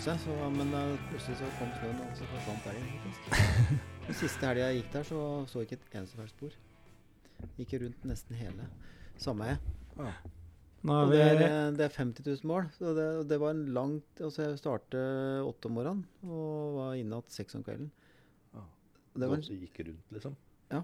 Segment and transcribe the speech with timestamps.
[0.00, 2.98] seg, så, men uh, plutselig så kom snøen, og så forsvant elgen.
[4.20, 6.58] Siste helga jeg gikk der, så så ikke et eneste spor
[7.56, 8.66] Gikk rundt nesten hele
[9.20, 9.62] sameiet.
[9.96, 13.66] Og er det er, eh, det er 50 000 mål, så det, det var en
[13.76, 17.90] langt Altså, jeg startet åtte om morgenen og var inne igjen seks om kvelden.
[18.56, 18.64] Ja.
[19.20, 20.36] Det var, så gikk rundt, liksom.
[20.72, 20.80] nå,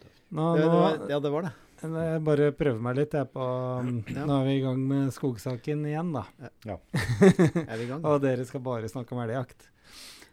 [0.00, 1.52] det, nå, det var, ja, det var det.
[1.80, 3.44] Jeg bare prøver meg litt jeg på
[3.80, 4.24] um, Ja.
[4.28, 6.24] Nå er vi i gang med skogsaken igjen, da.
[6.76, 8.04] Er vi i gang?
[8.04, 9.68] Og dere skal bare snakke om elgjakt.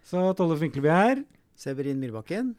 [0.08, 1.22] Så Tolle Finkelby her.
[1.58, 2.52] Severin Myrbakken.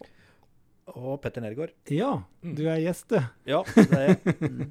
[0.96, 1.74] Og Petter Nergård.
[1.92, 2.54] Ja, Mm.
[2.56, 3.18] du er gjest, du.
[3.50, 4.36] Ja, det er jeg.
[4.48, 4.70] Mm.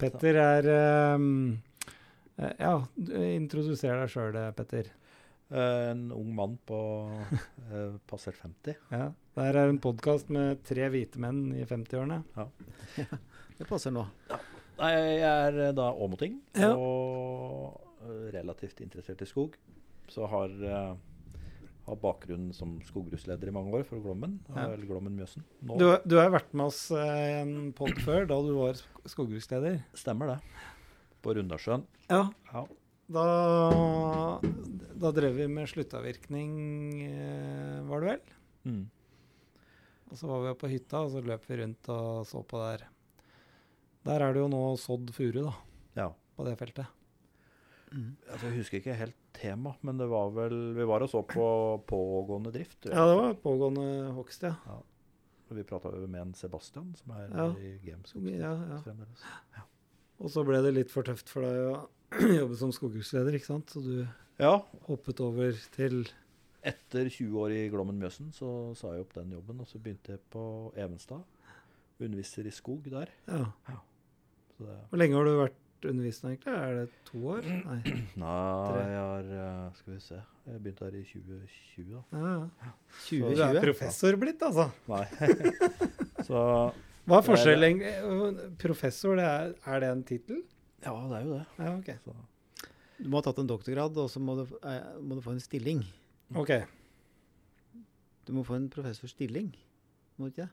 [0.00, 0.66] Petter er
[1.14, 1.60] um,
[2.40, 4.88] eh, Ja, du- introduser deg sjøl, Petter.
[5.52, 6.78] En ung mann på
[7.10, 8.76] uh, passert 50.
[8.94, 9.10] Ja.
[9.40, 12.18] Det her er en podkast med tre hvite menn i 50-årene.
[13.60, 14.02] Det passer nå.
[14.80, 16.70] Nei, jeg er eh, da åmoting Ja.
[16.76, 19.56] og eh, relativt interessert i skog.
[20.12, 21.46] Så har, eh,
[21.86, 24.66] har bakgrunn som skogbruksleder i mange år for Glommen, Ja.
[24.74, 25.44] eller Glommen Mjøsen.
[25.64, 29.08] Nå Du, du har vært med oss i en pod før, da du var sk-
[29.14, 29.80] skogbruksleder.
[29.96, 30.38] stemmer det.
[31.24, 31.84] På Rundasjøen.
[32.12, 32.26] Ja.
[32.52, 32.66] Ja.
[33.10, 33.26] Da,
[35.00, 36.52] da drev vi med sluttavvirkning,
[37.88, 38.24] var det vel?
[38.68, 38.82] Mm.
[40.10, 42.86] Og så var vi på hytta, og så løp vi rundt og så på der.
[44.08, 45.52] Der er det jo nå sådd furu, da,
[45.98, 46.08] ja.
[46.36, 46.88] på det feltet.
[47.90, 48.14] Mm.
[48.30, 51.44] Altså, jeg husker ikke helt tema, men det var vel Vi var og så på
[51.90, 52.86] pågående drift.
[52.86, 54.54] Ja, det var pågående hogst, ja.
[55.50, 57.48] Og Vi prata med en Sebastian, som er Ja.
[57.58, 58.78] i Games Ja, ja.
[58.84, 59.24] fremdeles.
[60.20, 61.88] Og så ble det litt for tøft for deg å
[62.40, 63.70] jobbe som skogbruksleder, ikke sant?
[63.70, 64.06] Så du
[64.38, 66.04] Ja, hoppet over til
[66.62, 70.16] etter 20 år i Glommen Mjøsen så sa jeg opp den jobben, og så begynte
[70.16, 70.42] jeg på
[70.76, 71.22] Evenstad.
[72.00, 73.12] Underviser i skog der.
[73.28, 73.44] Ja.
[74.56, 76.54] Så det, Hvor lenge har du vært undervisende, egentlig?
[76.54, 77.48] Er det to år?
[77.48, 77.78] Nei.
[78.24, 80.20] nei, jeg har eh, Skal vi se.
[80.50, 82.02] Jeg begynte her i 2020, da.
[82.12, 82.32] Ja,
[82.64, 82.72] ja.
[83.10, 84.68] Du er professor blitt, altså.
[84.90, 85.04] Nei.
[86.28, 86.42] så
[87.08, 88.42] Hva er Det er?
[88.60, 90.42] Professor, det er, er det en tittel?
[90.84, 91.44] Ja, det er jo det.
[91.60, 91.96] Ja, okay.
[92.04, 92.68] Så,
[93.00, 95.42] Du må ha tatt en doktorgrad, og så må du, eh, må du få en
[95.42, 95.84] stilling.
[96.38, 96.50] Ok.
[98.26, 99.48] Du må få en professorstilling,
[100.20, 100.50] må du ikke det?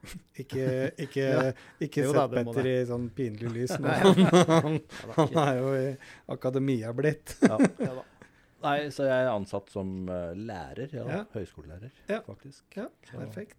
[0.40, 0.62] Ikke,
[0.96, 1.40] ikke, Ja.
[1.84, 3.74] ikke Jo sett Petter i sånn pinlig lys.
[3.84, 3.98] Nei.
[4.00, 4.78] Han,
[5.18, 5.90] han er jo i
[6.32, 7.34] akademia blitt.
[7.44, 7.58] ja.
[7.60, 8.04] ja, da.
[8.64, 10.88] Nei, så jeg er ansatt som uh, lærer.
[10.96, 11.20] Ja, Ja.
[11.34, 12.18] Høyskolelærer, Ja.
[12.26, 12.64] faktisk.
[12.76, 13.56] Ja, Så perfekt.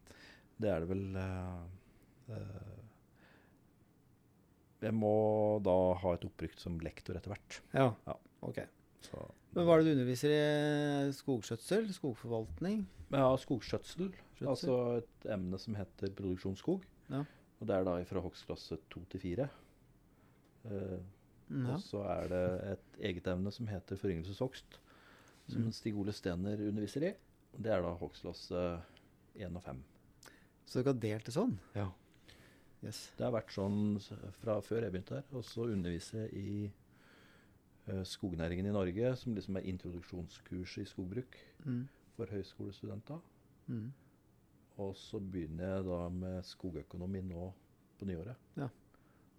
[0.61, 1.61] Det er det vel uh,
[2.33, 2.81] uh,
[4.81, 5.13] Jeg må
[5.65, 7.61] da ha et opprykk som lektor etter hvert.
[7.77, 7.87] Ja.
[8.09, 8.17] Ja.
[8.49, 8.59] OK.
[9.05, 11.11] Så, Men hva er det du underviser i?
[11.17, 11.89] Skogskjøtsel?
[11.95, 12.85] Skogforvaltning?
[13.11, 14.11] Ja, skogskjøtsel.
[14.37, 14.47] Skjøtsel.
[14.47, 16.85] Altså et emne som heter produksjonsskog.
[17.11, 17.23] Ja.
[17.59, 19.49] Og det er da fra hogstklasse to til fire.
[20.65, 20.99] Eh,
[21.51, 21.73] Mm, Ja.
[21.75, 24.77] Og så er det et eget emne som heter foryngelseshogst,
[25.49, 25.71] som Mm.
[25.73, 27.13] Stig Ole Stener underviser i.
[27.59, 28.81] Det er da hogstklasse
[29.35, 29.83] én og fem.
[30.65, 31.57] Så dere har delt det sånn?
[31.75, 31.89] Ja.
[32.81, 33.11] Yes.
[33.17, 33.99] Det har vært sånn
[34.39, 35.23] fra før jeg begynte her.
[35.33, 36.71] Og så underviser jeg i eh,
[38.07, 41.83] skognæringen i Norge, som liksom er introduksjonskurs i skogbruk Mm.
[42.17, 43.19] for høyskolestudenter.
[43.67, 43.91] Mm.
[44.81, 47.51] Og så begynner jeg da med skogøkonomi nå
[47.99, 48.35] på nyåret.
[48.57, 48.67] Ja.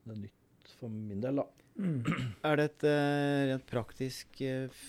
[0.05, 1.47] Det er nytt for min del, da.
[1.77, 2.05] Mm.
[2.45, 4.83] Er det et uh, rent praktisk uh,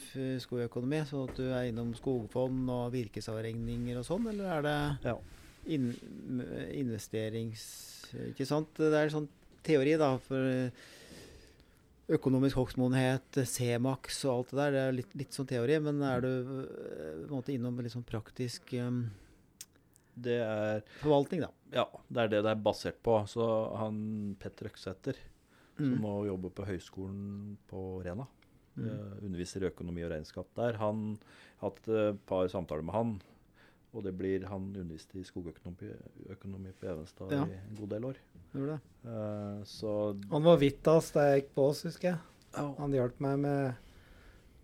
[0.43, 4.77] skogøkonomi, sånn at du er innom skogfond og virkesavregninger og sånn, eller er det
[5.09, 5.15] Ja.
[5.65, 5.93] in
[6.75, 7.63] investerings...
[8.29, 8.73] Ikke sant?
[8.77, 9.29] Det er sånn
[9.65, 10.83] teori, da, for eh,
[12.11, 14.71] økonomisk hogstmodenhet, C-maks og alt det der.
[14.75, 17.93] Det er litt, litt sånn teori, men er du eh, på en måte innom litt
[17.95, 19.05] sånn praktisk um,
[20.15, 21.49] Det er forvaltning, da?
[21.73, 23.15] Ja, det er det det er basert på.
[23.27, 23.45] Så
[23.79, 25.15] han Petter Øksæter,
[25.77, 26.01] som Mm.
[26.03, 28.27] nå jobber på høyskolen på Rena,
[28.77, 28.85] Mm.
[28.89, 30.73] eh, underviser i økonomi og regnskap der.
[30.77, 31.17] Han
[31.61, 33.21] har hatt et par samtaler med han.
[33.93, 35.91] Og det blir han underviste i skogøkonomi
[36.33, 37.43] økonomi på Evenstad Ja.
[37.45, 38.17] i en god del år.
[38.53, 38.79] Det?
[39.05, 39.91] Uh, så
[40.31, 42.17] Han var Vittas da jeg gikk på oss, husker jeg.
[42.57, 43.75] ja, Han hjalp meg med,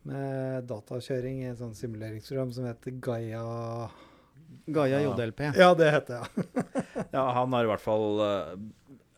[0.10, 3.90] med datakjøring i et sånt simuleringsprogram som heter Gaia
[4.68, 5.14] Gaia Ja.
[5.18, 5.40] JLP.
[5.58, 6.46] Ja, det heter jeg.
[7.16, 8.56] ja, han har i hvert fall uh,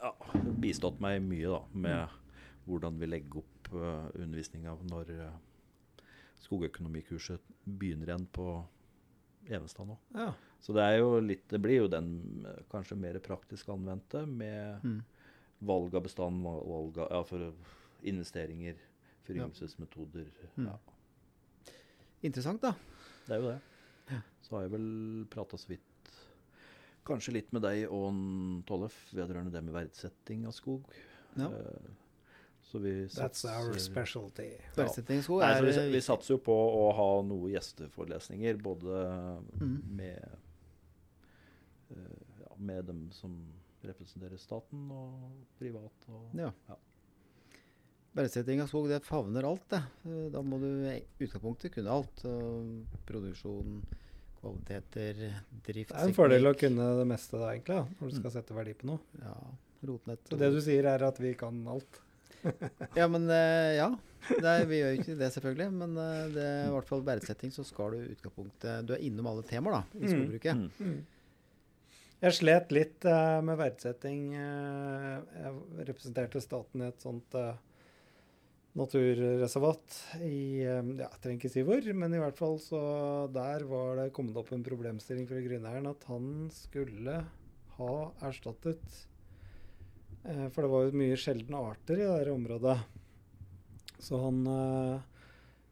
[0.02, 0.12] ja,
[0.60, 2.20] bistått meg mye da, med
[2.68, 5.32] hvordan vi legger opp uh, undervisninga når uh,
[6.44, 8.48] skogøkonomikurset begynner igjen på
[9.50, 9.98] Evenstad nå.
[10.14, 10.34] Ja.
[10.62, 14.84] Så det er jo litt Det blir jo den eh, kanskje mer praktisk anvendte med
[14.86, 15.00] Mm.
[15.60, 17.54] valg av bestand, valg av ja, for
[18.04, 18.76] investeringer,
[19.28, 20.28] foryngelsesmetoder.
[20.58, 20.68] Mm.
[20.68, 20.78] Ja,
[22.22, 22.74] Interessant, da.
[23.28, 23.60] det er jo det.
[24.12, 24.20] Ja.
[24.46, 25.88] Så har jeg vel prata så vidt
[27.04, 28.14] Kanskje litt med deg og
[28.70, 30.84] Tollef vedrørende det med verdsetting av skog.
[31.34, 31.48] Ja.
[31.50, 31.58] Vi
[32.80, 34.50] That's our specialty.
[34.78, 34.86] Ja.
[34.88, 39.02] Nei, er vi, vi satser jo på å ha noen gjesteforelesninger, både
[39.60, 39.82] Mm.
[39.96, 40.30] med
[41.92, 43.36] eh, ja, med dem som
[43.84, 46.08] representerer staten, og privat.
[46.10, 46.52] Og, Ja.
[46.70, 46.76] Ja.
[48.14, 49.84] Verdsetting av skog, det favner alt, det.
[50.06, 52.24] Eh, Da må du i utgangspunktet kunne alt.
[53.08, 53.82] Produksjon,
[54.42, 55.34] kvaliteter,
[55.64, 58.54] drift Det er en fordel å kunne det meste da, egentlig, når du skal sette
[58.54, 59.00] verdi på noe.
[59.22, 59.36] Ja,
[59.88, 60.24] rotnett.
[60.30, 62.02] Så det du sier, er at vi kan alt.
[63.00, 63.90] Ja, men eh, ja.
[64.30, 65.70] Det er, vi gjør jo ikke det, selvfølgelig.
[65.82, 69.02] Men eh, det er i hvert fall verdsetting, så skal du i utgangspunktet Du er
[69.08, 70.12] innom alle temaer da, i Mm.
[70.14, 70.80] skogbruket.
[70.80, 71.02] Mm.
[72.22, 74.28] Jeg slet litt uh, med verdsetting.
[74.38, 77.56] eh, jeg representerte staten i et sånt uh,
[78.78, 82.82] naturreservat i ja, Jeg trenger ikke si hvor, men i hvert fall så
[83.34, 87.18] der var det kommet opp en problemstilling fra grunneieren at han skulle
[87.80, 87.96] ha
[88.30, 89.02] erstattet
[90.22, 92.76] For det var jo mye sjeldne arter i det her området.
[94.02, 95.02] Så han eh,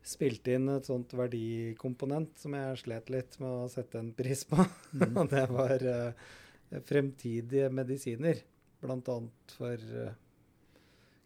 [0.06, 4.62] spilte inn et sånt verdikomponent som jeg slet litt med å sette en pris på.
[4.94, 5.18] Mm.
[5.24, 6.30] Og det var eh,
[6.86, 8.44] fremtidige medisiner.
[8.80, 10.14] Blant annet for eh,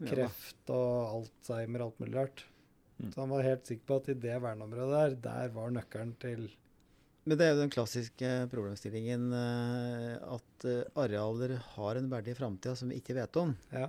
[0.03, 2.45] kreft og alzheimer og alt mulig rart.
[2.97, 3.11] Mm.
[3.11, 6.47] Så han var helt sikker på at i det verneområdet der, der var nøkkelen til
[7.23, 12.35] Men det er jo den klassiske problemstillingen eh, at eh, arealer har en verdi i
[12.35, 13.53] framtida som vi ikke vet om.
[13.71, 13.87] Ja.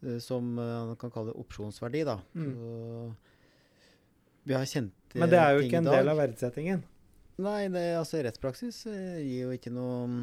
[0.00, 2.04] eh, som man kan kalle opsjonsverdi.
[2.08, 2.16] da.
[2.32, 3.12] Mm.
[4.48, 6.80] Vi har kjent Men det er jo ikke en del av verdsettingen.
[7.42, 10.22] Nei, det, altså rettspraksis gir jo ikke noe mm,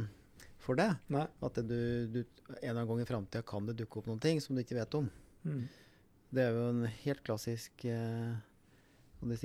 [0.61, 0.89] for det.
[1.13, 1.25] Nei.
[1.45, 4.57] At det du, du, en gang i framtida kan det dukke opp noen ting som
[4.57, 5.09] du ikke vet om.
[5.45, 5.67] Mm.
[6.33, 8.33] Det er jo en helt klassisk eh,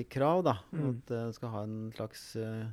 [0.08, 0.56] krav, da.
[0.72, 0.88] Mm.
[0.88, 2.64] At en skal ha en slags eh,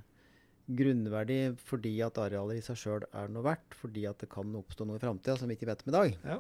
[0.68, 3.76] grunnverdi fordi at arealet i seg sjøl er noe verdt.
[3.80, 6.18] Fordi at det kan oppstå noe i framtida som vi ikke vet om i dag.
[6.24, 6.40] Ja.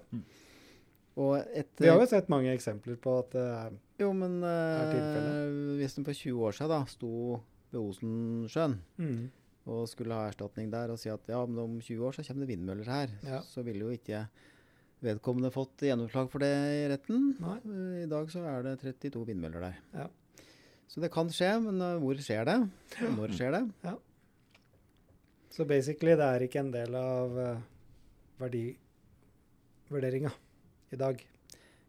[1.22, 4.86] Og et, Vi har jo sett mange eksempler på at det er Jo, men er
[4.86, 5.58] eh, tilfellet.
[5.82, 7.10] hvis den for 20 år siden da sto
[7.72, 9.18] ved Osensjøen mm.
[9.72, 12.46] og skulle ha erstatning der og si at ja, men om 20 år så kommer
[12.48, 13.42] det vindmøller her, Ja.
[13.44, 14.24] så ville jo ikke
[15.04, 17.36] vedkommende fått gjennomslag for det i retten.
[17.44, 17.58] Nei.
[17.60, 19.78] Eh, I dag så er det 32 vindmøller der.
[19.94, 20.08] Ja.
[20.92, 22.58] Så det kan skje, men eh, hvor skjer det?
[23.18, 23.64] Når skjer det?
[25.52, 27.58] Så basically, det er ikke en del av uh,
[29.90, 30.32] verdivurderinga
[30.92, 31.22] i dag.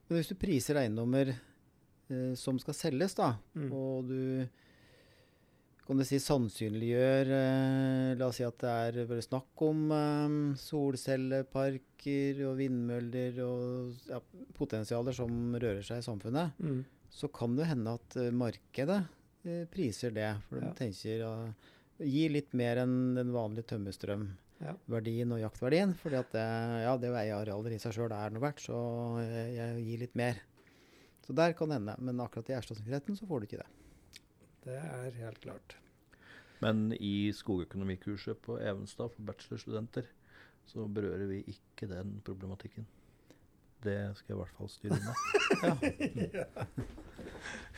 [0.09, 3.71] Men hvis du priser eiendommer eh, som skal selges, da, Mm.
[3.73, 4.47] og du
[5.87, 12.43] kan du si sannsynliggjør eh, La oss si at det er snakk om eh, solcelleparker
[12.49, 14.21] og vindmøller og ja,
[14.59, 16.85] potensialer som rører seg i samfunnet, Mm.
[17.11, 19.01] så kan det hende at eh, markedet
[19.45, 20.31] eh, priser det.
[20.49, 20.73] For de Ja.
[20.79, 21.35] tenker ja,
[22.05, 23.71] gi litt mer enn den vanlige Ja.
[23.77, 25.95] tømmerstrømverdien og jaktverdien.
[25.99, 26.47] fordi at det,
[26.85, 28.77] ja, det å eie arealer i seg sjøl er noe verdt, så
[29.23, 30.41] jeg, jeg gir litt mer.
[31.27, 31.97] Så der kan det hende.
[31.99, 33.71] Men akkurat i erstatningsretten så får du ikke det.
[34.65, 35.77] Det er helt klart.
[36.63, 40.07] Men i skogøkonomikurset på Evenstad for bachelorstudenter
[40.71, 42.87] så berører vi ikke den problematikken.
[43.83, 45.15] Det skal jeg i hvert fall styre unna.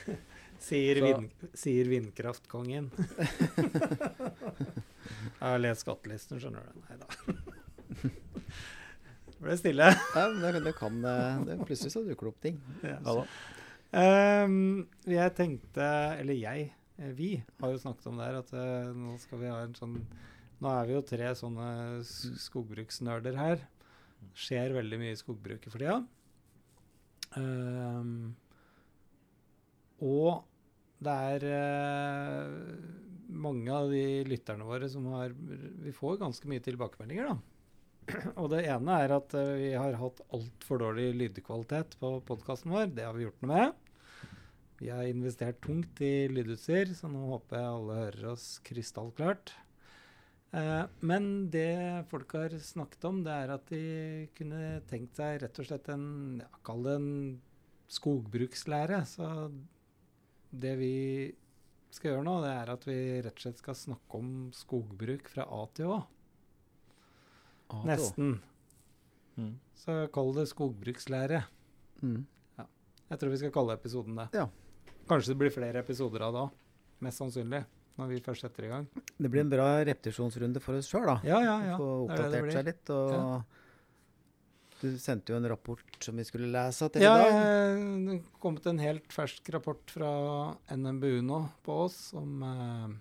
[0.65, 2.87] Sier, vind, sier vindkraftkongen.
[5.45, 6.85] Jeg har lest skattelisten, skjønner du.
[6.87, 7.09] Nei da.
[9.29, 9.91] Det ble stille.
[10.15, 12.63] Ja, men det, kan eh, det, Plutselig så dukker det opp ting.
[12.81, 13.17] Ja.
[14.01, 15.91] Ehm, jeg tenkte,
[16.23, 19.53] eller jeg, eh, vi har jo snakket om det her, at uh, nå skal vi
[19.53, 19.99] ha en sånn
[20.65, 21.69] Nå er vi jo tre sånne
[22.41, 23.65] skogbruksnerder her.
[24.39, 25.99] Skjer veldig mye i skogbruket for tida.
[27.37, 28.31] Um,
[30.01, 30.47] og
[31.05, 32.53] det er eh,
[33.35, 35.35] mange av de lytterne våre som har
[35.85, 37.39] Vi får ganske mye tilbakemeldinger, da.
[38.41, 42.93] Og det ene er at eh, vi har hatt altfor dårlig lydkvalitet på podkasten vår.
[42.97, 43.81] Det har vi gjort noe med.
[44.81, 49.55] Vi har investert tungt i lydutstyr, så nå håper jeg alle hører oss krystallklart.
[50.55, 53.85] Eh, men det folk har snakket om, det er at de
[54.39, 56.07] kunne tenkt seg rett og slett en
[56.43, 57.13] ja, Kall det en
[57.95, 59.01] skogbrukslære.
[59.09, 59.29] Så
[60.61, 60.95] det vi
[61.95, 65.47] skal gjøre nå, det er at vi rett og slett skal snakke om skogbruk fra
[65.47, 66.01] A til Å.
[67.89, 68.37] Nesten.
[69.39, 69.55] Mm.
[69.79, 71.43] Så kall det skogbrukslære.
[72.03, 72.23] Mm.
[73.11, 74.29] Jeg tror vi skal kalle episoden det.
[74.35, 74.49] Ja.
[75.09, 76.45] Kanskje det blir flere episoder av da.
[77.05, 77.65] Mest sannsynlig.
[77.95, 78.87] Når vi først setter i gang.
[79.23, 81.19] Det blir en bra repetisjonsrunde for oss sjøl, da.
[81.27, 81.77] Ja, ja, ja.
[81.79, 82.91] Få er det det oppdatert seg litt.
[82.95, 83.27] Og Ja.
[84.81, 87.33] Du sendte jo en rapport som vi skulle lese til Ja, i dag.
[87.33, 87.41] Ja,
[88.05, 90.11] det er kommet en helt fersk rapport fra
[90.75, 92.95] NMBU nå på oss om eh,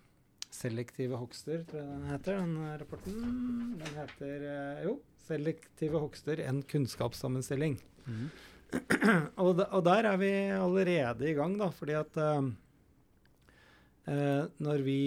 [0.53, 3.21] selektive hogster, tror jeg den heter, den rapporten.
[3.81, 7.77] Den heter eh, jo 'Selektive hogster en kunnskapssammenstilling'.
[8.05, 8.27] Mm.
[9.43, 12.49] og, de, og der er vi allerede i gang, da, fordi at eh,
[14.11, 14.99] eh, når vi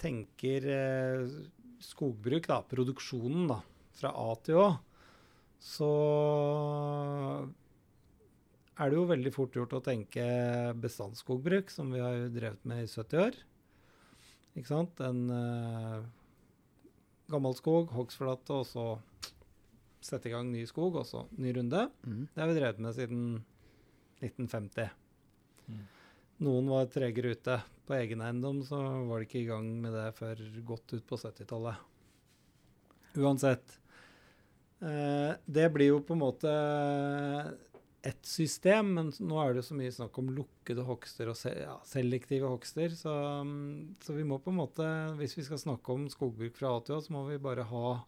[0.00, 1.34] tenker eh,
[1.80, 3.60] skogbruk, da, produksjonen da,
[4.00, 4.68] fra A til Å,
[5.60, 5.92] så
[8.80, 10.24] er det jo veldig fort gjort å tenke
[10.80, 13.36] bestandsskogbruk, som vi har drevet med i 70 år.
[14.56, 15.02] Ikke sant?
[15.04, 16.00] En uh,
[17.30, 18.86] gammel skog, hogstflate, og så
[20.00, 21.84] sette i gang ny skog, og så ny runde.
[22.08, 22.22] Mm.
[22.32, 23.26] Det har vi drevet med siden
[24.24, 24.88] 1950.
[25.68, 25.84] Mm.
[26.46, 27.58] Noen var tregere ute.
[27.84, 31.20] På egen eiendom så var de ikke i gang med det før godt ut på
[31.20, 31.84] 70-tallet.
[33.20, 33.79] Uansett.
[34.80, 36.52] Eh, det blir jo på en måte
[38.02, 41.36] ett system, men nå er det jo så mye snakk om lukkede hogster og
[41.88, 42.94] selektive hogster.
[42.96, 43.12] Så,
[43.44, 44.86] mm, så vi må på en måte,
[45.20, 47.98] hvis vi skal snakke om skogbruk fra A til Å, så må vi bare ha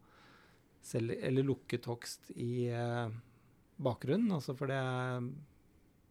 [0.82, 3.12] sel eller lukket hogst i eh,
[3.82, 4.32] bakgrunnen.
[4.34, 4.80] Altså for det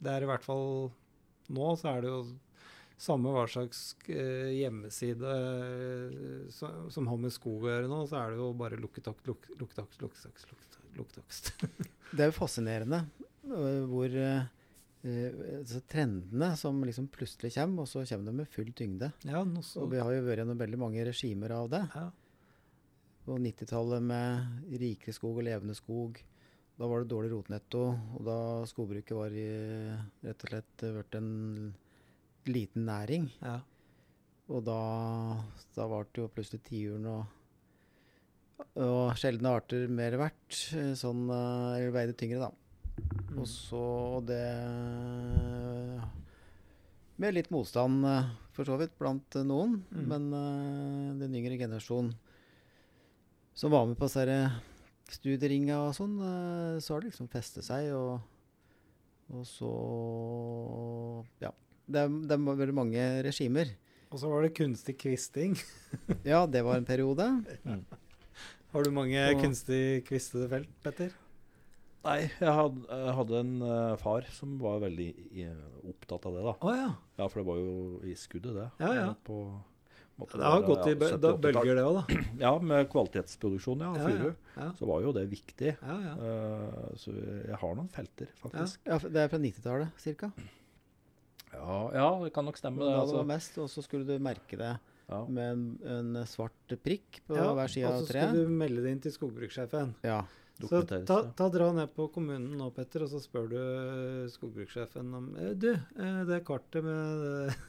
[0.01, 0.91] det er i hvert fall
[1.53, 2.21] nå så er det jo
[3.01, 3.81] samme hva slags
[4.11, 8.51] eh, hjemmeside eh, så, som har med skog å gjøre nå, så er det jo
[8.59, 11.51] bare lukketakst, luk, lukketakst, hogst, lukket hogst, lukket hogst, lukket hogst.
[12.11, 13.03] Det er jo fascinerende
[13.49, 14.41] øh, hvor øh,
[15.57, 19.11] altså trendene som liksom plutselig kommer, og så kommer de med full tyngde.
[19.25, 21.85] ja, Og vi har jo vært gjennom veldig mange regimer av det.
[21.95, 22.09] ja,
[23.25, 26.21] På 90-tallet med rikere skog og levende skog.
[26.77, 27.81] Da var det dårlig rotnetto,
[28.17, 28.37] og da
[28.69, 29.47] skogbruket var i,
[30.25, 31.31] rett og slett blitt en
[32.47, 33.29] liten næring.
[33.41, 33.59] ja.
[34.51, 34.79] Og da,
[35.77, 37.21] da ble det jo plutselig tiuren og,
[38.83, 40.57] og sjeldne arter mer verdt.
[40.75, 42.51] eh, Sånn, eh, eller veide tyngre, da.
[43.31, 43.37] Mm.
[43.39, 43.85] Og så
[44.27, 44.41] det
[47.21, 49.85] Med litt motstand, eh, for så vidt, blant noen.
[49.93, 50.03] Mm.
[50.11, 50.27] Men
[51.21, 52.11] den yngre generasjonen
[53.55, 54.51] som var med på disse
[55.11, 56.17] studieringa og sånn,
[56.81, 58.19] så har det liksom festet seg, og,
[59.31, 59.71] og så
[61.43, 61.51] Ja.
[61.91, 63.73] Det det var veldig mange regimer.
[64.11, 65.53] Og så var det kunstig kvisting.
[66.27, 67.27] Ja, det var en periode.
[68.71, 71.11] Har du mange Og- kunstig kvistede felt, Petter?
[72.03, 75.43] Nei, jeg hadde, jeg hadde en uh, far som var veldig i,
[75.85, 76.53] opptatt av det, da.
[76.65, 76.87] Oh, ja.
[77.19, 77.75] Ja, for det var jo
[78.09, 78.63] i skuddet, det.
[78.81, 79.03] Ja, ja.
[79.27, 79.35] På,
[80.17, 81.37] Det har gått i ja, bø- 70, da 80-tall.
[81.45, 82.23] bølger, det òg, da.
[82.41, 83.91] Ja, med kvalitetsproduksjon, ja.
[83.99, 84.33] Ja, Furu.
[84.55, 84.69] ja.
[84.79, 85.75] Så var jo det viktig.
[85.77, 86.15] Ja, ja.
[86.31, 88.81] Eh, så jeg har noen felter, faktisk.
[88.89, 90.31] Ja, Det er fra 90-tallet ca.
[91.53, 92.81] Ja, ja, det kan nok stemme.
[92.81, 93.17] Da Det, det altså.
[93.19, 94.75] var mest, og så skulle du merke det
[95.11, 95.23] ja.
[95.27, 95.65] med en,
[95.95, 99.15] en svart prikk på Ja, hver side og så skulle du melde det inn til
[99.15, 99.97] skogbrukssjefen.
[100.07, 100.21] Ja.
[100.61, 105.13] Så ta, ta dra ned på kommunen nå, Petter, og så spør du eh, skogbrukssjefen
[105.17, 107.59] om eh, Du, det det kartet med det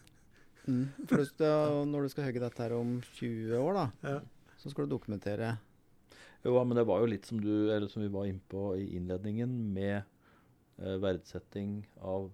[0.63, 0.87] Mm.
[1.11, 1.45] For du
[1.91, 4.53] når du skal hogge dette her om 20 år, da, ja.
[4.63, 5.57] så skal du dokumentere
[6.45, 9.51] Jo, men det var jo litt som, du, eller som vi var innpå i innledningen,
[9.75, 10.05] med
[10.79, 12.31] eh, verdsetting av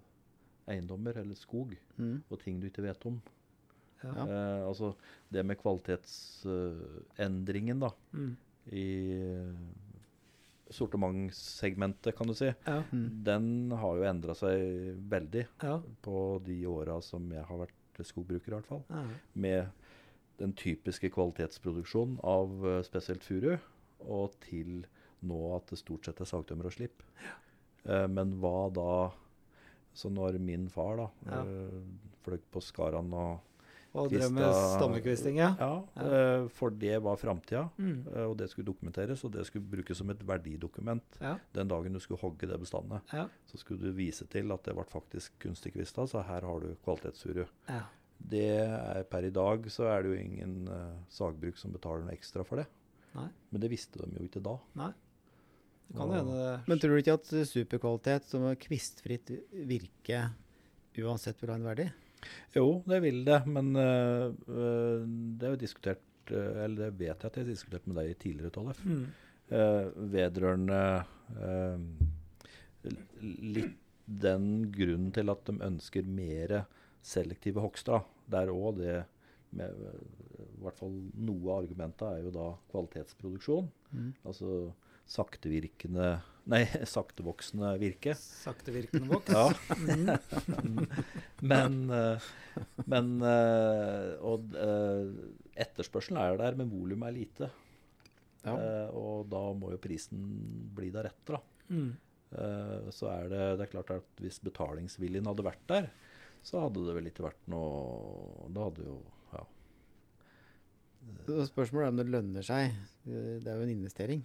[0.68, 2.18] eiendommer eller skog mm.
[2.30, 3.16] og ting du ikke vet om.
[4.04, 4.12] Ja.
[4.14, 4.92] Eh, altså
[5.32, 8.36] det med kvalitetsendringen da, Mm.
[8.72, 8.86] i
[9.18, 9.54] eh,
[10.70, 12.82] sortimentssegmentet, kan du si, Ja.
[12.92, 13.24] Mm.
[13.24, 15.80] den har jo endra seg veldig Ja.
[16.02, 18.84] på de åra som jeg har vært skogbruker, i hvert fall.
[18.90, 19.04] ja.
[19.34, 19.66] Med
[20.38, 23.58] den typiske kvalitetsproduksjonen av uh, spesielt furu,
[24.00, 24.86] og til
[25.22, 27.02] nå at det stort sett er sagtømmer og slipp.
[27.84, 29.10] Eh, men hva da
[29.98, 31.42] Så når min far da Ja.
[31.42, 31.82] eh,
[32.24, 33.40] fløy på Skaran og
[33.94, 34.44] Og drev med
[34.76, 35.54] stammekvisting, ja.
[35.58, 36.02] Ja, Ja.
[36.42, 38.06] eh, for det var framtida, Mm.
[38.14, 41.02] eh, og det skulle dokumenteres, og det skulle brukes som et verdidokument.
[41.20, 41.38] Ja.
[41.54, 44.84] Den dagen du skulle hogge det bestandet, så skulle du vise til at det ble
[44.84, 47.46] faktisk kunstig kvista, så her har du kvalitetsfuru.
[47.68, 47.82] ja.
[48.20, 52.12] Det er per i dag så er det jo ingen uh, sagbruk som betaler noe
[52.16, 52.66] ekstra for det.
[53.14, 53.28] Nei.
[53.52, 54.58] Men det visste de jo ikke da.
[55.88, 59.32] Det kan hende det Men tror du ikke at superkvalitet som er kvistfritt
[59.68, 60.26] virke
[60.98, 61.86] uansett vil ha en verdi?
[62.56, 64.26] Jo, det vil det, men eh,
[65.38, 68.12] det er jo diskutert eh, Eller det vet jeg at jeg har diskutert med deg
[68.12, 68.84] i tidligere, Tollef.
[68.84, 69.08] mm.
[69.48, 70.78] Uh, vedrørende
[71.40, 71.78] uh,
[73.24, 73.78] litt
[74.08, 76.66] den grunnen til at de ønsker mer
[77.04, 78.04] selektive hogster.
[78.28, 78.98] Der Det er òg det
[79.56, 79.72] med,
[80.36, 83.68] I hvert fall noe av argumentet er jo da kvalitetsproduksjon.
[83.92, 84.10] Mm.
[84.24, 84.52] Altså
[85.08, 86.62] saktevirkende Nei,
[86.96, 88.14] saktevoksende virke.
[88.16, 89.34] Saktevirkende voks.
[89.34, 89.50] Ja.
[89.76, 90.86] Mm.
[91.50, 92.28] Men, eh,
[92.88, 95.10] men eh, Og eh,
[95.60, 97.48] etterspørselen er der, men volumet er lite.
[98.46, 98.54] Ja.
[98.54, 100.24] Eh, og da må jo prisen
[100.74, 101.68] bli deretter, da.
[101.68, 101.92] Mm.
[102.32, 105.90] Eh, så er det, det er klart at hvis betalingsviljen hadde vært der,
[106.42, 108.98] så hadde det vel ikke vært noe Da hadde jo
[109.34, 109.44] Ja.
[111.26, 112.74] Så Spørsmålet er om det lønner seg.
[113.04, 114.24] Det er jo en investering.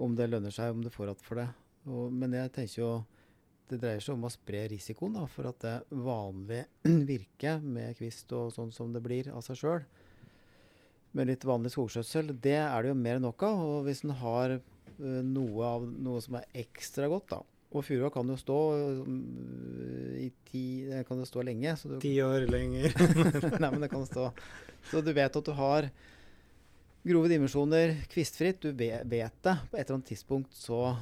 [0.00, 1.48] Om det lønner seg, om du får igjen for det.
[1.90, 2.92] Og, men jeg tenker jo
[3.72, 6.66] det dreier seg om å spre risikoen da, for at det vanlige
[7.12, 9.86] virket med kvist og sånn som det blir av seg sjøl,
[11.16, 13.64] med litt vanlig skogskjøtsel, det er det jo mer enn nok av.
[13.68, 18.08] Og hvis en har uh, noe av noe som er ekstra godt, da Og furua
[18.12, 19.02] kan jo stå uh,
[20.20, 21.76] i ti Det kan jo stå lenge.
[21.76, 22.96] Så du, Ti år lenger.
[23.62, 24.30] Nei, men det kan stå
[24.88, 25.90] Så du vet at du har
[27.04, 28.60] grove dimensjoner kvistfritt.
[28.62, 29.04] Du vet
[29.42, 29.54] det.
[29.70, 30.96] På et eller annet tidspunkt så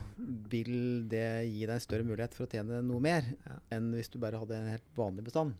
[0.50, 3.58] vil det gi deg større mulighet for å tjene noe mer Ja.
[3.76, 5.54] enn hvis du bare hadde en helt vanlig bestand.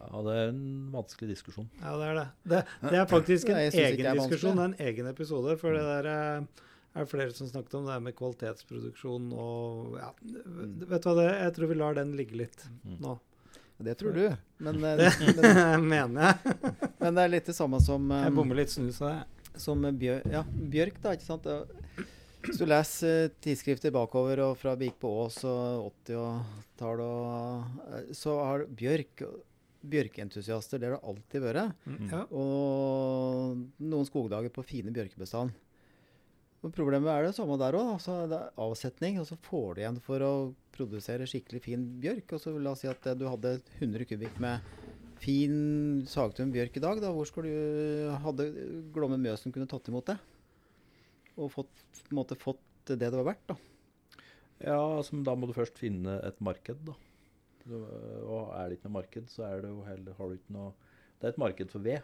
[0.00, 1.66] Ja, det er en vanskelig diskusjon.
[1.80, 2.26] Ja, det er det.
[2.52, 5.56] Det, det er faktisk en ja, egen det er diskusjon, en egen episode.
[5.60, 6.64] For det der eh,
[7.00, 11.28] er flere som snakket om det her med kvalitetsproduksjon og ja, Vet du hva, det,
[11.42, 12.98] jeg tror vi lar den ligge litt Mm.
[13.00, 13.18] nå.
[13.84, 14.36] Det tror du.
[14.62, 14.96] Men, eh,
[15.36, 16.56] Det men, mener jeg.
[17.00, 19.33] men det er litt det samme som, um, Jeg bommer litt snus av det.
[19.60, 21.14] Som bjør, ja, bjørk, da.
[21.14, 21.48] ikke sant?
[22.44, 28.14] Hvis du leser eh, tidsskrifter bakover og fra Bik på Ås og 80-tallet og eh,
[28.16, 29.26] Så har bjørk
[29.84, 31.80] Bjørkeentusiaster, det har det alltid vært.
[31.84, 32.06] Mm.
[32.08, 32.22] Ja.
[32.32, 35.52] Og noen skogdager på fine bjørkebestand.
[36.64, 37.90] Og problemet er det samme der òg.
[37.98, 40.32] Altså, det er avsetning, og så får du igjen for å
[40.72, 42.32] produsere skikkelig fin bjørk.
[42.32, 44.64] Og så la oss si at eh, du hadde 100 kubikk med
[45.24, 45.56] fin
[46.10, 47.00] sagtøm bjørk i dag.
[47.02, 47.10] Da.
[47.16, 48.48] Hvor skulle du Hadde
[48.94, 50.18] Glomme Mjøsen kunne tatt imot det?
[51.40, 51.72] Og fått,
[52.04, 53.56] på en måte, fått det det var verdt, da.
[54.62, 56.94] Ja, altså, men da må du først finne et marked, da.
[57.72, 60.72] Og er det ikke noe marked, så er det jo heller, har du ikke noe
[61.18, 62.02] Det er et marked for ved,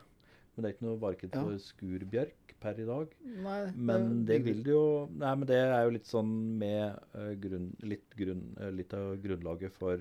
[0.54, 1.42] men det er ikke noe marked Ja.
[1.44, 3.12] for skurbjørk per i dag.
[3.44, 7.34] Nei, Men det vil det jo Nei, men det er jo litt sånn med uh,
[7.40, 10.00] grunn, litt, grunn, uh, litt av grunnlaget for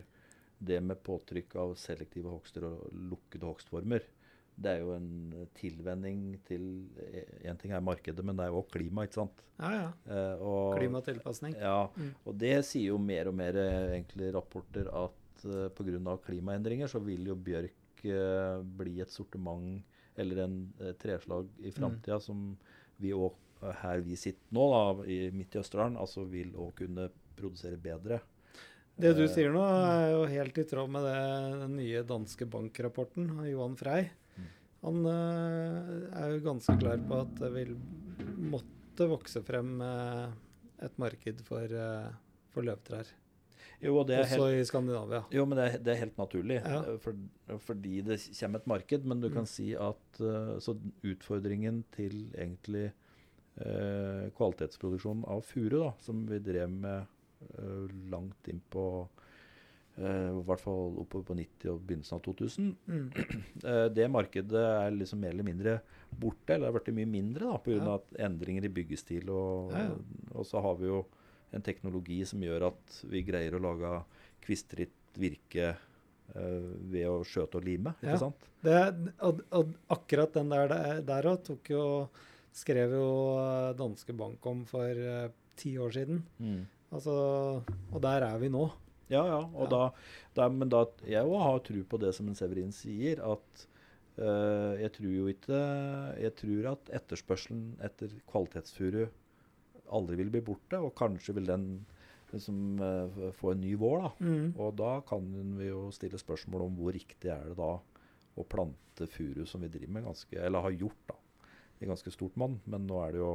[0.60, 4.04] det med påtrykk av selektive hogster og lukkede hogstformer.
[4.60, 6.64] Det er jo en tilvenning til
[7.48, 9.44] Én ting er markedet, men det er jo også klima, ikke sant?
[9.60, 9.92] Ja, ja.
[10.12, 11.56] Eh, og, Klimatilpasning.
[11.56, 12.10] Ja, Mm.
[12.26, 16.18] og det sier jo mer og mer eh, egentlig rapporter at eh, pga.
[16.26, 19.82] klimaendringer så vil jo bjørk eh, bli et sortiment
[20.18, 22.58] eller en eh, treslag i framtida som
[23.00, 23.34] vi òg
[23.82, 28.20] her vi sitter nå, da, i, midt i Østerdalen, altså vil òg kunne produsere bedre.
[29.00, 31.20] Det du Eh, sier nå, er jo helt i tråd med det,
[31.62, 34.10] den nye danske bankrapporten av Johan Frey.
[34.36, 34.50] Mm.
[34.84, 37.72] Han eh, er jo ganske klar på at det vil
[38.52, 40.28] måtte vokse frem eh,
[40.84, 41.72] et marked for,
[42.52, 43.08] for løvtrær.
[43.80, 45.22] Jo, og det er helt Også i Skandinavia.
[45.32, 46.58] Jo, men det er, det er helt naturlig.
[46.60, 46.82] Ja.
[47.00, 47.16] For,
[47.64, 49.06] fordi det kommer et marked.
[49.08, 49.52] Men du kan Mm.
[49.54, 50.20] si at
[50.60, 50.76] så
[51.08, 52.90] utfordringen til egentlig
[53.60, 57.08] eh, kvalitetsproduksjonen av furu, da, som vi drev med
[58.12, 58.86] langt inn på
[60.00, 62.68] Uh, I hvert fall oppover på 90- og begynnelsen av 2000.
[62.88, 63.08] Mm.
[63.66, 65.74] Uh, det markedet er liksom mer eller mindre
[66.08, 67.74] borte, eller det har blitt mye mindre pga.
[67.76, 67.98] Ja.
[67.98, 69.28] at endringer i byggestil.
[69.28, 69.98] Og, Ja, ja.
[70.40, 71.02] og så har vi jo
[71.52, 73.92] en teknologi som gjør at vi greier å lage
[74.46, 77.98] kvistritt virke uh, ved å skjøte og lime.
[78.00, 78.50] Ikke sant?
[78.64, 78.80] Det,
[79.28, 81.52] og, og akkurat den der der òg
[82.60, 86.24] Skrev jo eh, Danske Bank om for eh, ti år siden.
[86.90, 87.16] Altså,
[87.92, 88.68] og der er vi nå.
[89.10, 89.42] Ja, ja.
[89.54, 89.70] Og Ja.
[89.70, 89.82] Da,
[90.38, 93.68] da, men da, jeg òg har tro på det som en Severin sier, at
[94.18, 95.62] eh, jeg tror jo ikke
[96.22, 99.08] Jeg tror at etterspørselen etter kvalitetsfuru
[99.90, 101.66] aldri vil bli borte, og kanskje vil den
[102.32, 104.02] liksom, eh, få en ny vår.
[104.04, 104.12] da.
[104.20, 104.54] Mm.
[104.58, 105.26] Og da kan
[105.58, 107.80] vi jo stille spørsmål om hvor riktig er det da
[108.40, 111.16] å plante furu som vi driver med, ganske, eller har gjort da,
[111.82, 112.60] i ganske stort monn.
[112.66, 113.34] Men nå er det jo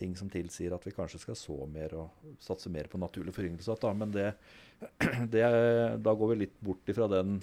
[0.00, 3.76] ting som tilsier at vi kanskje skal så mer og satse mer på naturlig foryngelse.
[4.00, 4.30] Men det,
[5.36, 5.46] det,
[6.02, 7.36] da går vi litt bort ifra den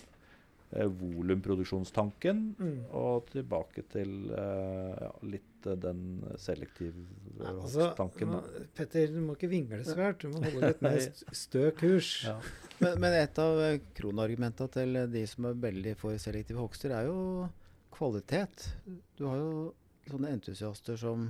[0.74, 2.80] eh, volumproduksjonstanken Mm.
[2.98, 6.02] og tilbake til eh, ja, litt eh, den
[6.42, 7.06] selektive
[7.38, 8.34] Ja, eh, altså, tanken.
[8.76, 10.24] Petter, du må ikke vingle svært.
[10.26, 12.12] Du må holde litt mer st- stø kurs.
[12.28, 12.40] Ja.
[12.82, 17.08] Men, men et av eh, kronargumentene til de som er veldig for selektive hogster, er
[17.08, 17.48] jo
[17.96, 18.68] kvalitet.
[19.18, 19.54] Du har jo
[20.12, 21.24] sånne entusiaster som,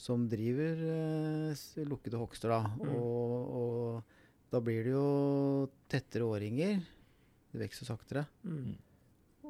[0.00, 2.60] som driver eh, lukkede hogster, da.
[2.80, 2.94] Mm.
[2.96, 5.04] Og, og da blir det jo
[5.92, 6.80] tettere årringer.
[7.52, 8.24] Det vokser saktere.
[8.46, 8.72] Mm.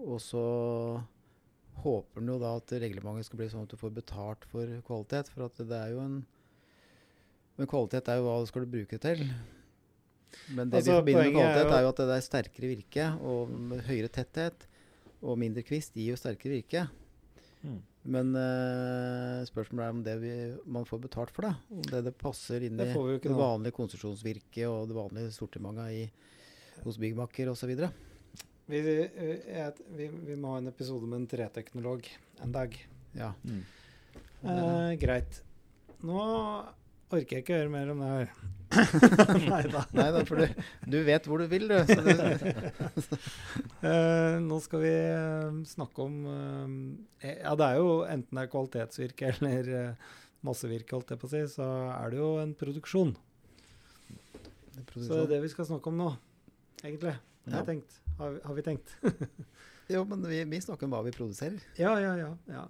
[0.00, 0.42] Og så
[1.80, 5.30] håper en jo da at reglementet skal bli sånn at du får betalt for kvalitet.
[5.32, 6.20] For at det er jo en
[7.60, 9.26] Men kvalitet er jo hva du skal bruke det til.
[10.54, 12.70] Men det Altså, vi forbinder med er kvalitet, jo- er jo at det er sterkere
[12.70, 13.06] virke.
[13.20, 13.54] Og
[13.88, 14.66] høyere tetthet
[15.20, 16.86] og mindre kvist gir jo sterkere virke.
[17.62, 17.80] Mm.
[18.02, 20.34] Men uh, spørsmålet er om det vi,
[20.64, 21.52] man får betalt for det.
[21.68, 24.96] Om det, det passer inn i Det får vi jo det vanlige konsesjonsvirket og det
[24.96, 26.06] vanlige sortimentet i,
[26.86, 27.74] hos byggmakker osv.
[28.70, 28.96] Vi, vi,
[29.98, 32.08] vi, vi må ha en episode med en treteknolog
[32.40, 32.76] en dag.
[33.18, 33.34] Ja.
[33.44, 33.64] Mm.
[34.40, 35.42] Eh, greit.
[36.06, 36.20] Nå
[37.10, 38.32] orker jeg ikke høre mer om det her.
[39.50, 40.20] Nei da.
[40.28, 40.60] For du,
[40.92, 41.74] du vet hvor du vil, du.
[43.80, 46.72] Eh, nå skal vi uh, snakke om uh,
[47.24, 49.94] Ja, det er jo enten det er kvalitetsvirke eller
[50.44, 53.14] massevirke, holdt jeg på å si, så er det jo en produksjon.
[54.92, 56.10] Så det er det vi skal snakke om nå,
[56.84, 57.14] egentlig.
[57.48, 57.54] Ja.
[57.56, 57.96] Har, tenkt.
[58.20, 58.94] Har, vi- har vi tenkt?
[59.90, 61.58] Jo, men vi, vi snakker om hva vi produserer.
[61.80, 62.30] Ja, ja, ja.
[62.52, 62.68] ja.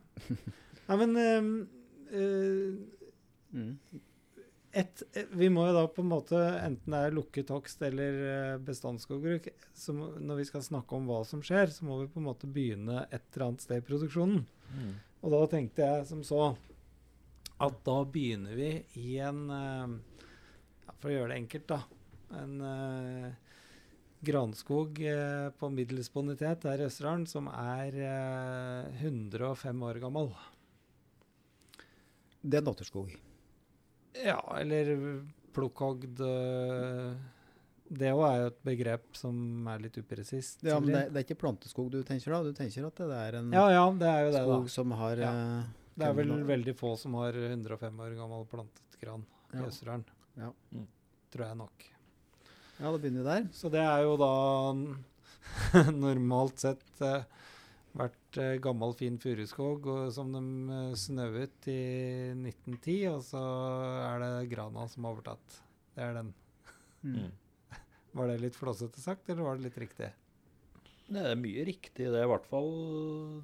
[0.86, 1.50] Nei, men um,
[3.50, 3.78] Mm.
[4.72, 8.18] Et, eh, Vi må jo da på en måte, enten det er lukket hogst eller
[8.30, 9.48] eh, bestandsskogbruk,
[10.22, 13.04] når vi skal snakke om hva som skjer, så må vi på en måte begynne
[13.10, 14.44] et eller annet sted i produksjonen.
[14.70, 14.92] Mm.
[15.20, 16.42] Og da tenkte jeg som så
[17.60, 18.70] at da begynner vi
[19.02, 19.96] i en eh,
[20.86, 21.80] ja, For å gjøre det enkelt, da.
[22.40, 23.56] En uh,
[24.22, 30.30] granskog uh, på middels bonitet der i Østerdalen som er uh, 105 år gammel.
[32.40, 33.16] Det er Natterskog.
[34.24, 34.90] Ja, eller
[35.54, 37.12] plukkhogd eh,
[37.90, 40.62] Det òg er jo et begrep som er litt upresist.
[40.66, 42.42] Ja, men det, det er ikke planteskog du tenker da?
[42.46, 44.44] Du tenker at det er en ja, ja, det er jo det, da.
[44.46, 45.30] skog som har Ja.
[45.34, 49.66] eh, Det er vel veldig få som har 105 år gammel plantet gran i Ja.
[49.66, 50.04] Østerdalen.
[50.38, 50.52] Ja.
[50.72, 50.86] Mm.
[51.34, 51.86] Tror jeg nok.
[52.80, 53.48] Ja, da begynner vi der.
[53.52, 54.30] Så det er jo da
[55.92, 57.22] normalt sett eh,
[58.30, 63.42] vært eh, gammel, fin furuskog som de snøet snauet i 1910, og så
[64.06, 65.56] er det grana som har overtatt.
[65.96, 66.32] Det er den.
[67.02, 67.30] Mm.
[68.14, 70.08] Var det litt flåsete sagt, eller var det litt riktig?
[71.10, 72.06] Det er mye riktig.
[72.10, 72.70] Det er i hvert fall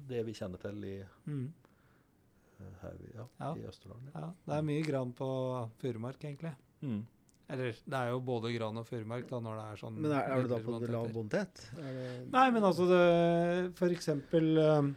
[0.07, 0.95] det vi kjenner til i,
[1.27, 1.45] Mm.
[2.59, 3.53] eh, her, ja, Ja.
[3.55, 4.09] i Østerdalen.
[4.13, 4.19] Ja.
[4.21, 5.27] Ja, det er mye gran på
[5.81, 6.53] furumark, egentlig.
[6.81, 7.05] Mm.
[7.49, 10.31] Eller det er jo både gran og furumark da, når det er sånn Men er,
[10.35, 11.67] er du da på det lav det-
[12.33, 14.89] Nei, men altså det, For eksempel eh,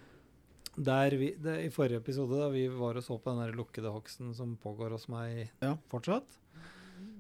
[0.77, 3.93] der vi, det, I forrige episode da vi var og så på den der lukkede
[3.95, 5.77] hogsten som pågår hos meg Ja.
[5.93, 6.27] fortsatt,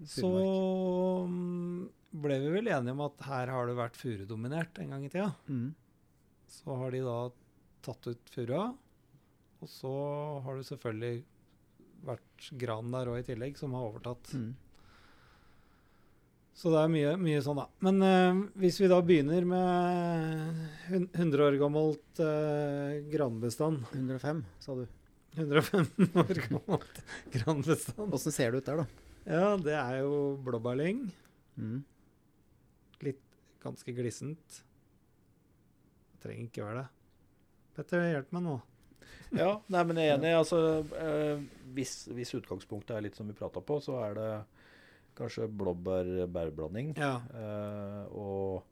[0.06, 1.28] så Furumark.
[1.30, 1.88] mm,
[2.22, 5.34] ble vi vel enige om at her har det vært furudominert en gang i tida.
[5.48, 5.74] Mm.
[6.48, 7.30] Så har de da
[7.86, 8.74] tatt ut furua,
[9.62, 9.92] og så
[10.42, 11.22] har det selvfølgelig
[12.04, 14.32] vært gran der òg i tillegg, som har overtatt.
[14.34, 14.54] Mm.
[16.56, 17.66] Så det er mye, mye sånn, da.
[17.86, 24.84] Men eh, hvis vi da begynner med 100 år gammelt eh, granbestand 105, sa du.
[25.38, 25.86] 105
[26.24, 27.00] år gammelt
[27.32, 28.18] granbestand.
[28.18, 29.06] Åssen ser det ut der, da?
[29.30, 31.06] Ja, det er jo blåbærlyng.
[31.60, 31.80] Mm.
[33.60, 34.62] Ganske glissent.
[36.14, 36.86] Det trenger ikke være det.
[37.76, 38.54] Petter, hjelp meg nå.
[39.36, 40.32] Ja, nei, men jeg er enig.
[40.38, 40.60] Altså,
[40.96, 41.42] eh,
[41.76, 44.30] hvis, hvis utgangspunktet er litt som vi prata på, så er det
[45.20, 46.94] kanskje blåbær-bærblanding.
[46.98, 47.14] Ja.
[47.36, 48.64] Eh, og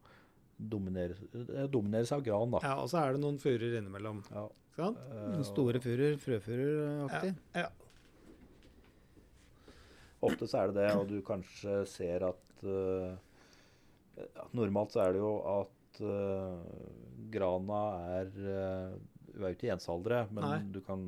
[0.59, 2.63] domineres, det domineres av gran, da.
[2.65, 4.25] ja, og så er det noen furer innimellom.
[4.35, 4.49] Ja.
[4.79, 4.99] Sant?
[5.11, 7.33] Eh, Noen Store furer, frøfurer-aktig.
[7.59, 7.69] Ja.
[10.29, 13.15] Ofte så er det det, og du kanskje ser at uh,
[14.59, 16.57] Normalt så er det jo at uh,
[17.31, 17.83] grana
[18.17, 18.97] er uh,
[19.29, 20.59] Hun er jo ikke ensaldre, men Nei.
[20.75, 21.05] du kan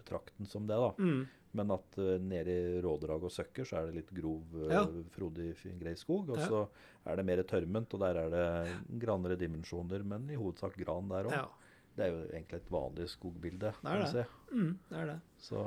[0.00, 0.78] betrakte den som det.
[0.82, 0.90] da.
[0.98, 1.28] Mm.
[1.52, 4.84] Men at uh, nede i rådrag og søkker så er det litt grov, uh, Ja.
[5.10, 6.30] frodig, grei skog.
[6.30, 6.46] Og Ja.
[6.46, 6.68] så
[7.06, 11.24] er det mer tørrment, og der er det granere dimensjoner, men i hovedsak gran der
[11.24, 11.32] òg.
[11.32, 11.48] ja.
[11.96, 13.72] Det er jo egentlig et vanlig skogbilde.
[13.82, 14.26] Det er det.
[14.52, 15.20] Mm, det er det.
[15.42, 15.58] Så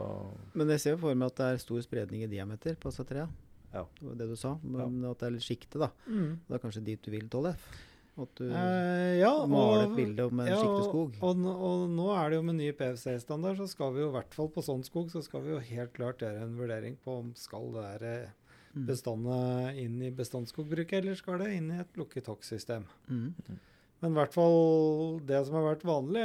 [0.56, 3.04] Men jeg ser jo for meg at det er stor spredning i diameter på disse
[3.06, 3.30] trærne.
[3.74, 3.84] Ja.
[4.00, 4.58] Det var det du sa.
[4.64, 5.90] Men at det er litt sjikte, da.
[6.08, 6.40] Mm.
[6.48, 7.68] Det er kanskje dit du vil, Tollef?
[8.14, 11.16] At du Eh, ja, maler et bilde om en ja, skikte og-?
[11.26, 14.38] Og, og nå er det jo med ny PFC-standard, så skal vi jo i hvert
[14.38, 17.34] fall på sånn skog så skal vi jo helt klart gjøre en vurdering på om
[17.40, 18.32] skal det der eh,
[18.74, 18.88] Mm.
[18.88, 22.88] bestandet inn i bestandsskogbruket, eller skal det inn i et lukket hoggsystem.
[23.06, 23.60] Mm.
[24.02, 26.24] Men i hvert fall det som har vært vanlig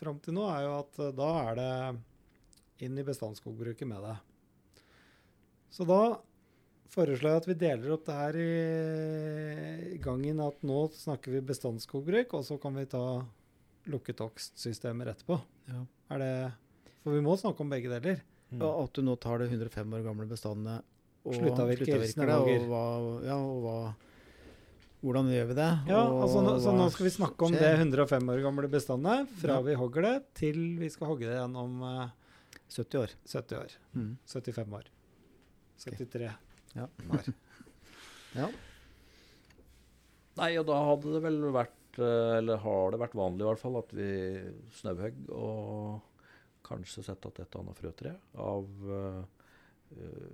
[0.00, 4.16] fram til nå, er jo at eh, da er det inn i bestandsskogbruket med det.
[5.70, 6.00] Så da
[6.92, 12.34] foreslår jeg at vi deler opp det her i gangen at nå snakker vi bestandsskogbruk,
[12.38, 13.02] og så kan vi ta
[13.90, 15.38] lukket hogstsystemer etterpå.
[15.68, 15.82] Ja.
[16.14, 16.32] Er det
[17.04, 18.22] For vi må snakke om begge deler.
[18.50, 18.62] mm.
[18.62, 20.78] Og at du nå tar det 105 år gamle bestandene
[21.24, 22.84] og Sluttavvirker, sluttavvirker det, og, hva,
[23.24, 23.76] ja, og hva,
[25.04, 25.68] hvordan gjør vi det?
[25.88, 29.28] Ja, og altså nå, Så nå skal vi snakke om det 105 år gamle bestandet,
[29.40, 29.62] fra Ja.
[29.64, 32.08] vi hogger det, til vi skal hogge det gjennom uh,
[32.68, 33.14] 70 år.
[33.28, 33.76] 70 år.
[33.96, 34.10] Mm.
[34.28, 34.90] 75 år.
[35.84, 36.32] 73
[36.74, 36.88] Ja.
[38.40, 38.48] ja.
[40.38, 43.62] Nei, og da hadde det vel vært eh, Eller har det vært vanlig i hvert
[43.62, 44.08] fall at vi
[44.80, 46.10] snauhogg og
[46.64, 49.20] kanskje sette att et og annet frøtre av eh,
[50.00, 50.32] eh,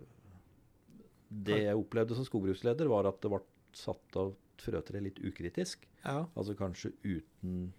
[1.29, 3.43] Det jeg opplevde som skogbruksleder, var at det ble
[3.77, 5.87] satt av frøtre litt ukritisk.
[6.05, 7.73] Ja, Altså kanskje uten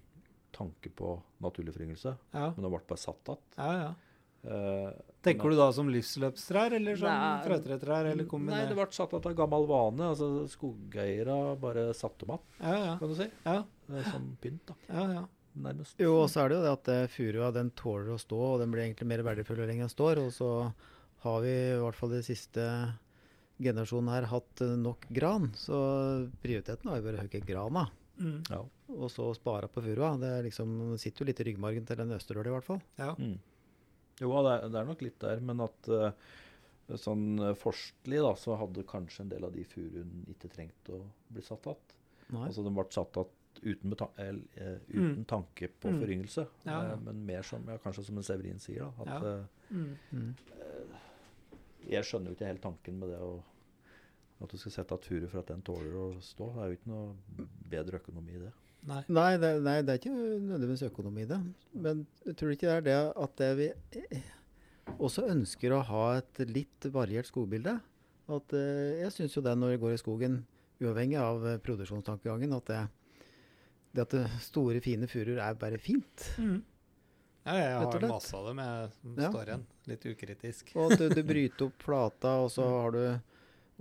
[0.51, 3.43] tanke på naturlig foryngelse, ja, men det ble bare satt igjen.
[3.57, 3.73] ja.
[3.81, 3.91] ja.
[4.43, 9.13] Eh, Tenker du da som livsløpstrær, eller som Nei, frøtretrær, eller Nei, det ble satt
[9.13, 10.01] av gammel vane.
[10.15, 12.95] altså Skogeiere bare satte dem opp, Ja, ja.
[12.97, 13.27] kan du si.
[13.45, 13.63] ja,
[14.11, 15.27] Som pynt, da, ja, ja.
[15.61, 15.99] Nærmest.
[15.99, 18.59] Jo, og så er det jo det at eh, furua den tåler å stå, og
[18.63, 20.21] den blir egentlig mer verdifull jo lenger den står.
[20.25, 20.49] Og så
[21.25, 22.63] har vi i hvert fall de siste
[23.61, 25.49] generasjonen her hatt eh, nok gran.
[25.59, 25.75] Så
[26.41, 27.89] prioriteten har jo vært å hogge grana,
[28.21, 28.43] Mm.
[28.51, 28.59] Ja.
[28.91, 30.11] og så spare på furua.
[30.19, 32.81] Det liksom, sitter jo litt i ryggmargen til den østerdøla i hvert fall.
[32.99, 33.15] ja.
[33.17, 33.39] Mm.
[34.21, 36.11] Jo, det er, det er nok litt der, men at eh,
[37.01, 41.01] sånn eh, forstlig da, så hadde kanskje en del av de furuene ikke trengt å
[41.33, 41.95] bli satt att.
[42.31, 45.25] Altså de ble satt att uten, beta- el- eh, uten Mm.
[45.27, 45.99] tanke på Mm.
[45.99, 46.91] foryngelse, Ja, ja.
[46.93, 49.33] eh, men mer som, ja, kanskje som en Severin sier, da, at Ja.
[49.33, 49.97] eh, Mm.
[50.13, 50.35] Mm.
[51.89, 53.41] jeg skjønner jo ikke helt tanken med det å
[54.41, 56.47] at du skal sette av furu for at den tåler å stå.
[56.55, 58.51] Det er jo ikke noe bedre økonomi i det.
[58.89, 59.03] Nei.
[59.13, 61.37] Nei, det, nei, det er ikke nødvendigvis økonomi i det.
[61.85, 63.67] Men jeg tror ikke det er det at det vi
[64.97, 67.75] også ønsker å ha et litt variert skogbilde.
[68.31, 70.39] At eh, Jeg syns jo det når jeg går i skogen,
[70.81, 72.81] uavhengig av produksjonstankegangen, at det,
[73.93, 76.25] det at det store, fine furuer er bare fint.
[76.41, 76.59] Mm.
[77.45, 79.29] Ja, jeg har masse av dem jeg, som Ja.
[79.33, 79.67] står igjen.
[79.89, 80.73] Litt ukritisk.
[80.77, 83.03] Og at du, du bryter opp plata, og så har du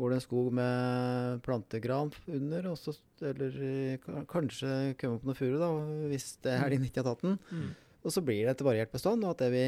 [0.00, 2.94] går det en skog med plantegran under, og så,
[3.28, 3.54] eller
[4.30, 5.68] kanskje kommer opp noe furu, da,
[6.10, 7.38] hvis det er din ikke har tatt den.
[7.52, 7.70] Mm.
[8.00, 9.62] Og så blir det et variert bestand, og at det vi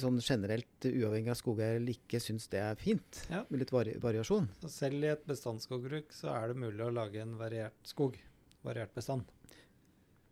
[0.00, 3.18] sånn generelt, uavhengig av skogeier, eller ikke syns det er fint.
[3.28, 3.42] Ja.
[3.52, 4.46] Med litt vari variasjon.
[4.62, 8.16] Så selv i et bestandsskogbruk så er det mulig å lage en variert skog.
[8.64, 9.28] Variert bestand.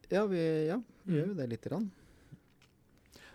[0.09, 1.19] Ja, vi, ja, vi Mm.
[1.19, 1.91] gjør jo det lite grann.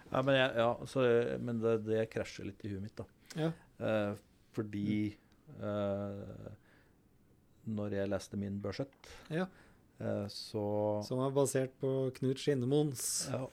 [0.10, 1.04] Ja, men, jeg, ja, så,
[1.46, 3.06] men det, det krasjer litt i huet mitt, da.
[3.38, 3.52] Ja.
[3.78, 4.16] Eh,
[4.58, 5.18] fordi eh,
[7.70, 9.46] når jeg leste min budsjett, Ja.
[10.00, 13.30] eh, så Som er basert på Knut Skinnemons.
[13.32, 13.48] ja,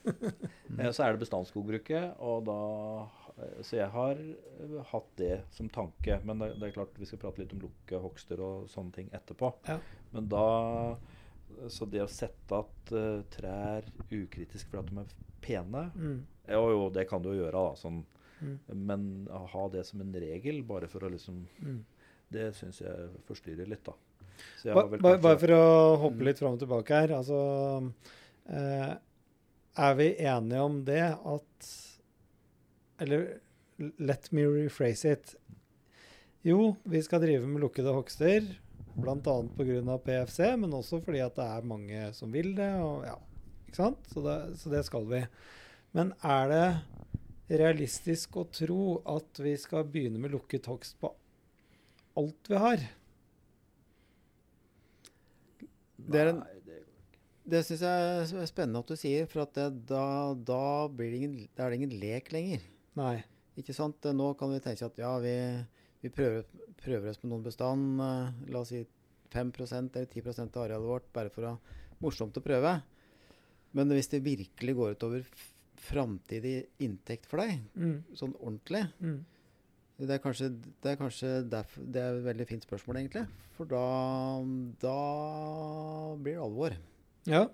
[0.79, 5.69] eh, Så er det bestandsskogbruket, og da eh, Så jeg har eh, hatt det som
[5.69, 6.21] tanke.
[6.25, 9.11] Men det, det er klart vi skal prate litt om lukke, hogster og sånne ting
[9.13, 9.53] etterpå.
[9.69, 9.79] Ja.
[10.13, 10.97] Men da
[11.69, 16.25] Så det å sette at uh, trær ukritisk for at de er pene Mm.
[16.49, 17.75] Jo, jo, det kan du jo gjøre, da.
[17.75, 18.05] Sånn.
[18.43, 18.59] Mm.
[18.87, 21.85] Men å ha det som en regel, bare for å liksom Mm.
[22.29, 23.93] Det syns jeg forstyrrer litt, da.
[24.59, 27.09] Så jeg Ba, har vel kanskje- bare for å hoppe litt fram og tilbake her.
[27.15, 27.93] Altså
[28.51, 28.97] eh,
[29.79, 31.69] Er vi enige om det at
[32.99, 33.39] Eller
[33.99, 35.35] let me rephrase it.
[36.45, 38.43] Jo, vi skal drive med lukkede hogster,
[38.97, 39.17] bl.a.
[39.21, 39.99] pga.
[39.99, 42.71] PFC, men også fordi at det er mange som vil det.
[42.81, 43.17] og ja,
[43.69, 43.99] ikke sant?
[44.13, 45.23] Så det, så det skal vi.
[45.93, 46.67] Men er det
[47.49, 51.13] realistisk å tro at vi skal begynne med lukket hogst på
[52.19, 52.83] alt vi har?
[55.97, 56.45] Det er en-
[57.47, 61.21] det syns jeg er spennende at du sier, for at det, da, da, blir det
[61.21, 62.61] ingen, er det ingen lek lenger.
[62.97, 63.25] Nei.
[63.57, 64.03] Ikke sant?
[64.03, 65.65] Nå kan vi tenke at ja, vi,
[66.03, 66.45] vi prøver,
[66.83, 68.85] prøver oss med noen bestand, eh, la oss si
[69.31, 71.59] 5 eller 10 av arealet vårt, bare for å
[72.03, 72.83] morsomt å prøve.
[73.77, 75.25] Men hvis det virkelig går utover
[75.81, 78.03] framtidig inntekt for deg, Mm.
[78.15, 79.25] sånn ordentlig, Mm.
[79.99, 80.51] det er kanskje,
[80.83, 83.27] det er kanskje derfor, det er et veldig fint spørsmål, egentlig.
[83.57, 84.43] For da,
[84.81, 86.77] da blir det alvor,
[87.27, 87.47] Ja.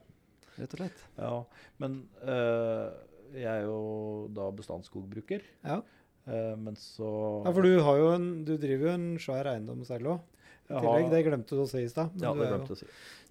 [0.59, 1.05] rett og slett.
[1.19, 1.45] Ja,
[1.79, 2.93] men øh,
[3.35, 5.43] jeg er jo da bestandsskogbruker.
[5.65, 5.81] ja.
[6.29, 9.85] øh, men så Ja, for du, har jo en, du driver jo en svær eiendom
[9.87, 10.21] selv òg.
[10.69, 12.11] Det glemte du å si i stad.
[12.21, 12.87] Ja, du, det glemte jo, jeg å si.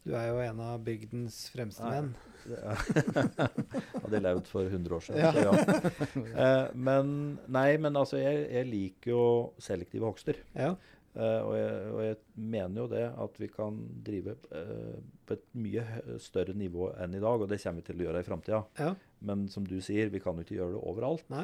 [0.06, 2.14] du er jo en av bygdens fremste Nei.
[2.48, 3.76] Menn.
[4.02, 5.22] Hadde jeg levd for 100 år siden.
[5.22, 5.32] Ja.
[5.36, 6.32] Så ja.
[6.32, 7.14] Eh, men
[7.52, 9.24] nei, men altså, jeg, jeg liker jo
[9.62, 10.40] selektive hogster.
[10.56, 10.74] Ja.
[11.12, 12.20] Eh, og, jeg, og jeg
[12.56, 15.84] mener jo det at vi kan drive eh, på et mye
[16.24, 18.66] større nivå enn i dag, og det kommer vi til å gjøre i framtida.
[18.80, 18.94] ja.
[19.22, 21.28] Men som du sier, vi kan jo ikke gjøre det overalt.
[21.30, 21.44] Nei.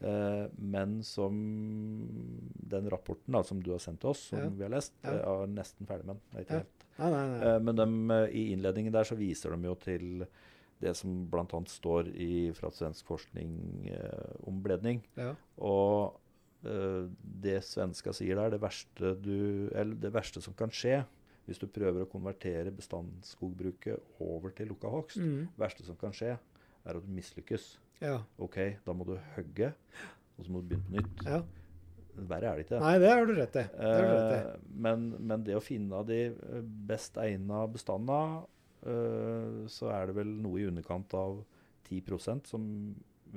[0.00, 1.34] Eh, men som
[2.68, 4.48] den rapporten da, som du har sendt oss, som Ja.
[4.48, 5.42] vi har lest, Ja.
[5.42, 6.44] er nesten ferdig med den.
[6.48, 6.54] Ja.
[6.58, 6.84] helt.
[6.98, 7.46] Nei, nei, nei.
[7.46, 10.26] Eh, men dem, eh, i innledningen der så viser de jo til
[10.80, 11.44] det som bl.a.
[11.66, 15.02] står i, fra svensk forskning eh, om bledning.
[15.16, 15.34] Ja.
[15.58, 16.14] Og
[16.64, 17.08] eh,
[17.40, 21.04] det svenska sier der, det verste, du, eller det verste som kan skje
[21.46, 25.48] hvis du prøver å konvertere bestandsskogbruket over til lukka hogst, Mm.
[25.48, 26.38] det verste som kan skje,
[26.86, 27.78] er at du mislykkes.
[28.04, 28.18] Ja.
[28.38, 29.72] OK, da må du hogge,
[30.38, 31.24] og så må du begynne på nytt.
[31.26, 31.40] ja.
[32.18, 32.78] Verre er det ikke.
[32.82, 33.62] Nei, det har du rett i.
[33.78, 34.46] Eh,
[34.86, 38.40] men, men det å finne de eh, best egna bestandene,
[38.82, 41.36] eh, så er det vel noe i underkant av
[41.86, 42.64] 10% som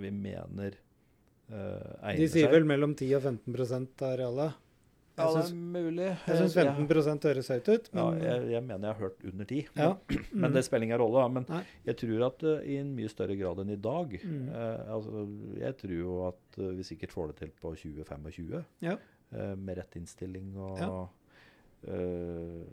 [0.02, 0.80] vi mener
[1.52, 2.56] eh, egner De sier seg.
[2.56, 3.62] vel mellom 10 og 15
[4.02, 4.58] av arealet.
[5.18, 6.06] Ja, det er mulig.
[6.28, 6.88] Jeg syns 15
[7.28, 9.58] høres høyt ut, ja, jeg, jeg mener jeg har hørt under 10.
[9.76, 9.90] Ja.
[10.32, 10.54] Men Mm.
[10.56, 11.20] det spiller ingen rolle.
[11.20, 11.28] da.
[11.28, 11.64] Men Nei.
[11.86, 14.48] jeg tror at uh, i en mye større grad enn i dag Mm.
[14.50, 15.26] uh, altså,
[15.60, 18.64] Jeg tror jo at uh, vi sikkert får det til på 2025.
[18.82, 18.98] Ja.
[19.34, 21.08] eh, med rett innstilling og Ja.
[21.88, 22.64] eh,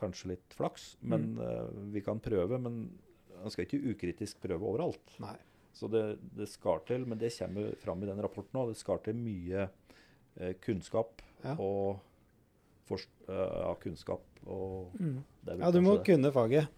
[0.00, 0.96] kanskje litt flaks.
[1.02, 1.92] Men Mm.
[1.92, 2.58] vi kan prøve.
[2.60, 2.90] Men
[3.42, 5.18] man skal ikke ukritisk prøve overalt.
[5.20, 5.36] Nei.
[5.72, 8.68] Så det, det skal til, men det kommer fram i den rapporten òg.
[8.72, 9.68] Det skal til mye
[10.60, 11.54] kunnskap Ja.
[11.58, 12.00] og
[12.88, 15.22] forst, eh, ja, kunnskap og Mm.
[15.44, 16.04] det er Ja, du må det.
[16.06, 16.68] kunne faget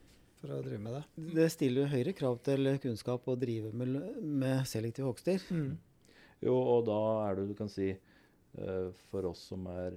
[0.41, 1.35] for å drive med det.
[1.35, 5.41] Det stiller jo høyere krav til kunnskap å drive med, med selektive hogster.
[5.51, 5.77] Mm.
[6.43, 9.93] Jo, og da er det du kan si eh, For oss som er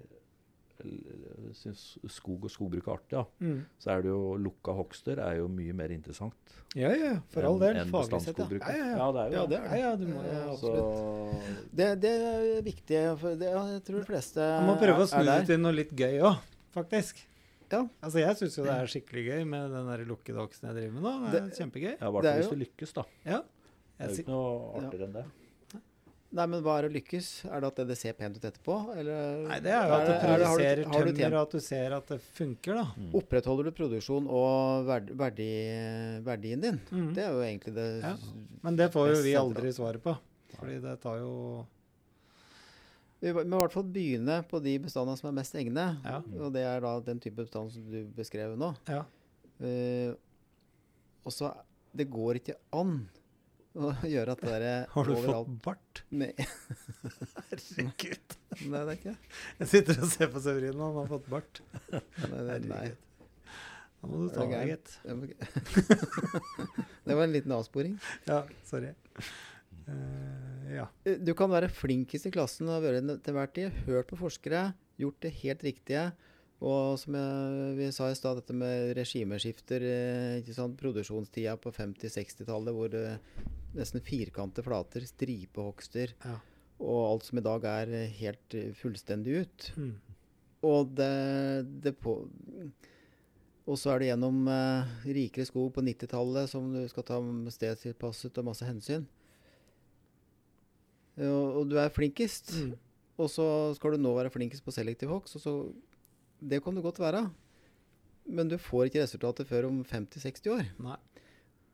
[1.58, 3.66] syns skog og skogbruk er artig, ja, Mm.
[3.80, 6.34] så er det jo lukka hogster er jo mye mer interessant.
[6.76, 7.76] Ja, ja, for all del.
[7.78, 8.48] enn Faglig sett, ja.
[8.50, 8.98] Ja, ja, ja.
[8.98, 9.58] ja, det er jo Ja, det.
[9.58, 9.80] er Ja, det.
[9.80, 11.40] ja, du må Ja, Så
[11.74, 13.20] Det, det er viktig.
[13.20, 15.92] For det, jeg tror de fleste Man må prøve å snu det til noe litt
[15.96, 16.38] gøy òg,
[16.74, 17.26] faktisk.
[17.72, 17.82] Ja.
[18.02, 20.94] Altså, jeg syns jo det er skikkelig gøy med den der lukkede oksen jeg driver
[20.94, 21.32] med nå.
[21.32, 21.96] Det er Det- kjempegøy.
[22.00, 23.04] ja, i hvert er fall hvis jo- du lykkes, da.
[23.26, 23.42] Ja.
[23.42, 24.88] Det er jo ikke noe Ja.
[24.88, 25.26] artigere enn det.
[26.36, 27.28] Nei, men hva er å lykkes?
[27.48, 28.76] Er det at det ser pent ut etterpå?
[29.00, 31.94] Eller nei, det er jo at du det- du- produserer tømmer, og at du ser
[31.96, 32.84] at det funker, da.
[32.98, 33.12] Mm.
[33.22, 35.48] Opprettholder du produksjon og verd, verdi,
[36.28, 36.82] verdien din?
[36.92, 37.14] Mm.
[37.16, 38.16] Det er jo egentlig det Ja.
[38.62, 40.18] Men det får jo vi aldri svaret på.
[40.60, 41.66] Fordi det tar jo
[43.20, 45.98] Vi må i hvert fall begynne på de bestandene som er mest egne.
[46.04, 46.20] Ja.
[46.40, 48.76] Og det er da den type bestand som du beskrev nå.
[48.88, 49.06] Ja.
[49.60, 50.14] Uh,
[51.26, 51.56] og så
[51.96, 53.10] Det går ikke an
[53.78, 55.94] å gjøre at det derre Har du overalt fått bart?
[56.22, 56.32] Nei,
[57.50, 58.36] Herregud.
[58.68, 59.16] nei, det er ikke.
[59.60, 61.54] Jeg sitter og ser på Severin, og han har fått bart.
[61.92, 62.88] Nei, det, nei.
[63.98, 64.90] Da må du ta deg, gitt.
[67.08, 67.96] Det var- en liten avsporing.
[68.28, 68.92] Ja, sorry.
[69.88, 70.86] Uh, ja.
[71.08, 73.68] Eh, Du kan være flinkest i klassen og være til hver tid.
[73.88, 74.62] Hørt på forskere,
[75.00, 76.04] gjort det helt riktige.
[76.58, 80.78] Og som jeg, vi sa i stad, dette med regimeskifter, eh, ikke sant?
[80.80, 83.04] produksjonstida på 50-60-tallet hvor det
[83.78, 86.36] nesten firkante flater, stripehogster ja.
[86.82, 89.72] og alt som i dag er eh, helt eh, fullstendig ut.
[89.78, 89.94] Mm.
[90.66, 91.14] Og det,
[91.86, 92.16] det på
[93.68, 97.22] Og så er det gjennom eh, rikere skog på 90-tallet som du skal ta
[97.54, 99.06] stedstilpasset og masse hensyn.
[101.18, 102.56] Og, og du er flinkest.
[102.58, 102.74] Mm.
[103.18, 103.46] Og så
[103.78, 105.38] skal du nå være flinkest på selektiv hogst.
[105.38, 105.54] og så
[106.40, 107.26] Det kan du godt være.
[108.28, 110.66] Men du får ikke resultatet før om 50-60 år.
[110.84, 110.98] Nei.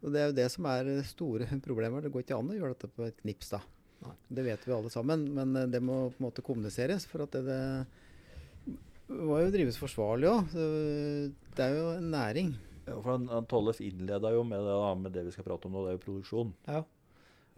[0.04, 2.04] Og det er jo det som er store problemer.
[2.04, 3.64] Det går ikke an å gjøre dette på et knips, da.
[4.04, 4.16] Nei.
[4.40, 5.26] Det vet vi alle sammen.
[5.36, 7.08] Men eh, det må på en måte kommuniseres.
[7.10, 7.58] For at det,
[8.68, 10.54] det må jo drives forsvarlig òg.
[10.54, 12.54] Det er jo en næring.
[12.84, 15.70] Ja, for han, han Tollef innleda jo med det, da, med det vi skal prate
[15.70, 16.52] om nå, det er jo produksjon.
[16.68, 16.84] Ja.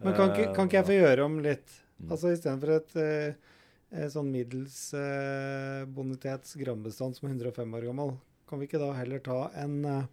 [0.04, 1.76] Men kan ikke, kan ikke jeg få Eh, gjøre om litt?
[1.96, 2.10] Mm.
[2.12, 3.54] Altså Istedenfor et uh, eh,
[4.12, 8.14] sånn middels eh, bonitets grambestand som er 105 år gammel,
[8.48, 10.06] kan vi ikke da heller ta en eh,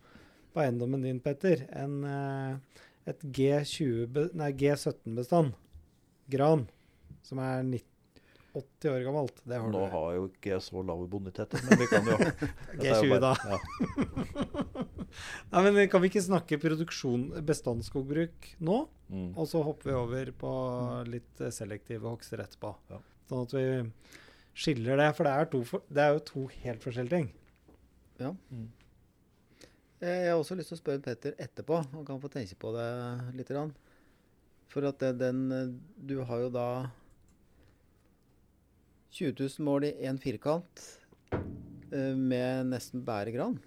[0.54, 5.56] på eiendommen din, Petter, en, eh, et G20, nei, G17-bestand.
[6.30, 6.68] gran,
[7.26, 7.90] som er 90,
[8.54, 9.40] 80 år gammelt?
[9.50, 9.92] Det har Nå du.
[9.96, 13.24] har jo ikke jeg så lave boniteter, men vi kan jo Dette er jo G20,
[13.24, 13.32] da.
[13.50, 13.58] Ja.
[15.54, 18.78] Nei, men Kan vi ikke snakke produksjon, bestandsskogbruk nå?
[19.10, 19.32] Mm.
[19.38, 20.54] Og så hopper vi over på
[21.10, 22.76] litt eh, selektive hogster etterpå.
[22.94, 23.02] Ja.
[23.34, 23.66] Sånn at vi
[24.54, 25.10] skiller det.
[25.18, 27.32] For det er, to for, det er jo to helt forskjellige ting.
[28.22, 28.68] Mm.
[30.00, 31.80] Eh, Jeg har også lyst til å spørre Petter etterpå.
[31.96, 32.90] Han kan få tenke på det
[33.40, 33.50] litt.
[34.70, 36.68] For at det, den Du har jo da
[39.14, 40.86] 20 000 mål i én firkant
[41.34, 43.58] eh, med nesten bare gran.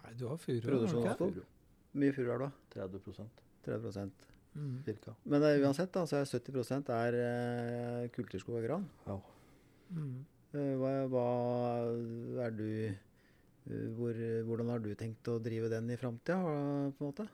[0.00, 0.60] Nei, du har furu.
[0.64, 1.40] Produksjon
[1.92, 2.48] mye furu har du?
[2.48, 2.88] da?
[2.88, 3.28] 30
[3.68, 4.82] 30 Mm.
[4.84, 5.14] cirka.
[5.24, 8.84] Men uh, uansett, da, så er 70 er uh, kulturskog og gran.
[9.06, 9.16] Ja.
[9.96, 10.20] Mm.
[10.52, 11.26] Eh, hva, hva
[12.44, 16.36] er du eh, hvor, Hvordan har du tenkt å drive den i framtida,
[16.92, 17.28] på en måte?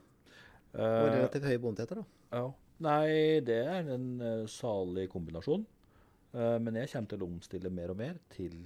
[0.79, 2.39] Og relativt høye bondeteter, da.
[2.39, 2.49] ja.
[2.85, 4.21] Nei, det er en
[4.53, 5.65] salig kombinasjon.
[6.31, 8.61] Eh, men jeg kommer til å omstille mer og mer til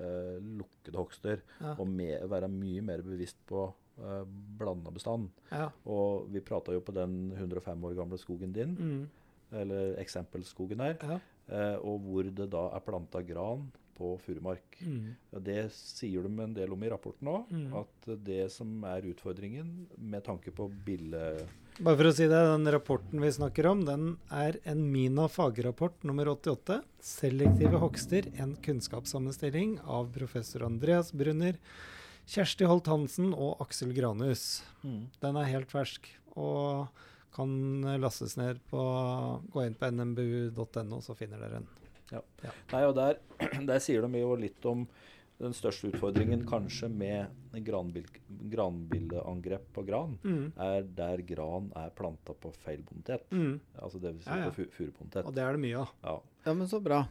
[0.00, 1.40] lukkede hogster.
[1.58, 1.72] Ja.
[1.82, 3.64] Og me være mye mer bevisst på
[4.00, 4.24] uh,
[4.58, 5.28] blanda bestand.
[5.50, 5.70] Ja.
[5.86, 9.08] Og vi prata jo på den 105 år gamle skogen din, Mm.
[9.52, 11.20] eller eksempelskogen der, ja.
[11.50, 13.70] eh, og hvor det da er planta gran
[14.00, 14.78] på furumark.
[14.80, 15.16] Mm.
[15.44, 17.74] Det sier de en del om i rapporten òg, Mm.
[17.76, 21.46] at det som er utfordringen med tanke på bille...
[21.80, 26.02] Bare for å si det, den rapporten vi snakker om, den er en MINA fagrapport
[26.04, 26.82] nummer 88.
[27.00, 28.26] 'Selektive hogster.
[28.38, 31.56] En kunnskapssammenstilling' av professor Andreas Brunner,
[32.26, 34.62] Kjersti Holt Hansen og Aksel Granhus.
[34.82, 36.06] Den er helt fersk
[36.38, 36.88] og
[37.34, 38.80] kan lastes ned på
[39.54, 41.68] Gå inn på nmbu.no, så finner dere den.
[42.72, 43.18] Nei, og der,
[43.70, 44.86] der sier de jo litt om
[45.40, 48.04] den største utfordringen kanskje med granbil,
[48.52, 50.50] granbilleangrep på gran, Mm.
[50.60, 53.24] er der gran er planta på feil bonitet.
[53.32, 53.60] Mm.
[53.80, 54.50] Altså det vil si Ja, ja.
[54.50, 55.24] på fu- furubonitet.
[55.24, 55.94] Og det er det mye av.
[56.04, 56.16] Ja.
[56.46, 57.06] Ja, men så bra.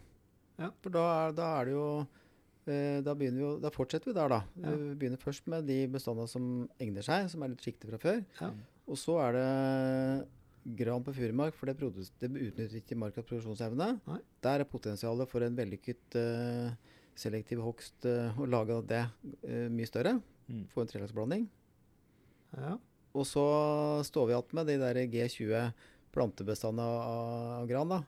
[0.59, 0.69] Ja.
[0.83, 1.87] For da er, da er det jo
[3.05, 3.29] da, vi
[3.63, 4.41] da fortsetter vi der, da.
[4.63, 4.73] Ja.
[4.77, 6.49] Vi begynner først med de bestandene som
[6.81, 8.21] egner seg, som er litt sikte fra før.
[8.39, 8.51] Ja.
[8.89, 9.47] Og så er det
[10.79, 13.89] gran på furumark, for det, produs- det utnytter ikke markas produksjonsevne.
[14.07, 14.19] Nei.
[14.43, 16.73] Der er potensialet for en vellykket uh,
[17.17, 20.17] selektiv hogst uh, å lage av det uh, mye større.
[20.49, 20.65] Mm.
[20.73, 21.47] Få en trelagsblanding.
[22.57, 22.75] Ja.
[23.17, 23.45] Og så
[24.05, 27.93] står vi igjen med de der G20 plantebestandene av, av gran.
[27.93, 28.03] da.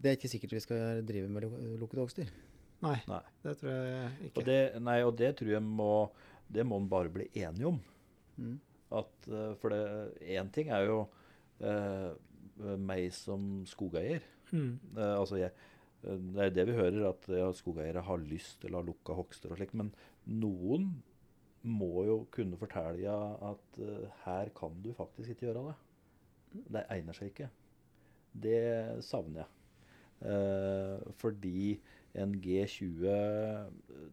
[0.00, 1.48] Det er ikke sikkert vi skal drive med
[1.80, 2.30] lukkede hogster.
[2.86, 3.22] Nei, Nei.
[3.44, 4.36] det tror jeg ikke.
[4.38, 5.90] Og det, nei, og det tror jeg må
[6.46, 7.78] Det må en bare bli enige om.
[8.38, 8.56] Mm.
[8.94, 9.80] At, eh, for det
[10.36, 11.00] én ting er jo
[11.58, 12.12] eh,
[12.78, 14.22] meg som skogeier.
[14.52, 14.78] Mm.
[14.94, 15.50] Eh, altså jeg,
[16.04, 19.16] eh, det er det vi hører, at ja, skogeiere har lyst til å ha lukka
[19.18, 19.74] hogster og slikt.
[19.74, 19.90] Men
[20.30, 20.92] noen
[21.66, 23.10] må jo kunne fortelle
[23.42, 25.76] at uh, her kan du faktisk ikke gjøre det.
[26.76, 27.48] Det egner seg ikke.
[28.46, 28.60] Det
[29.02, 29.52] savner jeg.
[30.16, 31.76] Eh, fordi
[32.16, 33.66] en G20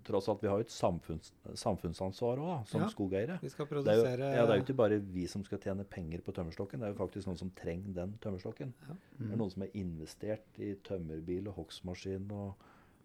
[0.04, 2.88] Tross alt, vi har jo et samfunns, samfunnsansvar òg, som Ja.
[2.92, 3.40] skogeiere.
[3.42, 5.60] Vi skal Det er, jo, produsere ja, det er jo ikke bare vi som skal
[5.60, 8.74] tjene penger på tømmerstokken, det er jo faktisk noen som trenger den tømmerstokken.
[8.90, 8.96] Ja.
[9.20, 12.56] Det er noen som har investert i tømmerbil og hogstmaskin og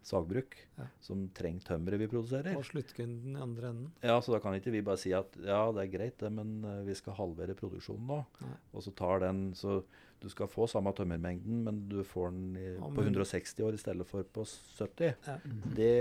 [0.03, 0.87] sagbruk, Ja.
[1.01, 2.57] som trenger tømmeret vi produserer.
[2.57, 3.93] Og sluttkunden i andre enden.
[4.03, 6.65] Ja, så da kan ikke vi bare si at ja, det er greit det, men
[6.65, 8.25] eh, vi skal halvere produksjonen nå.
[8.41, 8.57] Nei.
[8.75, 9.83] Og så tar den, så
[10.21, 13.81] du skal få samme tømmermengden, men du får den i, Ja, på 160 år i
[13.81, 15.13] stedet for på 70.
[15.27, 15.37] Ja.
[15.77, 15.93] Det,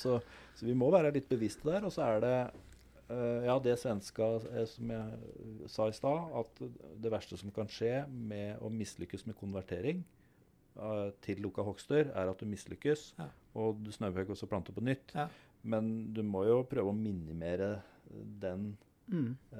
[0.00, 0.18] så,
[0.58, 1.86] så vi må være litt bevisste der.
[1.86, 2.34] Og så er det
[3.10, 6.64] uh, ja, det svenska eh, som jeg sa i stad, at
[7.04, 10.02] det verste som kan skje med å mislykkes med konvertering
[10.80, 13.30] uh, til lukka hogster, er at du mislykkes, Ja.
[13.54, 15.14] og du snauhugger og så planter på nytt.
[15.64, 17.78] Men du må jo prøve å minimere
[18.42, 18.74] den,
[19.10, 19.36] Mm.
[19.52, 19.58] Uh,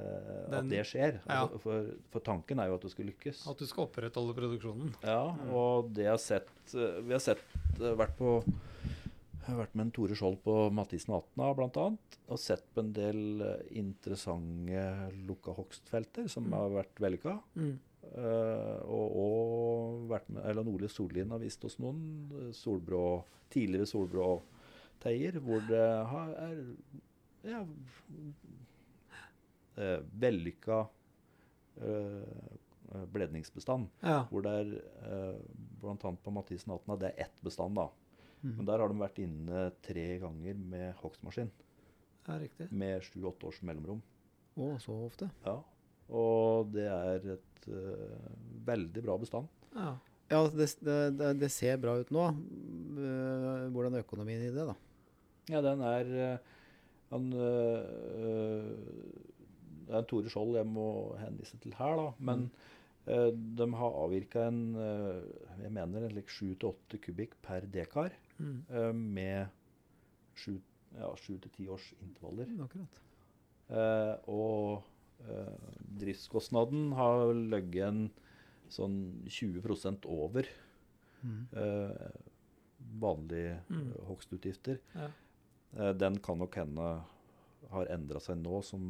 [0.51, 1.19] Den- at det skjer.
[1.27, 1.43] Ja.
[1.45, 3.43] Altså, for, for tanken er jo at du skal lykkes.
[3.51, 4.95] At du skal opprettholde produksjonen.
[5.05, 5.21] Ja,
[5.53, 7.43] og det jeg har sett eh, Vi har sett
[7.81, 8.39] eh, vært på
[9.45, 11.83] jeg har vært med en Tore Skjold på Mathisen 18 bl.a.
[12.33, 13.43] Og sett på en del
[13.77, 16.55] interessante lukka hogstfelter som Mm.
[16.57, 17.35] har vært vellykka.
[17.61, 17.75] Mm.
[18.05, 23.03] Uh, og, og vært med, eller Nordli Sollien har vist oss noen solbrå,
[23.53, 26.59] tidligere solbrå-teier hvor det har, er
[27.49, 27.63] ja,
[29.77, 30.87] eh, vellykka
[31.83, 33.91] eh, bledningsbestand.
[34.01, 34.23] Ja.
[34.31, 34.73] Hvor det er
[35.09, 35.43] eh,
[35.83, 35.97] bl.a.
[35.99, 37.79] på Mathisen 18 det er ett bestand.
[37.79, 37.89] da.
[38.45, 38.57] Mm.
[38.57, 41.53] Men der har de vært inne tre ganger med hogstmaskin.
[42.27, 42.71] ja, riktig.
[42.73, 44.03] Med sju-åtte års mellomrom.
[44.55, 45.31] Å, så ofte.
[45.45, 45.59] Ja.
[46.15, 48.27] Og det er et uh,
[48.69, 49.49] veldig bra bestand.
[49.75, 49.95] Ja.
[50.33, 52.27] Ja, det, det, det, ser bra ut nå.
[52.97, 54.77] Uh, hvordan er økonomien i det, da?
[55.53, 56.53] Ja, den er uh,
[57.15, 58.71] en, eh,
[59.87, 60.87] Det er Tore Skjold jeg må
[61.21, 62.07] henvise til her, da.
[62.19, 62.47] Men
[63.07, 65.23] eh, de har avvirka en eh,
[65.63, 68.65] jeg mener en like 7-8 kubikk per dekar Mm.
[68.69, 69.47] eh, med
[70.35, 70.57] 7
[70.99, 71.07] ja,
[71.71, 72.49] års intervaller.
[72.65, 73.01] Akkurat.
[73.71, 74.83] Eh, og
[76.01, 78.11] driftskostnaden har ligget en
[78.69, 78.97] sånn
[79.31, 80.49] 20 over
[81.25, 81.47] Mm.
[81.57, 82.11] eh,
[83.01, 83.93] vanlige Mm.
[84.09, 84.79] hogstutgifter.
[84.95, 85.93] Ja.
[85.93, 87.03] Den kan nok hende
[87.71, 88.83] har endra seg nå, som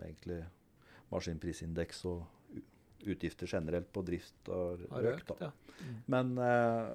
[0.00, 0.44] egentlig
[1.10, 2.26] maskinprisindeks og
[3.00, 5.30] utgifter generelt på drift har, Har økt.
[5.32, 5.48] da.
[5.48, 5.50] ja.
[5.80, 5.94] Mm.
[6.12, 6.90] Men, eh,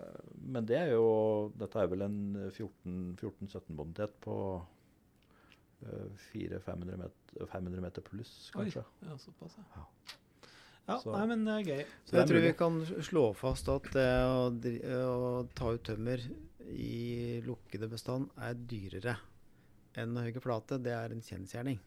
[0.46, 2.20] men det er jo Dette er vel en
[2.54, 4.36] 14-17 bonitet på
[5.86, 8.66] eh, 400-500 meter, 500 meter pluss, Oi.
[8.70, 8.84] kanskje.
[9.10, 9.64] Ja, såpass, ja.
[9.76, 9.86] Ja.
[10.88, 11.86] Ja, Så- nei, men det er gøy.
[12.06, 14.52] Så jeg tror vi kan slå fast at det å,
[15.10, 16.22] å ta ut tømmer
[16.70, 19.16] i lukkede bestand er dyrere
[20.02, 20.80] enn å hogge flate.
[20.84, 21.80] Det er en kjensgjerning.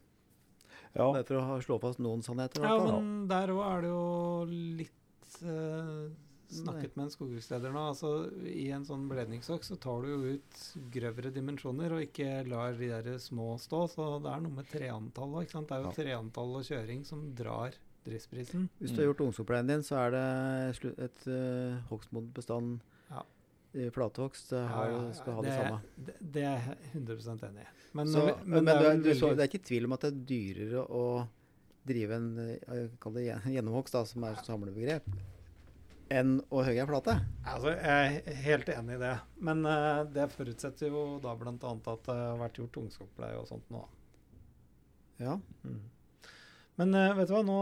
[0.94, 2.64] Ja, Det er for å slå fast noen sannheter.
[2.64, 4.44] Ja, men der òg er det jo
[4.78, 6.08] litt eh,
[6.48, 7.80] Snakket med en skogbruksleder nå.
[7.90, 8.10] altså
[8.48, 10.60] I en sånn bledningsokk så tar du jo ut
[10.94, 13.82] grøvere dimensjoner og ikke lar de der små stå.
[13.92, 15.50] Så det er noe med treantall òg.
[15.50, 15.96] Det er jo Ja.
[15.98, 17.76] treantall og kjøring som drar
[18.08, 18.70] driftsprisen.
[18.80, 20.24] Hvis du har gjort ungskogpleien din, så er det
[20.96, 22.80] et, et uh, hogstmodent bestand
[23.78, 25.80] I uh, har- Ja, ja, skal ha det, samme.
[25.96, 27.72] Det, det er jeg 100 enig i.
[27.92, 30.10] Men, Så, men, men det er du, så, det er ikke tvil om at det
[30.12, 31.04] er dyrere å
[31.88, 35.06] drive en eh, kall det gjennomhogst, da, som er samlebegrep,
[36.12, 37.14] enn å hogge ei flate.
[37.48, 39.14] Altså, jeg er helt enig i det.
[39.44, 41.54] Men uh, det forutsetter jo da bl.a.
[41.54, 43.82] at det har vært gjort ungskogspleie og sånt nå.
[45.20, 45.38] Ja.
[46.78, 47.58] Men uh, vet du hva, nå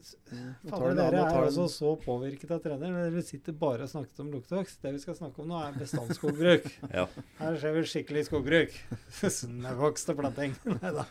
[0.00, 3.10] Fader, dere er tar altså så påvirket av treneren.
[3.10, 4.80] Dere sitter bare og snakker om luktevokst.
[4.82, 6.68] Det vi skal snakke om nå, er bestandsskogbruk.
[7.00, 7.04] Ja.
[7.38, 8.74] Her ser vi skikkelig skogbruk.
[9.40, 10.56] Snøvokst og planting.
[10.70, 11.04] Nei,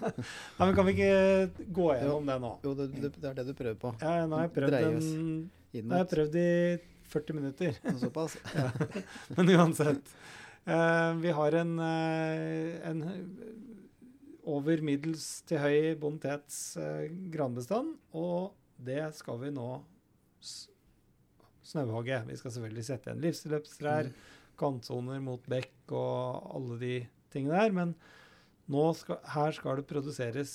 [0.60, 2.52] men kan vi ikke gå gjennom det nå?
[2.66, 3.94] Jo, det, det, det er det du prøver på.
[4.04, 5.00] Ja, nå har jeg prøvd, en,
[5.80, 6.50] nå har jeg prøvd i
[7.14, 7.80] 40 minutter.
[8.02, 8.38] såpass.
[9.38, 10.14] Men uansett.
[10.70, 13.06] Uh, vi har en, uh, en
[14.50, 19.70] over middels til høy bonitets eh, granbestand, og det skal vi nå
[21.70, 22.22] snauhage.
[22.28, 24.12] Vi skal selvfølgelig sette igjen livsløpstrær,
[24.60, 26.94] kantsoner mot bekk og alle de
[27.34, 27.96] tingene der, men
[28.70, 30.54] nå skal, her skal det produseres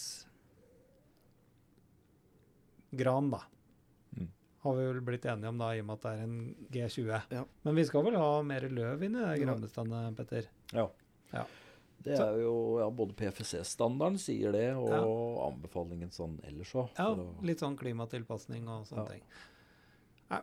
[2.94, 3.40] gran, da.
[4.14, 4.28] Mm.
[4.66, 6.36] Har vi vel blitt enige om da, i og med at det er en
[6.74, 7.14] G20.
[7.34, 7.44] Ja.
[7.66, 10.50] Men vi skal vel ha mer løv inn i granbestanden, Petter?
[10.74, 10.88] ja.
[11.34, 11.42] Ja.
[12.04, 15.00] Det er jo ja, Både PFC-standarden sier det, og Ja.
[15.48, 16.90] anbefalingen sånn ellers òg.
[16.98, 17.08] Ja,
[17.42, 19.12] litt sånn klimatilpasning og sånne Ja.
[19.14, 19.22] ting.
[20.30, 20.40] Ja.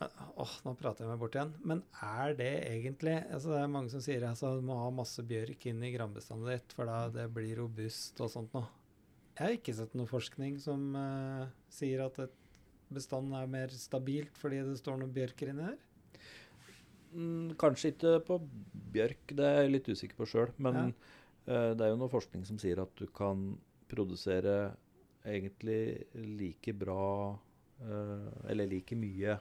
[0.00, 0.10] Men,
[0.42, 1.52] åh, nå prater jeg meg bort igjen.
[1.64, 5.22] Men er det egentlig altså Det er mange som sier altså, du må ha masse
[5.22, 8.66] bjørk inn i granbestandet ditt, for da det blir robust og sånt noe.
[9.38, 12.34] Jeg har ikke sett noe forskning som uh, sier at et
[12.92, 15.78] bestand er mer stabilt fordi det står noen bjørker inni her.
[17.12, 18.38] Mm, kanskje ikke på
[18.94, 20.52] bjørk, det er jeg litt usikker på sjøl.
[20.62, 20.78] Men
[21.46, 23.52] eh, det er jo noe forskning som sier at du kan
[23.92, 24.72] produsere
[25.28, 27.36] egentlig like bra
[27.84, 29.36] uh, Eller like mye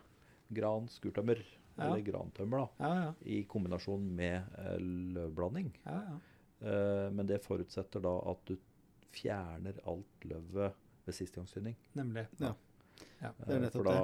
[0.54, 1.40] gran, skurtømmer
[1.78, 1.88] Ja.
[1.88, 3.14] eller grantømmer da, Ja, ja.
[3.26, 4.76] i kombinasjon med uh,
[5.16, 5.72] løvblanding.
[5.88, 6.20] ja, ja.
[6.62, 8.52] Men det forutsetter da at du
[9.16, 10.76] fjerner alt løvet
[11.08, 11.74] ved sistegangstynning.
[11.98, 12.28] Nemlig.
[12.38, 12.52] Ja.
[13.24, 13.32] Ja.
[13.40, 13.96] Det er nettopp det.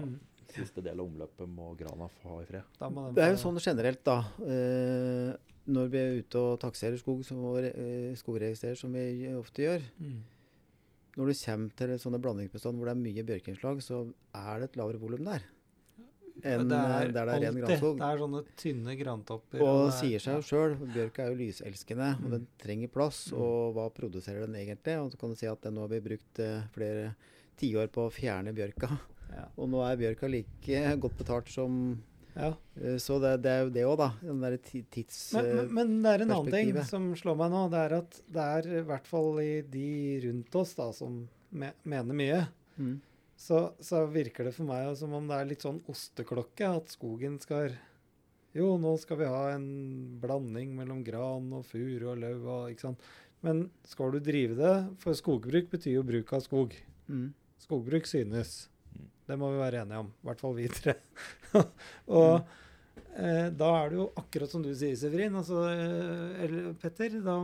[0.00, 0.14] Mm.
[0.48, 2.62] Siste del av omløpet må grana få ha i fred.
[2.78, 4.18] Da må Det er jo sånn generelt, da.
[4.42, 5.32] Eh,
[5.72, 9.80] når vi er ute og takserer skog, som, og eh, skogregistrerer, som vi ofte gjør.
[10.00, 10.20] mm.
[11.14, 14.76] Når du kommer til sånne blandingsbestand hvor det er mye bjørkeinnslag, så er det et
[14.80, 15.42] lavere volum der.
[16.42, 17.98] Enn det eh, er der det er ren granskog.
[18.00, 19.60] Det er sånne tynne grantopper.
[19.60, 22.30] Og det er- sier seg jo sjøl, bjørk er jo lyselskende, og Mm.
[22.30, 23.28] den trenger plass.
[23.30, 23.38] Mm.
[23.44, 24.96] Og hva produserer den egentlig?
[25.04, 27.14] Og så kan du si at den nå har vi brukt eh, flere
[27.60, 28.88] tiår på å fjerne bjørka.
[29.32, 29.44] Ja.
[29.56, 31.76] Og nå er bjørka like godt betalt som
[32.34, 32.52] ja.
[32.80, 34.08] eh, Så det, det er jo det òg, da.
[34.22, 35.70] Den derre tidsperspektivet.
[35.70, 37.62] Men, men, men det er en annen ting som slår meg nå.
[37.72, 39.88] Det er at det er i hvert fall i de
[40.26, 41.22] rundt oss da, som
[41.52, 42.38] me mener mye,
[42.80, 42.94] mm.
[43.36, 46.70] så, så virker det for meg som om det er litt sånn osteklokke.
[46.80, 47.76] At skogen skal
[48.56, 49.68] Jo, nå skal vi ha en
[50.20, 53.06] blanding mellom gran og furu og løv og ikke sant.
[53.42, 56.76] Men skal du drive det For skogbruk betyr jo bruk av skog.
[57.10, 57.32] Mm.
[57.62, 58.68] Skogbruk synes.
[59.22, 59.28] Mm.
[59.30, 60.10] Det må vi være enige om.
[60.10, 60.96] I hvert fall vi tre.
[62.18, 62.32] og
[63.14, 65.38] eh, da er det jo akkurat som du sier, Severin.
[65.38, 67.20] Altså, eh, eller Petter.
[67.24, 67.38] Da,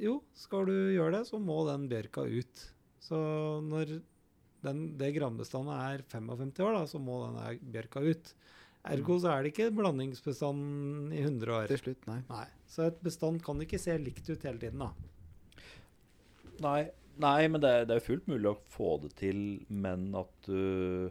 [0.00, 2.66] jo, skal du gjøre det, så må den bjørka ut.
[3.00, 3.18] Så
[3.66, 3.98] når
[4.64, 8.34] den, det granbestandet er 55 år, da, så må den bjørka ut.
[8.90, 11.68] Ergo så er det ikke blandingsbestand i 100 år.
[11.68, 12.20] Til slutt, nei.
[12.30, 12.46] Nei.
[12.70, 14.92] Så et bestand kan ikke se likt ut hele tiden, da.
[16.60, 16.80] Nei,
[17.20, 21.10] nei men det er, det er fullt mulig å få det til, men at du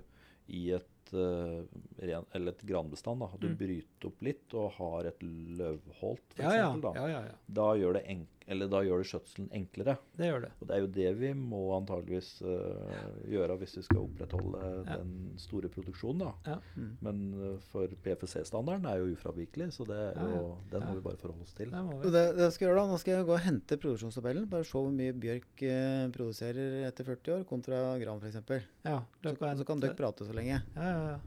[0.49, 1.61] i et, uh,
[2.01, 3.57] ren, eller et granbestand da, du Mm.
[3.59, 6.41] bryter opp litt og har et løvholt, f.eks.
[6.43, 6.69] Ja, ja.
[6.81, 7.35] da, ja, ja, ja.
[7.59, 9.93] da gjør det enk eller da gjør det skjøtselen enklere.
[10.17, 10.49] Det gjør det.
[10.59, 14.97] Og det er jo det vi må antageligvis uh, gjøre hvis vi skal opprettholde Ja.
[14.99, 16.23] den store produksjonen.
[16.25, 16.31] da.
[16.55, 16.57] Ja.
[16.75, 16.91] Mm.
[17.05, 20.35] Men uh, for PFC-standarden er jo ufravikelig, så det er Ja, ja.
[20.41, 20.87] jo, den Ja.
[20.89, 21.69] må vi bare forholde oss til.
[21.71, 24.49] Det det, skal jeg gjøre da, Nå skal jeg gå og hente produksjonstabellen.
[24.49, 28.65] Bare se hvor mye bjørk uh, produserer etter 40 år kontra gran f.eks.
[28.85, 30.61] Ja, Så, så kan dere prate så lenge.
[30.75, 31.19] Ja, ja, ja.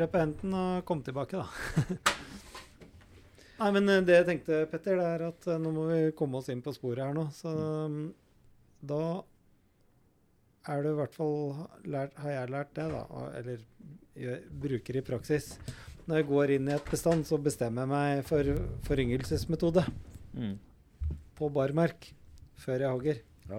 [0.00, 1.46] Løp og hent den og kom tilbake, da.
[3.62, 6.40] Nei, men eh, det jeg tenkte, Petter, det er at eh, nå må vi komme
[6.40, 7.28] oss inn på sporet her nå.
[7.36, 8.00] Så mm.
[8.90, 9.02] da
[10.72, 11.36] er det i hvert fall
[11.90, 13.62] lært, har jeg lært det, da, eller
[14.18, 15.52] jeg bruker i praksis.
[16.06, 18.54] Når jeg går inn i et bestand, så bestemmer jeg meg for
[18.88, 19.86] foryngelsesmetode
[20.32, 20.54] Mm.
[21.36, 22.06] på barmark
[22.56, 23.18] før jeg hogger.
[23.50, 23.58] Ja.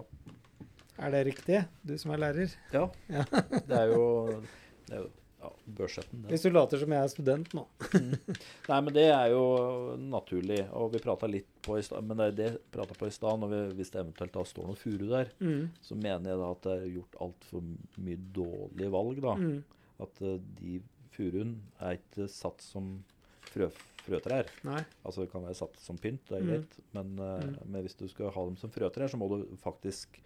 [1.06, 2.56] Er det riktig, du som er lærer?
[2.74, 2.88] Ja.
[3.14, 3.26] Ja.
[3.70, 4.08] det er jo,
[4.88, 5.12] det er jo
[5.43, 6.23] ja, børsetten.
[6.31, 7.65] Hvis du later som jeg er student nå.
[8.69, 9.43] Nei, men det er jo
[9.99, 13.13] naturlig, og vi prata litt på i stad, men det er det prata på i
[13.13, 13.43] stad.
[13.77, 15.69] Hvis det eventuelt da står noe furu der, Mm.
[15.83, 17.63] så mener jeg da at det er gjort altfor
[18.07, 19.35] mye dårlige valg, da.
[19.35, 19.63] Mm.
[20.07, 20.79] At uh, de
[21.13, 23.03] furuen er ikke satt som
[23.53, 23.67] frø,
[24.07, 24.47] frøtrær.
[24.65, 24.81] Nei.
[25.05, 26.65] Altså det kan være satt som pynt, det er Mm.
[26.93, 27.57] men, uh, Mm.
[27.67, 30.19] men hvis du skal ha dem som frøtrær, så må du faktisk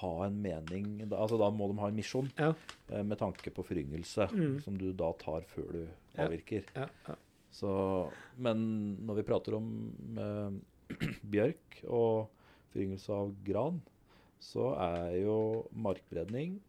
[0.00, 2.52] ha en mening altså Da må de ha en misjon Ja.
[2.90, 4.60] eh, med tanke på foryngelse, Mm.
[4.62, 6.64] som du da tar før du avvirker.
[6.76, 7.14] Ja, ja.
[7.50, 9.68] Så, men når vi prater om
[10.18, 10.98] eh,
[11.32, 12.28] bjørk og
[12.72, 13.80] foryngelse av gran,
[14.40, 16.60] så er jo markbredning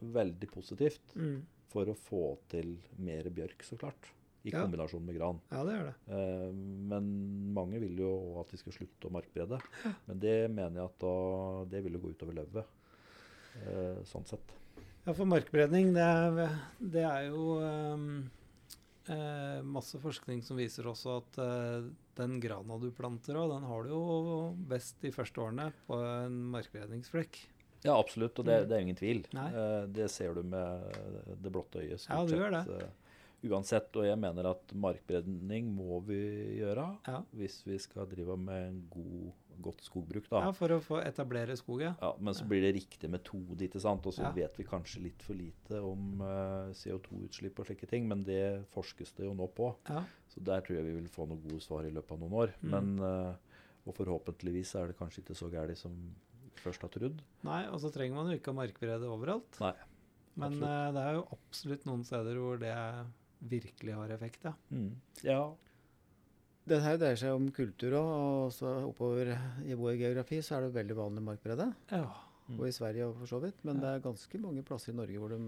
[0.00, 1.42] veldig positivt Mm.
[1.68, 4.12] for å få til mer bjørk, så klart.
[4.46, 4.62] I Ja.
[4.62, 5.40] kombinasjon med gran.
[5.50, 5.94] Ja, det gjør det.
[6.14, 6.52] Eh,
[6.92, 7.08] men
[7.56, 9.58] mange vil jo at de skal slutte å markbrede.
[10.06, 11.14] Men det mener jeg at da,
[11.72, 12.64] det vil jo gå utover løvet.
[13.66, 14.54] Eh, sånn sett.
[15.06, 18.06] Ja, for markbredning, det er, det er jo ehm,
[19.08, 21.88] eh, masse forskning som viser også at eh,
[22.18, 24.02] den grana du planter òg, den har du jo
[24.68, 27.38] best de første årene på en markbredningsflekk.
[27.84, 29.20] Ja, absolutt, og det, det er ingen tvil.
[29.30, 30.86] Eh, det ser du med
[31.42, 32.06] det blotte øyet.
[32.08, 32.90] Ja, du gjør det.
[33.44, 36.16] Uansett, og jeg mener at markbredning må vi
[36.60, 37.22] gjøre Ja.
[37.36, 40.28] hvis vi skal drive med en god, godt skogbruk.
[40.28, 40.40] da.
[40.46, 41.94] ja, for å få etablere skog, ja.
[42.00, 44.04] Ja, men så blir det riktig metode, ikke sant.
[44.06, 44.30] Og så Ja.
[44.32, 49.14] vet vi kanskje litt for lite om uh, CO2-utslipp og slike ting, men det forskes
[49.16, 49.74] det jo nå på.
[49.88, 50.04] ja.
[50.28, 52.52] Så der tror jeg vi vil få noen gode svar i løpet av noen år.
[52.62, 52.70] Mm.
[52.70, 53.34] Men, uh,
[53.86, 55.92] og forhåpentligvis er det kanskje ikke så gærent som
[56.56, 57.20] først har trodd.
[57.44, 59.60] Nei, og så trenger man jo ikke å markbrede overalt.
[59.60, 59.72] Nei,
[60.36, 62.74] Men eh, det er jo absolutt noen steder hvor det
[63.50, 64.52] virkelig har effekt, ja.
[64.70, 64.92] Mm.
[65.24, 65.40] Ja,
[66.66, 69.28] Det her dreier seg om kultur òg, og også oppover
[69.64, 71.68] i vår geografi så er det veldig vanlig markbredde.
[71.92, 72.06] ja.
[72.48, 72.60] Mm.
[72.60, 73.56] Og i Sverige for så vidt.
[73.66, 73.80] Men Ja.
[73.80, 75.38] det er ganske mange plasser i Norge hvor de,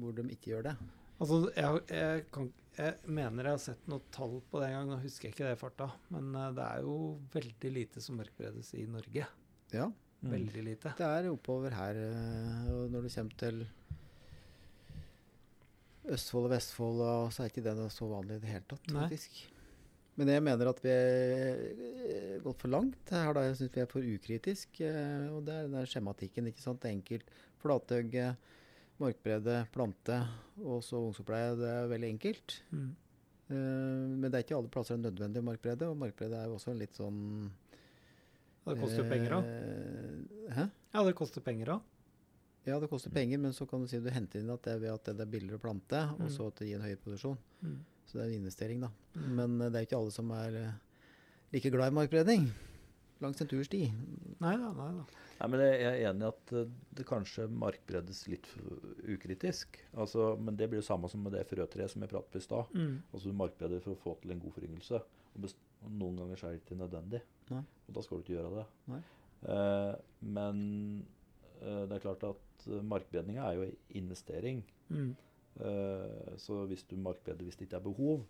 [0.00, 0.72] hvor de ikke gjør det.
[1.20, 4.88] Altså, jeg, jeg, kan, jeg mener jeg har sett noe tall på det en gang,
[4.90, 5.86] nå husker jeg ikke det i farta.
[6.10, 6.96] Men eh, det er jo
[7.32, 9.26] veldig lite som markbredes i Norge.
[9.72, 9.88] Ja,
[10.18, 10.32] Mm.
[10.32, 10.90] Veldig lite.
[10.98, 11.94] det er oppover her.
[11.94, 13.66] eh, Og når du kommer til
[16.14, 19.04] Østfold og Vestfold, og så er ikke det så vanlig i det hele tatt, Nei.
[19.06, 19.40] faktisk.
[20.18, 21.60] Men jeg mener at vi er
[22.10, 23.28] eh, gått for langt her.
[23.36, 23.44] da.
[23.46, 24.80] Jeg syns vi er for ukritisk.
[24.82, 26.48] eh, Og det er den der skjematikken.
[26.50, 26.82] ikke sant?
[26.90, 27.28] Enkelt.
[27.62, 28.32] Flathøgge,
[28.98, 30.16] markbredde, plante
[30.64, 31.54] og så ungsoppleie.
[31.60, 32.56] Det er veldig enkelt.
[32.72, 32.88] Mm.
[33.48, 33.54] Eh,
[34.18, 35.86] men det er ikke alle plasser det er nødvendig markbredde.
[35.92, 37.20] Og markbredde er jo også litt sånn
[38.66, 40.66] Ja, det koster jo penger eh, Hæ?
[40.98, 41.86] Ja, det koster penger òg.
[42.68, 44.82] Ja, det koster penger, men så kan du si du henter inn at det er
[44.84, 46.32] ved at det er billigere å plante, og Mm.
[46.36, 47.38] så at det gir en høyere produksjon.
[47.64, 47.78] Mm.
[48.06, 48.90] Så det er en investering, da.
[49.16, 49.28] Mm.
[49.36, 50.72] Men eh, det er jo ikke alle som er eh,
[51.52, 52.48] like glad i markbredning
[53.20, 53.80] langs en tursti.
[54.38, 55.04] Nei da, nei da.
[55.40, 58.46] Nei, men Jeg er enig i at eh, det kanskje markbredes litt
[59.10, 59.78] ukritisk.
[59.98, 62.44] Altså, men det blir det samme som med det frøtreet som jeg pratet på i
[62.46, 62.70] stad.
[62.74, 63.02] Mm.
[63.12, 65.00] Altså Du markbreder for å få til en god foryngelse.
[65.34, 67.20] Og, best- og noen ganger er det ikke nødvendig.
[67.50, 67.64] Nei.
[67.88, 68.66] Og da skal du ikke gjøre det.
[68.92, 69.00] Nei.
[69.38, 69.94] Uh,
[70.34, 70.62] men
[71.60, 74.62] det er klart at uh, markbredninga er jo investering.
[74.88, 75.16] Mm.
[75.58, 78.20] Eh, så hvis du markbreder hvis det ikke er behov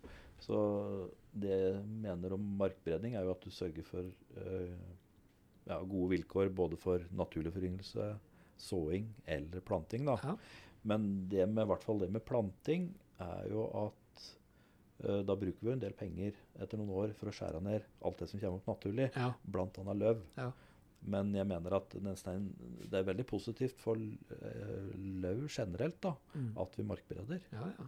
[0.41, 0.55] Så
[1.29, 4.07] det jeg mener om markbredning, er jo at du sørger for
[4.41, 4.87] eh,
[5.69, 8.07] ja, gode vilkår både for naturlig foryngelse,
[8.57, 10.07] såing eller planting.
[10.07, 10.15] da.
[10.23, 10.33] Ja.
[10.89, 12.87] Men det med, i hvert fall det med planting
[13.21, 14.23] er jo at
[15.03, 18.23] uh, da bruker vi en del penger etter noen år for å skjære ned alt
[18.23, 19.29] det som kommer opp naturlig, ja.
[19.43, 19.95] bl.a.
[20.01, 20.23] løv.
[20.39, 20.49] Ja.
[21.01, 22.49] Men jeg mener at stein,
[22.89, 26.57] det er veldig positivt for uh, løv generelt da, Mm.
[26.57, 27.41] at vi markbereder.
[27.53, 27.87] ja, ja.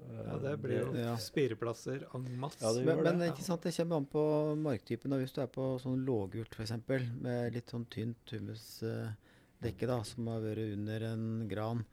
[0.00, 1.16] Eh, ja det blir jo Ja.
[1.16, 2.60] spireplasser en masse.
[2.62, 3.32] Ja, det Men, men det.
[3.32, 5.10] ikke sant, det kommer an på marktypen.
[5.18, 6.72] Hvis du er på sånn lågult f.eks.,
[7.20, 11.84] med litt sånn tynt humusdekke da, som har vært under en gran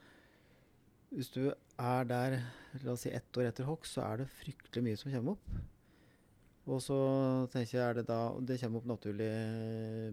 [1.13, 2.41] Hvis du er der
[2.84, 5.49] la oss si ett år etter hogst, så er det fryktelig mye som kommer opp.
[6.68, 6.97] Og så
[7.53, 9.28] tenker jeg er det da Det kommer opp naturlig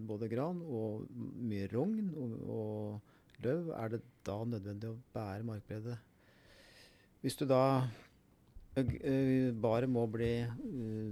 [0.07, 1.05] både gran og
[1.43, 3.71] mye rogn og, og løv.
[3.75, 5.97] Er det da nødvendig å bære markbredet?
[7.25, 7.59] Hvis du da
[8.77, 9.17] ø- ø,
[9.59, 10.29] Baret må bli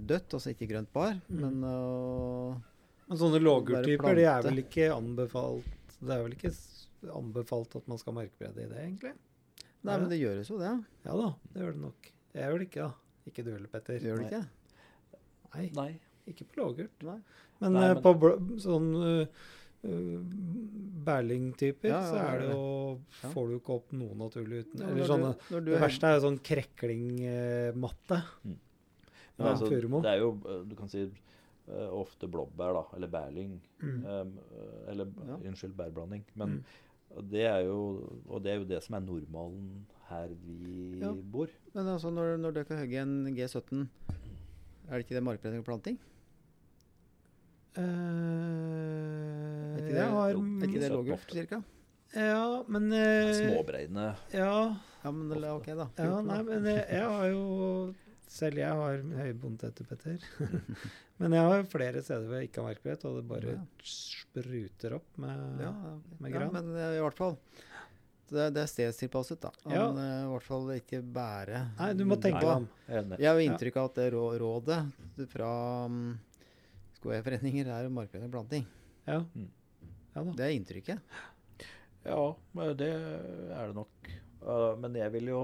[0.07, 1.41] dødt, altså ikke grønt bar, Mm.
[1.41, 2.55] men uh,
[3.09, 5.67] Men sånne lågurtyper, det er vel ikke anbefalt
[5.99, 6.53] Det er vel ikke
[7.13, 9.13] anbefalt at man skal markbredde i det, egentlig?
[9.83, 10.71] Nei, men det gjøres jo det.
[11.03, 12.11] Ja da, det gjør det nok.
[12.33, 12.93] Jeg gjør det ikke, da.
[13.27, 13.99] Ikke du heller, Petter.
[13.99, 14.39] Gjør det ikke?
[14.45, 14.62] Nei,
[15.75, 15.99] Nei.
[16.27, 17.03] ikke på lågult.
[17.03, 17.19] Nei.
[17.61, 19.25] Men, Nei, eh, men- på bl sånn uh,
[21.05, 23.29] Berling-typer, Ja, ja, så er det jo Ja.
[23.33, 26.19] Får du ikke opp noe naturlig uten Eller sånne du, du Det er- verste er
[26.19, 28.23] jo sånn kreklingmatte.
[28.45, 28.57] Mm.
[29.39, 30.01] Ja, altså, Furumo.
[30.01, 30.31] det er jo,
[30.69, 31.09] du kan si,
[31.67, 33.59] ofte blåbær, da, eller bærling.
[33.81, 34.05] Mm.
[34.05, 35.37] eh, eller, Ja.
[35.49, 36.23] unnskyld, bærblanding.
[36.35, 36.63] Men
[37.29, 41.11] det er jo, og det er jo det som er normalen her vi Ja.
[41.13, 41.47] bor.
[41.73, 43.87] Men altså, når, når dere hogger en G17,
[44.89, 45.97] er det ikke det markbredning og planting?
[47.73, 51.61] Uh, Er ikke det, har, er ikke det lågult, cirka?
[52.13, 54.11] Ja, men uh, Småbreidende.
[54.35, 54.51] Ja,
[55.03, 55.87] Ja, men er ok, da.
[55.97, 57.41] ja nei, men jeg, jeg har jo
[58.33, 60.21] Selv jeg har høy bondetetter, Petter.
[61.21, 63.65] men jeg har jo flere steder hvor jeg ikke har markbrett, og det bare Ja.
[63.85, 65.73] spruter opp med Ja,
[66.23, 67.35] med ja, men eh, i hvert fall.
[68.29, 69.51] Det, det er stedstilpasset, da.
[69.67, 69.87] Ja.
[69.91, 73.15] Men eh, i hvert fall ikke bære Nei, du må tenke på deg om.
[73.19, 74.79] Jeg har inntrykk av at det rådet
[75.33, 75.49] fra
[75.91, 75.99] um,
[76.97, 78.65] skoeierforeninger er markedet blant ting.
[79.05, 79.19] Ja.
[79.35, 79.49] Mm.
[80.15, 80.37] ja da.
[80.39, 81.19] Det er inntrykket.
[82.07, 82.23] Ja,
[82.79, 84.13] det er det nok.
[84.43, 85.43] Uh, men jeg vil jo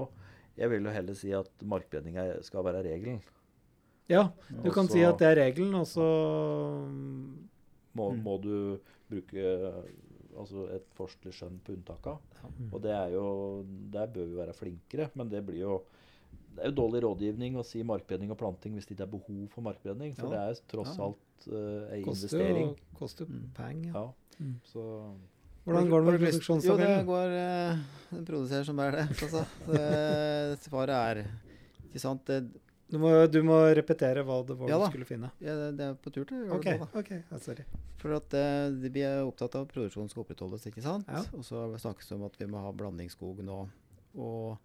[0.60, 3.20] jeg vil jo heller si at markbredning skal være regelen.
[4.10, 6.06] Ja, du også, kan si at det er regelen, og så
[7.94, 8.22] Må, Mm.
[8.22, 8.78] må du
[9.10, 9.44] bruke
[10.40, 12.16] altså et forskelig skjønn på unntaka.
[12.58, 12.68] Mm.
[12.72, 13.24] Og det er jo
[13.92, 15.80] Der bør vi være flinkere, men det blir jo
[16.50, 19.42] det er jo dårlig rådgivning å si markbredning og planting hvis det ikke er behov
[19.52, 20.14] for markbredning.
[20.18, 20.48] For Ja.
[20.48, 21.04] det er tross Ja.
[21.04, 22.66] alt uh, ei koster investering.
[22.66, 23.50] jo, koster jo Mm.
[23.54, 23.84] peng.
[23.86, 23.92] Ja.
[23.92, 24.54] Ja, Mm.
[24.64, 25.14] så
[25.66, 27.78] Hvordan går det med Jo, det går uh,
[28.10, 29.08] Den produserer som bare det.
[29.22, 29.44] Altså.
[29.66, 31.24] Det, svaret er
[31.86, 32.24] Ikke sant?
[32.26, 32.50] Det,
[32.90, 35.30] Du må, du må repetere hva det var Ja du skulle finne.
[35.38, 36.66] ja, det det er på tur til å gjøre OK.
[36.66, 36.88] det da.
[37.02, 37.22] Okay.
[37.30, 37.66] ja, sorry.
[38.02, 41.06] For at eh, vi er opptatt av at produksjonen skal opprettholdes, ikke sant?
[41.06, 41.22] Ja.
[41.36, 43.60] Og så snakkes det om at vi må ha blandingsskog nå.
[44.18, 44.56] Og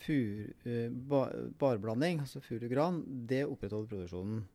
[0.00, 4.46] fur, eh, bar, barblanding, altså furu-gran, det opprettholder produksjonen.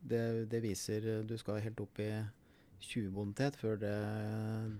[0.00, 2.12] Det, det viser eh, Du skal helt opp i
[2.80, 3.96] 20 bonitet før det,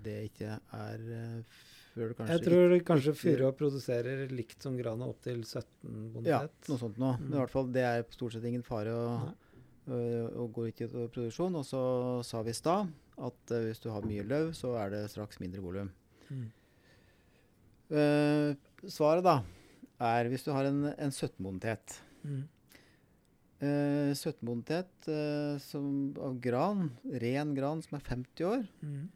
[0.05, 1.59] det ikke er eh,
[1.95, 5.41] Før du kanskje Jeg tror det kanskje ikke- Furua produserer likt som Grana opp til
[5.43, 7.19] 17 Ja, noe sånt nå.
[7.19, 7.41] Men i Mm.
[7.41, 9.35] hvert fall, det er stort sett ingen fare å,
[9.89, 9.97] å,
[10.47, 11.57] å gå ut i produksjon.
[11.57, 12.87] Og så sa vi i stad
[13.19, 15.91] at uh, hvis du har mye løv, så er det straks mindre volum.
[16.31, 16.47] Mm.
[17.91, 18.55] Uh,
[18.87, 19.41] svaret da
[20.01, 21.99] er hvis du har en, en 17-bonitet.
[22.25, 22.45] Mm.
[23.61, 26.87] Uh, 17-bonitet eh, av gran,
[27.21, 29.09] ren gran som er 50 år, Mm.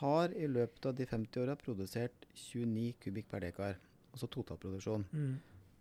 [0.00, 3.76] Har i løpet av de 50 åra produsert 29 kubikk per dekar.
[4.14, 5.04] Altså totalproduksjon.
[5.12, 5.34] Mm.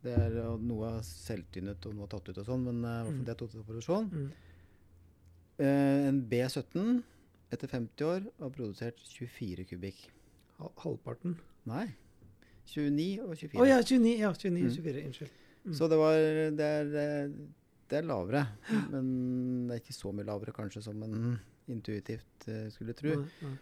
[0.04, 3.24] Det er noe er selvtynnet og noe tatt ut og sånn, men Mm.
[3.26, 4.10] det er totalproduksjon.
[4.12, 4.32] Mm.
[5.62, 7.04] Uh, en B17
[7.54, 10.08] etter 50 år har produsert 24 kubikk.
[10.82, 11.36] Halvparten.
[11.70, 11.86] Nei.
[12.74, 13.60] 29 og 24.
[13.62, 14.18] Å ja, 29.
[14.20, 14.72] Ja, 29 Mm.
[14.74, 15.04] 24.
[15.10, 15.30] Unnskyld.
[15.66, 15.74] Mm.
[15.78, 16.16] Så det var
[16.58, 17.30] det er,
[17.90, 18.48] det er lavere.
[18.92, 21.40] Men det er ikke så mye lavere kanskje som en
[21.70, 23.14] intuitivt uh, skulle tro.
[23.22, 23.58] Nei, nei.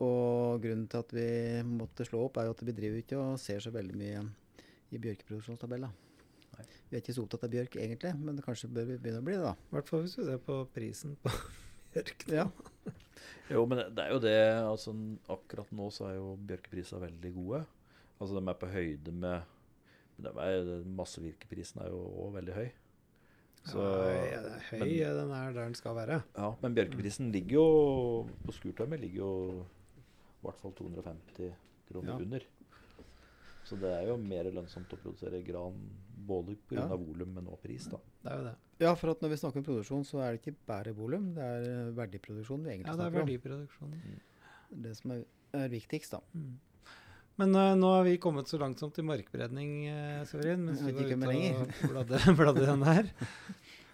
[0.00, 1.26] Og grunnen til at vi
[1.68, 4.22] måtte slå opp, er jo at vi driver ikke og ser så veldig mye
[4.90, 5.90] i bjørkeproduksjonstabella.
[6.90, 9.36] Vi er ikke så opptatt av bjørk egentlig, men kanskje bør vi begynne å bli
[9.36, 9.52] det, da.
[9.70, 11.30] I hvert fall hvis du ser på prisen på
[11.94, 12.26] bjørk.
[12.32, 12.48] Ja.
[13.50, 14.92] Jo, men det- er jo det altså,
[15.28, 17.58] Akkurat nå så er jo bjørkeprisene veldig gode.
[18.22, 19.56] Altså De er på høyde med
[20.20, 20.68] men er,
[21.00, 22.68] Massevirkeprisen er jo òg veldig høy.
[23.66, 26.20] Så, ja, det er høy, men- den er der den skal være.
[26.36, 27.66] ja, men bjørkeprisen ligger jo
[28.46, 29.32] på skurtømmer ligger jo
[30.40, 31.52] i hvert fall 250
[31.90, 32.16] kroner Ja.
[32.16, 32.46] under.
[33.64, 35.76] Så det er jo mer lønnsomt å produsere gran
[36.26, 36.86] både pga.
[36.88, 36.96] Ja.
[36.96, 37.86] volum, men også pris.
[37.90, 38.00] da.
[38.22, 38.54] Det er jo det.
[38.84, 41.44] ja, for at når vi snakker om produksjon, så er det ikke bare volum, det
[41.44, 43.94] er eh, verdiproduksjon vi egentlig Ja, det er verdiproduksjon.
[43.94, 44.18] Mm.
[44.84, 45.22] Det som er,
[45.56, 46.20] er viktigst, da.
[46.34, 46.58] Mm.
[47.40, 50.66] Men uh, nå har vi kommet så langt som til markberedning, uh, Sørin.
[50.66, 53.08] mens vi du var ute og bladde, bladde den her.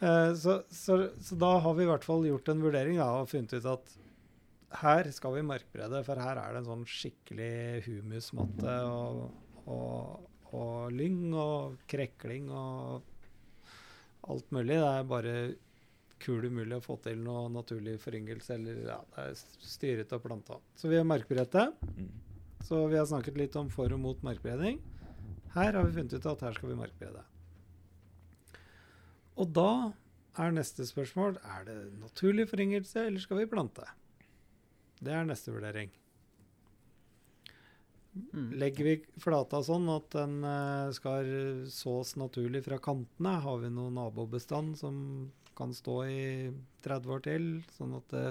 [0.00, 3.30] Uh, så, så, så da har vi i hvert fall gjort en vurdering da, og
[3.30, 3.94] funnet ut at
[4.80, 9.20] her skal vi markbrede, for her er det en sånn skikkelig humusmatte og,
[9.72, 13.06] og, og lyng og krekling og
[14.26, 14.76] alt mulig.
[14.76, 15.36] Det er bare
[16.22, 20.60] kul umulig å få til noe naturlig foryngelse, eller ja, det er styret og planta.
[20.78, 21.68] Så vi har markbredt det.
[21.96, 22.12] Mm.
[22.66, 24.80] Så vi har snakket litt om for og mot markbredning.
[25.54, 27.22] Her har vi funnet ut at her skal vi markbrede.
[29.36, 29.70] Og da
[30.40, 33.84] er neste spørsmål er det naturlig foryngelse, eller skal vi plante?
[35.00, 35.90] Det er neste vurdering.
[38.32, 38.52] Mm.
[38.56, 41.26] Legger vi flata sånn at den eh, skal
[41.68, 43.34] sås naturlig fra kantene?
[43.44, 44.96] Har vi noen nabobestand som
[45.56, 46.22] kan stå i
[46.84, 48.24] 30 år til, sånn at det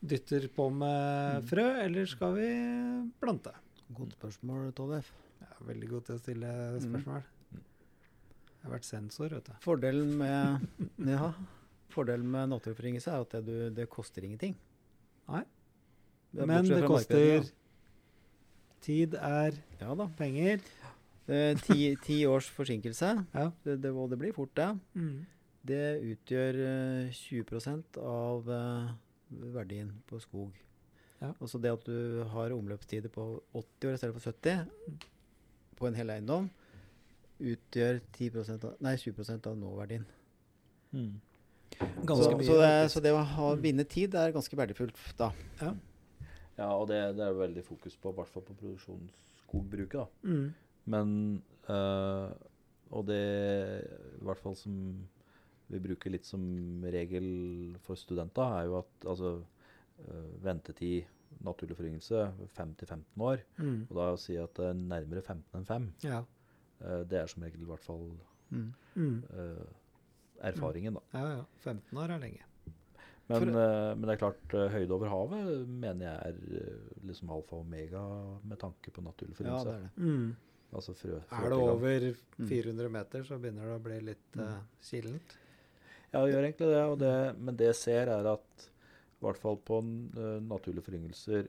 [0.00, 1.48] dytter på med Mm.
[1.50, 2.48] frø, eller skal vi
[3.20, 3.52] plante?
[3.94, 5.10] Godt spørsmål, Tollef.
[5.40, 6.50] Jeg er veldig god til å stille
[6.86, 7.22] spørsmål.
[7.50, 9.52] Jeg har vært sensor, vet du.
[9.64, 10.66] Fordelen med,
[11.14, 11.32] ja,
[11.90, 14.54] fordelen med naturforyngelse er at det, du, det koster ingenting.
[15.30, 15.44] Nei.
[16.30, 17.42] Det Men det koster ja.
[18.80, 19.58] Tid er.
[19.80, 20.06] Ja da.
[20.16, 20.62] penger.
[21.30, 23.50] Eh, ti, ti års forsinkelse, Ja.
[23.64, 24.70] det, det, og det blir fort det.
[24.94, 25.26] Mm.
[25.62, 26.56] Det utgjør
[27.04, 28.90] uh, 20 av uh,
[29.54, 30.56] verdien på skog.
[31.20, 31.34] Ja.
[31.36, 34.64] Altså det at du har omløpstider på 80 år i stedet for 70
[35.76, 36.48] på en hel eiendom,
[37.40, 40.06] utgjør 10% av, nei, 20% av nåverdien.
[40.92, 41.20] Mm.
[41.80, 42.46] Ganske så, mye.
[42.46, 43.22] så, det, så det å
[43.56, 43.62] Mm.
[43.62, 45.30] vinne tid er ganske verdifullt da.
[46.58, 49.94] Ja, og det, det er veldig fokus på, i hvert fall på produksjonsskogbruket.
[50.00, 50.06] da.
[50.28, 50.54] Mm.
[50.86, 52.30] Men øh,
[52.90, 53.20] Og det
[54.20, 55.06] i hvert fall som
[55.70, 56.42] vi bruker litt som
[56.82, 59.36] regel for studenter, er jo at altså
[60.08, 61.04] øh, ventetid,
[61.46, 62.24] naturlig foryngelse,
[62.58, 63.44] 5-15 år.
[63.62, 63.86] Mm.
[63.88, 66.24] Og da å si at det er nærmere 15 enn 5, Ja.
[66.82, 68.10] øh, det er som regel i hvert fall
[68.50, 68.72] Mm.
[68.96, 69.22] Mm.
[69.30, 69.66] øh,
[70.40, 71.02] erfaringen, da.
[71.18, 71.44] ja, ja.
[71.64, 72.44] 15 år er lenge.
[73.30, 77.30] Men, eh, men det er klart, eh, høyde over havet mener jeg er eh, liksom
[77.30, 78.00] alfa og omega
[78.42, 79.90] med tanke på naturlig Ja, det er det.
[80.02, 80.32] Mm.
[80.74, 82.08] altså frø, Er det over
[82.40, 82.48] Mm.
[82.48, 84.42] 400 meter, så begynner det å bli litt Mm.
[84.42, 85.36] uh, kilent.
[86.12, 87.36] Ja, det gjør egentlig det, og det.
[87.38, 88.68] Men det jeg ser, er at
[89.20, 91.48] i hvert fall på uh, naturlige foryngelser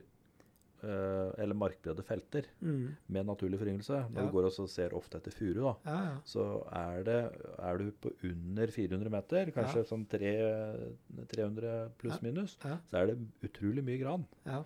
[0.82, 2.96] eller markbredde felter Mm.
[3.08, 4.26] med naturlig foryngelse Når Ja.
[4.26, 6.16] du går og ser ofte etter furu, da, Ja, ja.
[6.24, 9.82] så er, det, er du på under 400 meter, kanskje Ja.
[9.84, 10.32] sånn tre,
[11.28, 12.18] 300 pluss Ja.
[12.22, 12.78] minus, Ja.
[12.90, 14.26] så er det utrolig mye gran.
[14.46, 14.64] ja.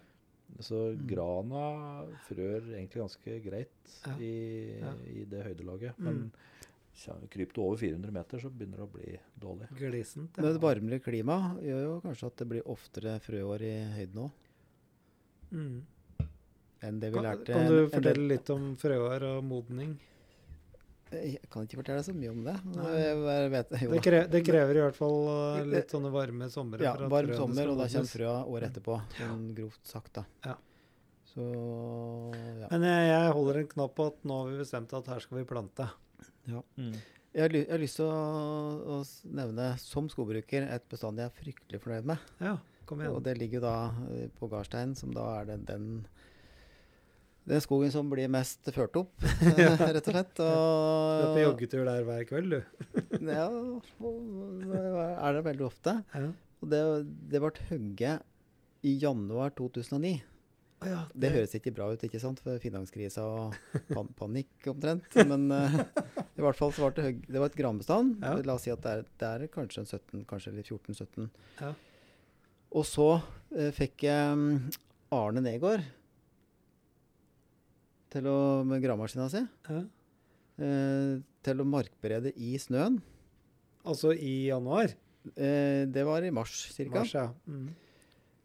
[0.60, 1.06] Så Mm.
[1.08, 4.16] grana frør egentlig ganske greit Ja.
[4.18, 4.92] i, Ja.
[5.04, 5.96] i det høydelaget.
[5.98, 6.30] Mm.
[7.08, 9.68] Men kryper du over 400 meter, så begynner det å bli dårlig.
[9.76, 10.36] Glissent.
[10.38, 14.30] Men et varmere klima gjør jo kanskje at det blir oftere frøår i høyden òg,
[15.52, 15.82] Mm.
[16.88, 17.52] Enn det vi Kan, lærte.
[17.52, 19.96] kan du fortelle litt om frøår og modning?
[21.16, 22.54] Jeg kan ikke fortelle deg så mye om det.
[22.74, 26.82] Bare vet, jo, Det, krever, det krever i hvert fall uh, litt sånne varme somre.
[26.82, 28.96] ja, for varm sommer, og da kommer frøa året etterpå.
[29.20, 30.24] Sånn grovt sagt, da.
[30.48, 30.56] Ja.
[31.30, 31.46] Så
[32.58, 32.68] ja.
[32.72, 35.38] Men jeg, jeg holder en knapp på at nå har vi bestemt at her skal
[35.38, 35.86] vi plante.
[36.46, 39.00] Jeg har, jeg har lyst til å, å
[39.36, 42.30] nevne som skogbruker et bestand jeg er fryktelig fornøyd med.
[42.40, 42.56] Ja,
[42.88, 43.14] kom igjen.
[43.14, 43.74] Og det ligger jo da
[44.14, 45.88] eh, på Garstein, som da er den, den,
[47.46, 49.12] den skogen som blir mest ført opp,
[49.46, 50.32] eh, rett og slett.
[50.38, 52.86] Du er på joggetur der hver kveld, du.
[53.36, 54.80] ja, det
[55.14, 56.00] er det veldig ofte.
[56.14, 56.30] Ja.
[56.64, 56.80] Og det,
[57.30, 60.16] det ble hugget i januar 2009.
[60.76, 62.40] Å ja, Det høres ikke bra ut, ikke sant?
[62.44, 63.54] For finanskrisa og
[63.94, 65.06] pan panikk omtrent.
[65.28, 65.78] Men uh,
[66.36, 68.18] i hvert fall så var det, det var et granbestand.
[68.20, 68.34] Ja.
[68.44, 71.30] La oss si at det er, det er kanskje en 17, kanskje 14-17.
[71.62, 71.72] Ja.
[72.76, 74.66] Og så uh, fikk jeg um,
[75.14, 75.86] Arne Negård
[78.16, 78.36] til å,
[78.66, 79.82] med gravemaskina si Ja.
[80.58, 82.98] eh, til å markberede i snøen.
[83.86, 84.94] Altså i januar?
[85.36, 86.88] Eh, det var i mars ca.
[86.90, 87.28] Mars, ja.
[87.46, 87.68] Mm.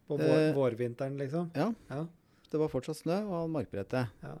[0.08, 1.50] På vår, Eh, vårvinteren, liksom?
[1.56, 1.72] ja.
[1.90, 2.06] ja.
[2.52, 4.02] Det var fortsatt snø, og han markberedte.
[4.22, 4.34] Ja.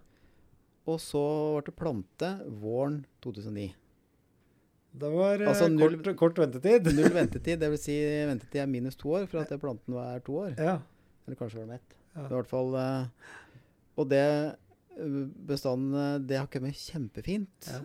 [0.90, 1.20] Og så
[1.56, 2.28] ble det plante
[2.60, 3.70] våren 2009.
[4.92, 6.90] Det var eh, Altså null- kort, kort ventetid.
[6.92, 7.86] Null ventetid, dvs.
[7.86, 7.94] Si
[8.28, 10.52] ventetid er minus to år, for at det planten var to år.
[10.58, 10.74] Ja.
[11.26, 11.96] Eller kanskje var det ett.
[12.12, 12.26] Ja.
[12.26, 13.06] Det i hvert fall eh,
[13.96, 14.24] Og det
[14.98, 17.68] eh, bestanden Det har kommet kjempefint.
[17.70, 17.80] Ja.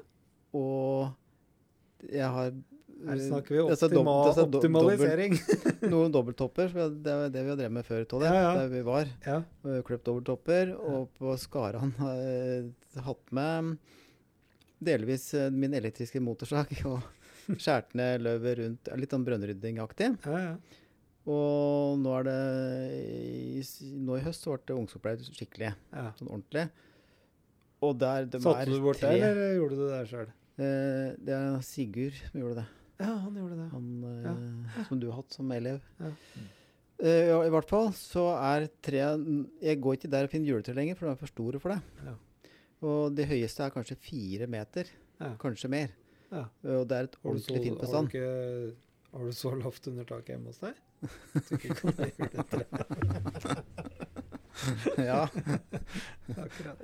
[0.58, 1.14] Og
[2.14, 5.36] jeg har Her eh, snakker vi disse optima dob- optimalisering.
[5.38, 6.74] dobbelt- Noen dobbelttopper.
[7.04, 8.26] Det er det vi har drevet med før, Tolle.
[8.32, 8.56] Ja, ja.
[8.62, 9.06] Der vi var.
[9.26, 9.42] ja.
[9.64, 10.74] Og dobbelttopper.
[10.78, 12.72] Og på Skaran har jeg
[13.06, 13.78] hatt med
[14.80, 16.74] delvis eh, min elektriske motorsag.
[16.90, 17.02] Og
[17.62, 18.90] skjært ned løvet rundt.
[19.00, 20.12] Litt sånn brønnryddingaktig.
[20.26, 20.58] ja, ja.
[21.28, 22.36] Og nå er det
[24.00, 25.74] Nå i høst så ble det ungskogpleie skikkelig.
[25.92, 26.06] ja.
[26.16, 26.68] Sånn ordentlig.
[27.86, 29.12] Og der de Satte du bort tre.
[29.20, 30.28] der, eller gjorde du det sjøl?
[30.58, 32.68] eh, Det er Sigurd som gjorde det.
[33.00, 33.68] Ja, han gjorde det.
[33.72, 35.82] Han eh, som du har hatt som elev.
[36.02, 36.12] Ja.
[36.98, 39.04] Eh, I hvert fall så er tre
[39.62, 41.82] Jeg går ikke der og finner juletre lenger, for de er for store for det.
[42.08, 42.16] Ja.
[42.88, 44.90] Og det høyeste er kanskje fire meter.
[45.22, 45.36] Ja.
[45.42, 45.94] Kanskje mer.
[46.32, 46.44] Ja.
[46.74, 48.10] Og det er et Har ordentlig fint har, bestand.
[48.10, 48.76] ikke,
[49.14, 50.74] har du så lavt under taket hjemme hos deg?
[51.48, 51.94] Du kan?
[55.10, 55.28] ja.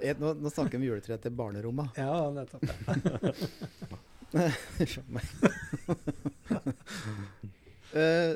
[0.01, 1.97] Eh, Nå, nå snakker vi om juletreet til barnerommet.
[1.97, 2.65] Ja, nettopp.
[7.93, 8.33] Eh,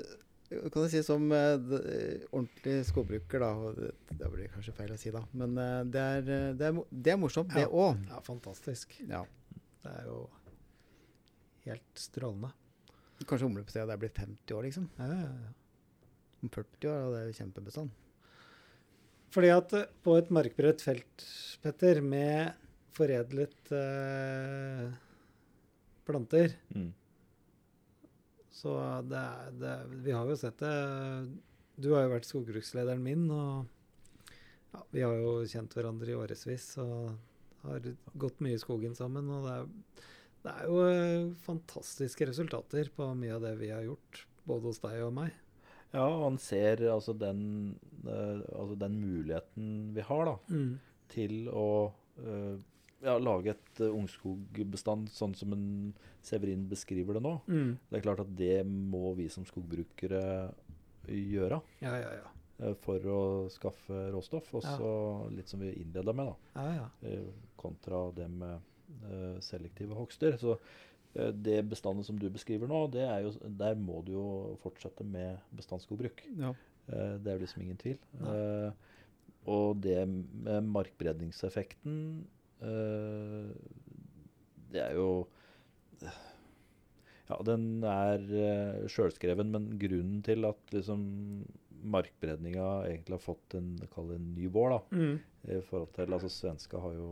[0.70, 1.72] kan jeg si som uh,
[2.30, 3.88] ordentlig skogbruker, da det,
[4.20, 5.24] det blir kanskje feil å si, da.
[5.34, 6.28] Men uh, det, er,
[6.60, 8.04] det, er, det er morsomt, det òg.
[8.12, 8.94] Ja, fantastisk.
[9.10, 9.24] Ja.
[9.82, 10.20] Det er jo
[11.66, 12.54] helt strålende.
[13.26, 14.86] Kanskje humle på stedet der blir 50 år, liksom.
[15.02, 16.06] Ja, ja, ja.
[16.46, 17.96] Om 40 år, og det er kjempebestand.
[19.38, 21.26] Fordi at eh, på et markbredt felt,
[21.62, 22.56] Petter, med
[22.98, 24.88] foredlet eh,
[26.08, 26.88] planter, Mm.
[28.58, 28.72] så
[29.06, 29.74] det, er- det
[30.08, 30.74] Vi har jo sett det.
[31.78, 33.68] Du har jo vært skogbrukslederen min, og
[34.74, 37.12] ja, vi har jo kjent hverandre i årevis og
[37.68, 37.86] har
[38.18, 39.30] gått mye i skogen sammen.
[39.30, 39.68] Og det er,
[40.48, 44.82] det er jo eh, fantastiske resultater på mye av det vi har gjort, både hos
[44.82, 45.38] deg og meg.
[45.94, 50.36] Ja, og han ser altså den, uh, altså den muligheten vi har da,
[51.14, 51.68] til å
[52.20, 52.56] uh,
[53.04, 55.68] ja, lage et uh, ungskogbestand sånn som en
[56.28, 57.38] Severin beskriver det nå.
[57.48, 57.70] Mm.
[57.88, 60.24] Det er klart at det må vi som skogbrukere
[61.08, 62.74] gjøre Ja, ja, ja.
[62.84, 63.20] for å
[63.54, 64.50] skaffe råstoff.
[64.60, 64.90] Også
[65.32, 67.22] litt som vi innleda med, da, ja, ja.
[67.56, 68.74] kontra det med
[69.44, 70.36] selektive hogster.
[70.42, 70.58] Så
[71.34, 74.26] det bestandet som du beskriver nå, det er jo, der må du jo
[74.64, 76.24] fortsette med bestandsskogbruk.
[76.38, 76.52] Ja.
[76.88, 77.98] Eh, det er jo liksom ingen tvil.
[78.22, 78.36] Nei.
[78.36, 78.72] Eh,
[79.48, 81.94] og det med markbredningseffekten
[82.60, 83.52] eh,
[84.74, 85.08] Det er jo
[87.28, 88.24] Ja, den er
[88.92, 91.02] sjølskreven, men grunnen til at liksom
[91.88, 95.18] markbredninga egentlig har fått en, en ny vår, da, Mm.
[95.48, 97.10] i forhold til altså Svenska har jo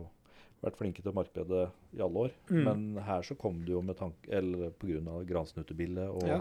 [0.66, 1.62] vært flinke til å markberede
[1.96, 2.32] i alle år.
[2.50, 2.62] Mm.
[2.66, 5.24] Men her så kom det jo med tanke, eller pga.
[5.26, 6.40] gransnutebildet og Ja.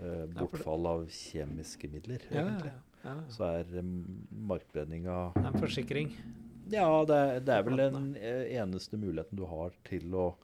[0.00, 2.72] eh, bortfall av kjemiske midler, Ja, egentlig.
[3.04, 3.14] ja.
[3.28, 3.64] Så er
[4.32, 6.12] markberedninga Det er en forsikring.
[6.68, 10.34] Ja, det, er- det er vel den eh, eneste muligheten du har til å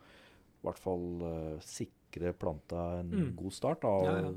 [0.62, 3.36] i hvert fall uh, sikre planta en Mm.
[3.36, 3.80] god start.
[3.82, 4.30] Da.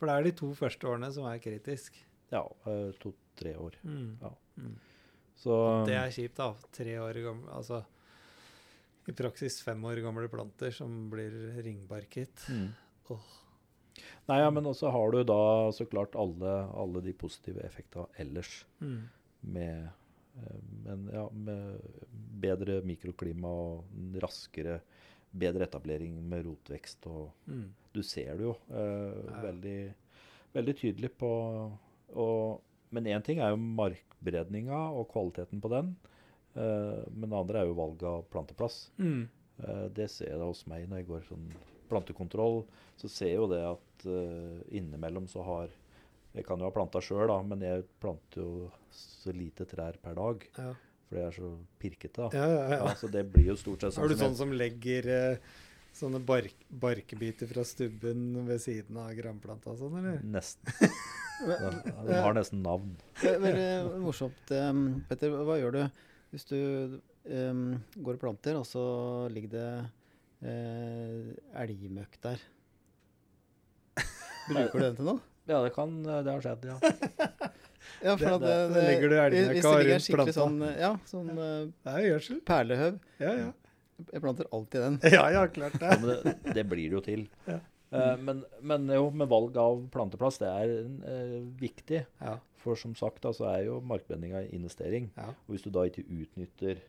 [0.00, 1.92] For det er de to første årene som er kritisk.
[2.32, 3.72] ja, eh, to-tre år.
[3.84, 4.16] Mm.
[4.20, 4.30] Ja.
[4.58, 4.74] Mm.
[5.36, 6.54] Så Det er kjipt, da.
[6.72, 7.84] Tre år gammel Altså
[9.10, 11.34] i praksis fem år gamle planter som blir
[11.64, 12.46] ringbarket.
[12.48, 12.70] mm.
[13.10, 13.30] Oh.
[14.30, 15.42] Nei, ja, men også har du da
[15.74, 18.60] så klart alle, alle de positive effekta ellers.
[18.78, 19.00] Mm.
[19.56, 19.88] Med,
[20.38, 21.80] eh, men, ja, med
[22.42, 24.80] bedre mikroklima og raskere
[25.30, 27.06] Bedre etablering med rotvekst.
[27.06, 27.72] og Mm.
[27.92, 29.94] Du ser det jo eh, veldig,
[30.52, 31.30] veldig tydelig på
[32.16, 35.96] og, Men én ting er jo markberedninga og kvaliteten på den.
[36.60, 38.82] Eh, men det andre er jo valget av planteplass.
[39.00, 39.28] Mm.
[39.64, 41.46] Eh, det ser jeg da hos meg når jeg går sånn
[41.90, 42.62] plantekontroll.
[43.00, 45.78] Så ser jeg jo det at eh, innimellom så har
[46.30, 50.14] Jeg kan jo ha planta sjøl, da, men jeg planter jo så lite trær per
[50.14, 50.44] dag.
[50.54, 50.68] Ja.
[51.08, 51.48] For det er så
[51.82, 52.28] pirkete.
[52.28, 52.28] da.
[52.30, 52.76] Ja, ja, ja.
[52.84, 55.08] Ja, så det blir jo stort sett Har du sånn som legger
[55.90, 60.22] sånne bark, barkebiter fra stubben ved siden av granplanta og sånn, eller?
[60.22, 60.70] Nesten.
[61.40, 61.56] De,
[62.04, 62.90] de har nesten navn.
[63.16, 64.50] Det er veldig morsomt.
[65.08, 65.78] Petter, hva gjør du
[66.30, 66.56] hvis du
[67.26, 67.64] um,
[67.96, 68.82] går og planter, og så
[69.34, 69.68] ligger det
[70.46, 71.30] uh,
[71.62, 72.42] elgmøkk der?
[74.50, 75.20] Bruker du den til noe?
[75.50, 76.76] Ja, det kan Det har skjedd, ja.
[78.04, 80.32] Ja, for Det- at det- det legger du elgmøkka rundt planta.
[80.36, 82.38] sånn Ja, sånn uh, Det er gjødsel.
[82.46, 83.00] perlehøv.
[83.20, 83.50] Ja, ja.
[84.14, 84.94] Jeg planter alltid den.
[85.12, 86.00] Ja, ja, klart ja det.
[86.00, 87.26] men det, det blir det jo til.
[87.46, 87.58] Ja.
[87.92, 90.70] Eh, men, men jo, med valg av planteplass, det er
[91.04, 92.06] uh, viktig.
[92.22, 92.38] Ja.
[92.60, 95.10] For som sagt, da, så er jo markbendinga investering.
[95.16, 95.30] ja.
[95.46, 96.80] Og hvis du da ikke utnytter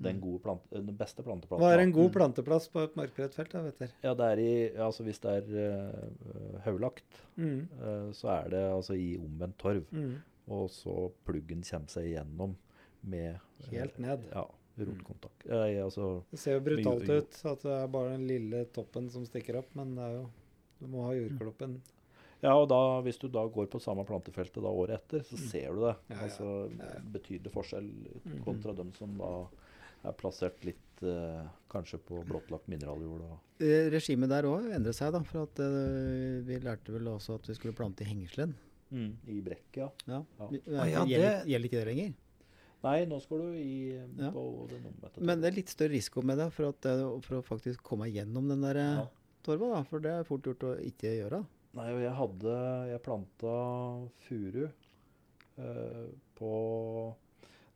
[0.00, 3.34] den, gode plant, eh, den beste planteplassen Hva er en god planteplass på et markbredt
[3.36, 3.92] felt, da, vet?
[4.02, 5.50] Ja, det er i, altså Hvis det er
[5.84, 7.68] uh, haulagt, Mm.
[7.80, 9.84] uh, så er det altså i omvendt torv.
[9.92, 10.16] Mm.
[10.50, 10.94] Og så
[11.28, 12.56] pluggen kommer seg igjennom
[13.06, 14.24] med eh, Helt ned.
[14.32, 14.46] Ja,
[14.80, 15.46] rotkontakt.
[15.46, 19.24] Eh, altså, Det ser jo brutalt ut at det er bare den lille toppen som
[19.28, 20.26] stikker opp, men det er jo
[20.80, 21.74] Du må ha jordkloppen.
[22.42, 25.48] Ja, og da, hvis du da går på samme plantefeltet da året etter, så Mm.
[25.50, 25.96] ser du det.
[26.08, 26.22] Ja, ja.
[26.24, 26.70] Altså
[27.12, 27.90] betydelig forskjell
[28.24, 28.44] Mhm.
[28.44, 29.46] kontra dem som da
[30.08, 33.20] er plassert litt eh, kanskje på blottlagt mineraljord.
[33.22, 35.20] Og, Eh, Regimet der òg endret seg, da.
[35.22, 38.54] For at eh, vi lærte vel også at vi skulle plante i hengeslen.
[38.92, 39.88] I brekk, ja.
[40.08, 40.24] Ja.
[40.40, 40.84] Ja.
[40.84, 42.14] Ja, det- gjelder ikke det lenger.
[42.82, 44.30] Nei, nå skal du i Ja.
[44.30, 45.20] på den omvendte.
[45.20, 46.80] Men det er litt større risiko med det for, at,
[47.22, 49.06] for å faktisk komme gjennom den der eh, Ja.
[49.44, 49.74] torva.
[49.76, 51.46] da, For det er fort gjort å ikke gjøre.
[51.78, 52.54] Nei, og jeg hadde
[52.90, 53.54] Jeg planta
[54.26, 56.06] furu eh,
[56.38, 56.52] på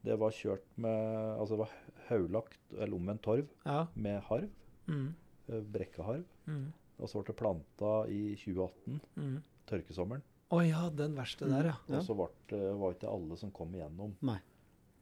[0.04, 1.74] Det var kjørt med Altså det var
[2.10, 3.86] haulagt, eller omvendt torv, Ja.
[3.96, 4.50] med harv.
[4.86, 5.14] Mm.
[5.48, 6.24] eh, Brekkeharv.
[6.46, 6.66] Mm.
[7.00, 9.38] Og så ble det planta i 2018, Mm.
[9.66, 10.22] tørkesommeren.
[10.52, 11.76] Å ja, den verste der, ja.
[11.88, 11.96] Ja.
[11.98, 12.60] Og så var det,
[12.98, 14.12] ikke alle som kom igjennom.
[14.20, 14.36] Nei.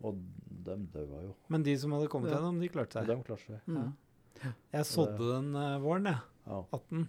[0.05, 0.15] Og
[0.65, 1.35] dem daua jo.
[1.49, 2.37] Men de som hadde kommet Ja.
[2.39, 3.07] gjennom, de klarte seg.
[3.07, 3.61] De klarte seg.
[3.67, 3.93] Mm.
[4.73, 6.21] Jeg sådde den eh, våren, jeg.
[6.47, 6.63] Ja.
[6.73, 7.09] 18.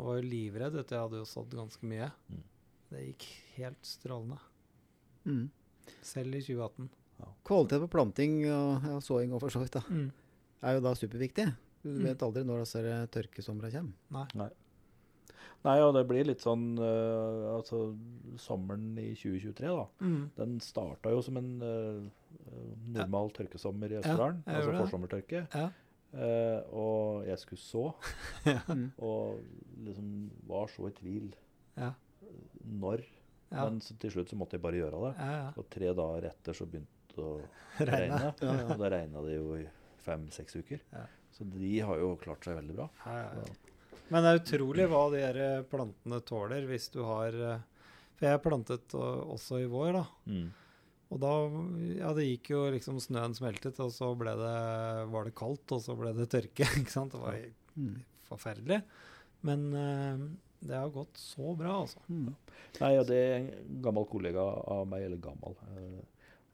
[0.00, 0.72] Og var jo livredd.
[0.78, 0.94] Vet du.
[0.96, 2.06] Jeg hadde jo sådd ganske mye.
[2.32, 2.42] Mm.
[2.90, 3.26] Det gikk
[3.58, 4.38] helt strålende.
[5.28, 5.44] Mm.
[6.02, 6.88] Selv i 2018.
[7.44, 10.06] Kvalitet på planting og ja, såing og for så vidt da, Mm.
[10.64, 11.44] er jo da superviktig.
[11.82, 12.02] Du Mm.
[12.04, 12.80] vet aldri når disse
[13.12, 13.92] tørkesomra kommer.
[14.34, 14.48] Nei.
[15.62, 17.94] Nei, og det blir litt sånn uh, Altså,
[18.40, 19.86] sommeren i 2023, da.
[20.00, 20.30] Mm.
[20.36, 22.08] Den starta jo som en uh,
[22.88, 24.42] normal tørkesommer i Ja, Østerdalen.
[24.46, 25.42] Ja, altså forsommertørke.
[25.54, 25.70] Ja.
[26.10, 27.84] Eh, og jeg skulle så,
[28.74, 28.88] Mm.
[28.98, 29.40] og
[29.86, 31.28] liksom var så i tvil
[31.78, 31.92] Ja.
[32.66, 33.04] når.
[33.50, 33.64] Ja.
[33.68, 35.12] Men så, til slutt så måtte jeg bare gjøre det.
[35.18, 35.52] ja, ja.
[35.58, 37.40] Og tre dager etter så begynte det å
[37.80, 37.96] Regne.
[37.96, 38.34] regne.
[38.42, 38.66] Ja, ja.
[38.74, 39.64] Og da regna det jo i
[40.04, 40.80] fem-seks uker.
[40.92, 41.06] Ja.
[41.34, 42.88] Så de har jo klart seg veldig bra.
[43.06, 43.98] Ja, ja, ja.
[44.10, 47.60] Men det er utrolig hva de her eh, plantene tåler hvis du har eh,
[48.18, 50.02] For jeg plantet eh, også i vår, da.
[50.26, 50.48] Mm.
[51.10, 51.30] Og da
[51.98, 54.52] Ja, det gikk jo liksom Snøen smeltet, og så ble det,
[55.10, 56.68] var det kaldt, og så ble det tørke.
[56.82, 57.12] ikke sant?
[57.16, 57.40] Det var
[57.80, 58.00] Mm.
[58.26, 58.80] forferdelig.
[59.46, 60.24] Men uh,
[60.60, 62.00] det har gått så bra, altså.
[62.10, 62.34] Mm.
[62.80, 64.42] Nei, ja, det er en gammel kollega
[64.74, 66.02] av meg, eller gammel eh,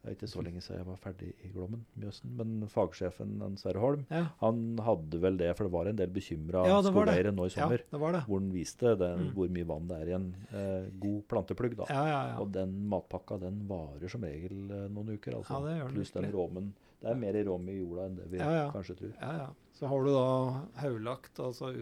[0.06, 2.30] Det er ikke så lenge siden jeg var ferdig i Glommen, Mjøsen.
[2.38, 6.62] Men fagsjefen Sverre Holm, Ja, han hadde vel det, for det var en del bekymra
[6.64, 7.82] Ja, det skoleeiere nå i ja sommer.
[7.90, 8.20] det var det.
[8.28, 9.32] Hvor han viste det, Mm.
[9.34, 11.74] hvor mye vann det er i en eh, god planteplugg.
[11.76, 11.84] da.
[11.90, 12.38] Ja, ja, ja.
[12.38, 15.34] Og den matpakka den varer som regel eh, noen uker.
[15.40, 15.58] altså.
[15.66, 16.72] Ja, det Pluss den råmen.
[17.02, 18.70] Det er mer i rom i jorda enn det vi Ja, ja.
[18.70, 19.12] kanskje tror.
[19.20, 19.48] ja, ja.
[19.74, 21.74] Så har du da haulagt, altså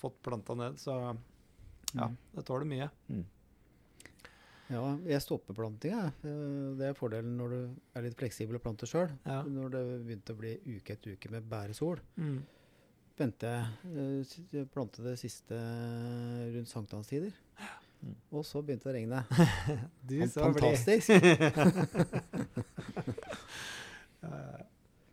[0.00, 0.74] fått planta ned.
[0.82, 0.90] Så
[1.94, 2.16] ja, Mm.
[2.34, 2.90] det tåler mye.
[3.08, 3.24] Mm.
[4.68, 6.02] Ja, jeg stopper plantinga.
[6.04, 6.12] jeg.
[6.28, 7.60] Eh, Det er fordelen når du
[7.96, 9.10] er litt fleksibel og planter sjøl.
[9.24, 9.42] Ja.
[9.42, 12.42] Når det begynte å bli uke etter uke med bæresol, Mm.
[13.18, 13.64] venter jeg
[13.96, 15.54] eh, jeg plantet det siste
[16.54, 17.32] rundt sankthanstider.
[18.02, 18.14] Mm.
[18.32, 19.24] Og så begynte det å regne.
[20.06, 20.52] Du så.
[20.52, 21.08] Fantastisk!
[24.18, 24.60] Eh,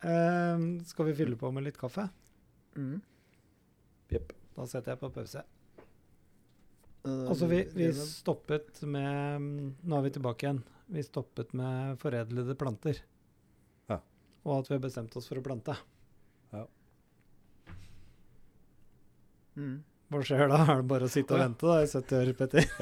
[0.10, 2.08] eh, skal vi fylle på med litt kaffe?
[2.76, 3.02] Mm.
[4.12, 4.34] Yep.
[4.58, 5.44] Da setter jeg på pause.
[7.06, 10.62] Eh, Altså, vi, vi stoppet med mm, Nå er vi tilbake igjen.
[10.96, 13.02] Vi stoppet med foredlede planter.
[13.90, 14.00] Ja.
[14.46, 15.78] Og at vi har bestemt oss for å plante.
[19.56, 19.76] Mm.
[20.12, 20.58] Hva skjer da?
[20.68, 22.66] Er det bare å sitte og vente da, i 70 år, Petter?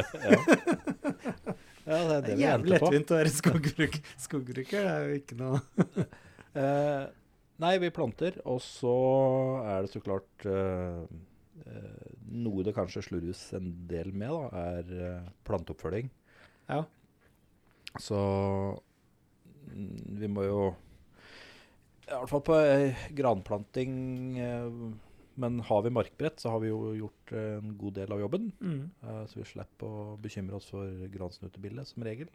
[1.84, 2.88] Ja, det er det Det er vi jævlig venter på.
[2.88, 3.96] lettvint å være skogbruk.
[4.24, 4.86] skogbruker.
[4.86, 5.58] Det er jo ikke noe
[6.56, 7.02] uh,
[7.64, 8.94] nei, vi planter, og så
[9.68, 11.02] er det så klart eh,
[12.34, 16.10] Noe det kanskje slurves en del med, da, er eh, planteoppfølging.
[16.70, 16.80] Ja.
[18.02, 18.18] Så
[19.70, 20.62] mm, vi må jo
[22.08, 23.94] I hvert fall på eh, granplanting
[24.42, 24.80] eh,
[25.44, 28.50] Men har vi markbrett, så har vi jo gjort eh, en god del av jobben.
[28.60, 28.82] mm.
[29.04, 32.30] Eh, Så vi slipper å bekymre oss for gransnutebildet, som regel.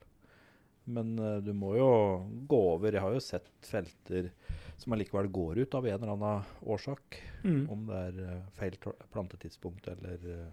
[0.88, 1.88] Men eh, du må jo
[2.48, 4.30] gå over Jeg har jo sett felter
[4.78, 7.16] som allikevel går ut av en eller annen årsak.
[7.42, 7.64] Mm.
[7.74, 8.74] Om det er eh, feil
[9.12, 10.50] plantetidspunkt eller eh,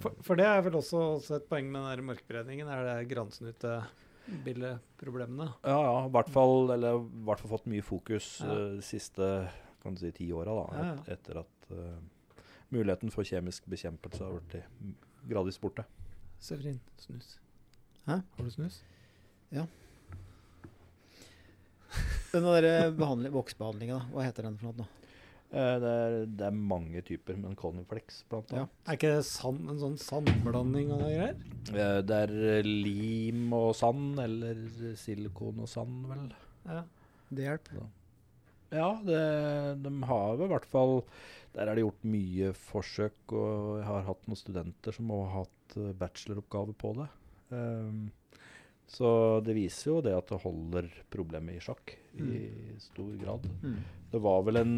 [0.00, 3.08] For, for det er vel også, også et poeng med den der markberedningen, er det
[3.12, 5.48] gransnutebildeproblemene.
[5.62, 5.96] Ja, ja.
[6.08, 8.48] I hvert fall, eller i hvert fall fått mye fokus Ja.
[8.48, 9.24] uh, de siste
[9.84, 10.52] kan du si, ti åra.
[10.56, 10.98] da, Ja, ja.
[11.12, 12.00] etter at uh,
[12.72, 14.64] muligheten for kjemisk bekjempelse har blitt
[15.28, 15.84] gradvis borte.
[16.40, 17.36] Severin, snus.
[18.08, 18.22] Hæ?
[18.24, 18.80] Har du snus?
[22.34, 24.00] Den der behandling, voksbehandlinga.
[24.10, 24.86] Hva heter den for noe?
[25.54, 28.64] Eh, det, er, det er mange typer, men Coniflex blant Ja.
[28.64, 28.72] annet.
[28.90, 31.36] Er ikke det sand, en sånn sandblanding av greier?
[31.70, 34.64] Eh, Det er eh, lim og sand, eller
[34.98, 36.32] silikon og sand, vel.
[36.66, 36.82] Ja.
[37.30, 37.84] Det hjelper.
[38.74, 39.20] Ja, det,
[39.84, 41.04] de har vel i hvert fall
[41.54, 45.76] Der er det gjort mye forsøk, og jeg har hatt noen studenter som har hatt
[45.78, 47.06] eh, bacheloroppgave på det.
[47.54, 48.08] Ehm,
[48.86, 52.40] så det viser jo det at det holder problemet i sjakk i
[52.82, 53.46] stor grad.
[53.62, 53.78] Mm.
[54.12, 54.74] Det var vel en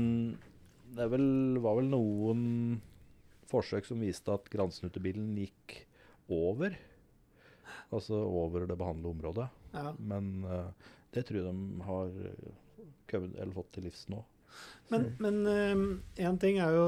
[0.96, 2.42] Det vel, var vel noen
[3.50, 5.74] forsøk som viste at gransnutebilen gikk
[6.32, 6.76] over.
[7.90, 9.48] Altså over det behandlede området.
[9.74, 9.92] ja.
[9.98, 10.70] Men uh,
[11.12, 14.18] det tror jeg de har eh, eller fått til livs nå.
[14.88, 15.38] Men, men
[16.16, 16.84] én ting er jo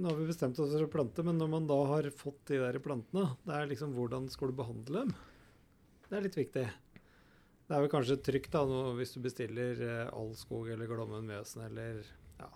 [0.00, 2.58] Nå har vi bestemt oss for å plante, men når man da har fått de
[2.60, 5.12] der plantene, det er liksom hvordan skal du behandle dem?
[6.12, 6.64] Det er litt viktig.
[7.62, 11.62] Det er vel kanskje trygt da, nå, hvis du bestiller eh, Allskog eller Glommen Mjøsen
[11.70, 12.02] eller
[12.42, 12.50] ja,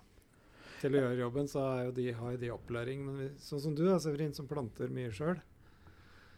[0.83, 3.01] til å gjøre jobben, så jo de, har jo de opplæring.
[3.07, 5.41] Men vi, sånn som du da, Severin, som planter mye sjøl,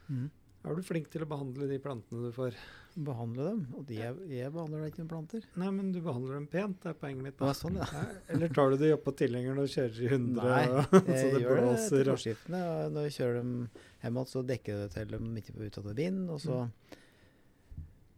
[0.09, 0.31] Mm.
[0.65, 2.55] er du flink til å behandle de plantene du får?
[2.97, 3.59] Behandle dem.
[3.77, 5.43] Og de jeg, jeg behandler da ikke med planter.
[5.61, 7.37] Nei, men du behandler dem pent, det er poenget mitt.
[7.37, 7.51] Da.
[7.51, 8.05] Ja, sånn, ja.
[8.33, 11.35] Eller tar du de opp på tilhengeren og kjører i 100, Nei, og, så Jeg
[11.35, 11.85] det gjør det blåser?
[11.85, 12.63] etter og- forskiftene.
[12.73, 13.53] og Når jeg kjører dem
[14.07, 16.25] hjem igjen, så dekker jeg det til dem midt på utatt vind.
[16.33, 16.63] Og så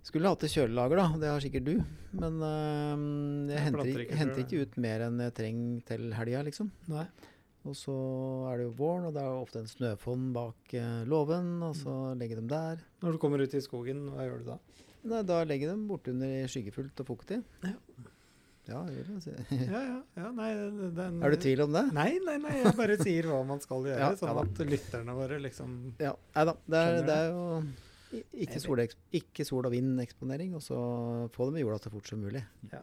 [0.08, 1.08] skulle hatt et kjølelager, da.
[1.20, 1.74] Det har sikkert du.
[2.16, 6.42] Men uh, jeg Jeg henter, ikke- henter ikke ut mer enn jeg trenger til helga,
[6.48, 6.70] liksom.
[6.88, 7.06] Nei.
[7.68, 7.92] Og så
[8.48, 11.74] er det jo våren, og det er jo ofte en snøfonn bak uh, låven, og
[11.76, 12.80] så legger dem der.
[13.04, 14.56] Når du kommer ut i skogen, hva gjør du da?
[15.10, 17.42] Nei, da legger de dem bortunder skyggefullt og fuktig.
[17.64, 17.74] Ja.
[18.70, 19.34] Ja, gjør det.
[19.66, 20.48] Ja, ja, ja nei,
[20.94, 21.84] den, Er du i tvil om det?
[21.96, 25.40] Nei, nei, nei, jeg bare sier hva man skal gjøre, Ja, sånn at lytterne våre
[25.42, 26.54] liksom Ja, nei da.
[26.70, 27.44] Det er, det er jo
[28.10, 28.80] ikke sol,
[29.14, 30.78] ikke sol og vind-eksponering, og så
[31.34, 32.42] få dem i jorda så fort som mulig.
[32.72, 32.80] Ja.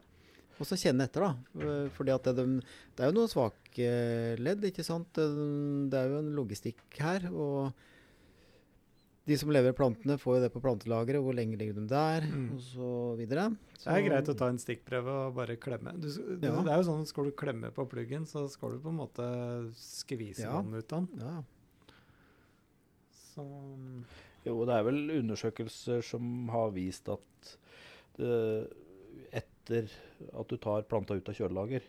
[0.58, 1.62] Og så kjenne etter, da.
[1.62, 2.62] Eh, Fordi at det, de-
[2.96, 3.90] det er jo noen svake
[4.42, 5.12] ledd, ikke sant.
[5.14, 5.28] Det,
[5.92, 7.28] det er jo en logistikk her.
[7.30, 7.74] Og
[9.28, 11.22] de som lever plantene, får jo det på plantelageret.
[11.22, 12.26] Hvor lenge ligger de der?
[12.32, 12.48] Mm.
[12.56, 12.90] Og så
[13.20, 13.50] videre.
[13.84, 15.94] Det er greit å ta en stikkprøve og bare klemme.
[16.02, 16.56] Du, du, Ja.
[16.64, 19.28] Det er jo sånn, Skal du klemme på pluggen, så skal du på en måte
[19.78, 20.56] skvise Ja.
[20.62, 21.22] vann ut av den.
[21.22, 21.44] Ja,
[23.36, 23.46] Så
[24.48, 27.54] Jo, det er vel undersøkelser som har vist at
[28.18, 28.68] det,
[29.36, 29.92] etter
[30.32, 31.84] at du tar planta ut av kjølelager,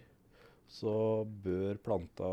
[0.68, 2.28] så bør planta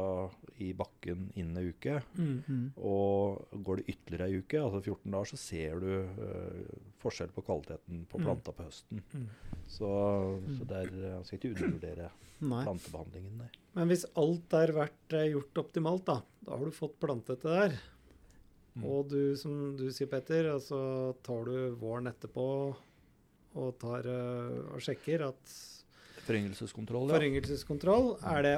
[0.59, 2.01] i bakken innen ei uke.
[2.17, 2.43] mm.
[2.47, 2.65] -hmm.
[2.83, 6.65] Og går det ytterligere ei uke, altså 14 dager, så ser du uh,
[6.99, 8.25] forskjell på kvaliteten på Mm.
[8.25, 9.01] planta på høsten.
[9.13, 9.29] Mm.
[9.67, 9.87] Så,
[10.57, 12.09] så det er, jeg skal ikke undervurdere
[12.41, 12.63] Nei.
[12.65, 13.37] plantebehandlingen.
[13.37, 13.49] Der.
[13.75, 17.51] Men hvis alt der vært eh, gjort optimalt, da, da har du fått plantet det
[17.55, 17.79] der.
[18.75, 18.89] Mm.
[18.91, 20.79] Og du, som du sier, Petter, altså
[21.23, 22.47] tar du våren etterpå
[23.55, 25.55] og, tar, eh, og sjekker at
[26.25, 27.19] Foryngelseskontroll, ja.
[27.19, 28.53] Foryngelseskontroll, er det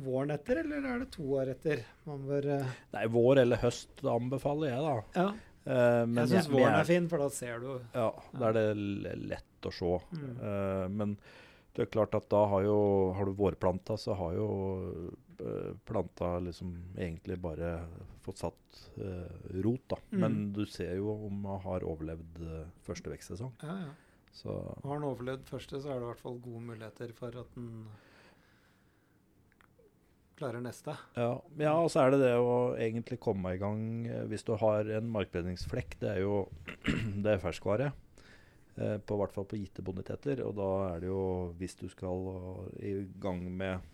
[0.00, 1.82] våren etter, eller er det to år etter?
[2.08, 2.70] Man bør uh...
[2.94, 4.94] Nei, vår eller høst anbefaler jeg, da.
[5.20, 5.26] Ja,
[5.64, 9.14] Uh, men jeg syns våren er fin, for da ser du Ja, da er det
[9.30, 9.92] lett å se.
[10.12, 10.34] Mm.
[10.36, 11.14] Uh, men
[11.74, 12.76] det er klart at da har jo
[13.16, 14.48] Har du vårplanta, så har jo
[15.84, 17.72] planta liksom egentlig bare
[18.24, 19.34] fått satt eh,
[19.64, 19.98] rot, da.
[20.12, 20.20] Mm.
[20.22, 23.52] Men du ser jo om man har overlevd eh, første vekstsesong.
[23.62, 23.92] Ja, ja.
[24.34, 24.50] Så
[24.82, 27.84] Har den overlevd første, så er det i hvert fall gode muligheter for at den
[30.34, 30.96] klarer neste.
[31.14, 31.28] ja,
[31.62, 34.88] ja, og så er det det å egentlig komme i gang eh, hvis du har
[34.98, 35.98] en markbredningsflekk.
[36.02, 36.40] Det er jo
[37.22, 37.92] det er ferskvare.
[38.76, 40.42] eh, På hvert fall på gitte boniteter.
[40.42, 41.22] Og da er det jo,
[41.60, 42.26] hvis du skal
[42.80, 43.86] eh, i gang med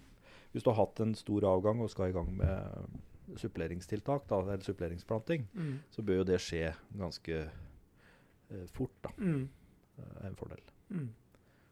[0.52, 4.64] Hvis du har hatt en stor avgang og skal i gang med suppleringstiltak, da, eller
[4.66, 5.78] suppleringsplanting, Mm.
[5.90, 7.36] så bør jo det skje ganske
[8.50, 8.90] eh, fort.
[9.02, 9.48] da, Mm.
[9.98, 10.58] eh, en fordel.
[10.90, 11.08] Mm.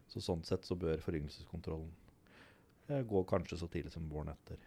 [0.07, 1.91] Så sånn sett så bør foryngelseskontrollen
[2.89, 4.57] eh, gå kanskje så tidlig som våren etter.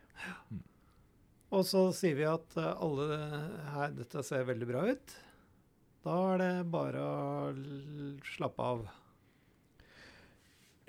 [1.53, 3.17] Og så sier vi at eh, alle
[3.73, 5.17] her, dette ser veldig bra ut.
[6.05, 8.87] Da er det bare å slappe av.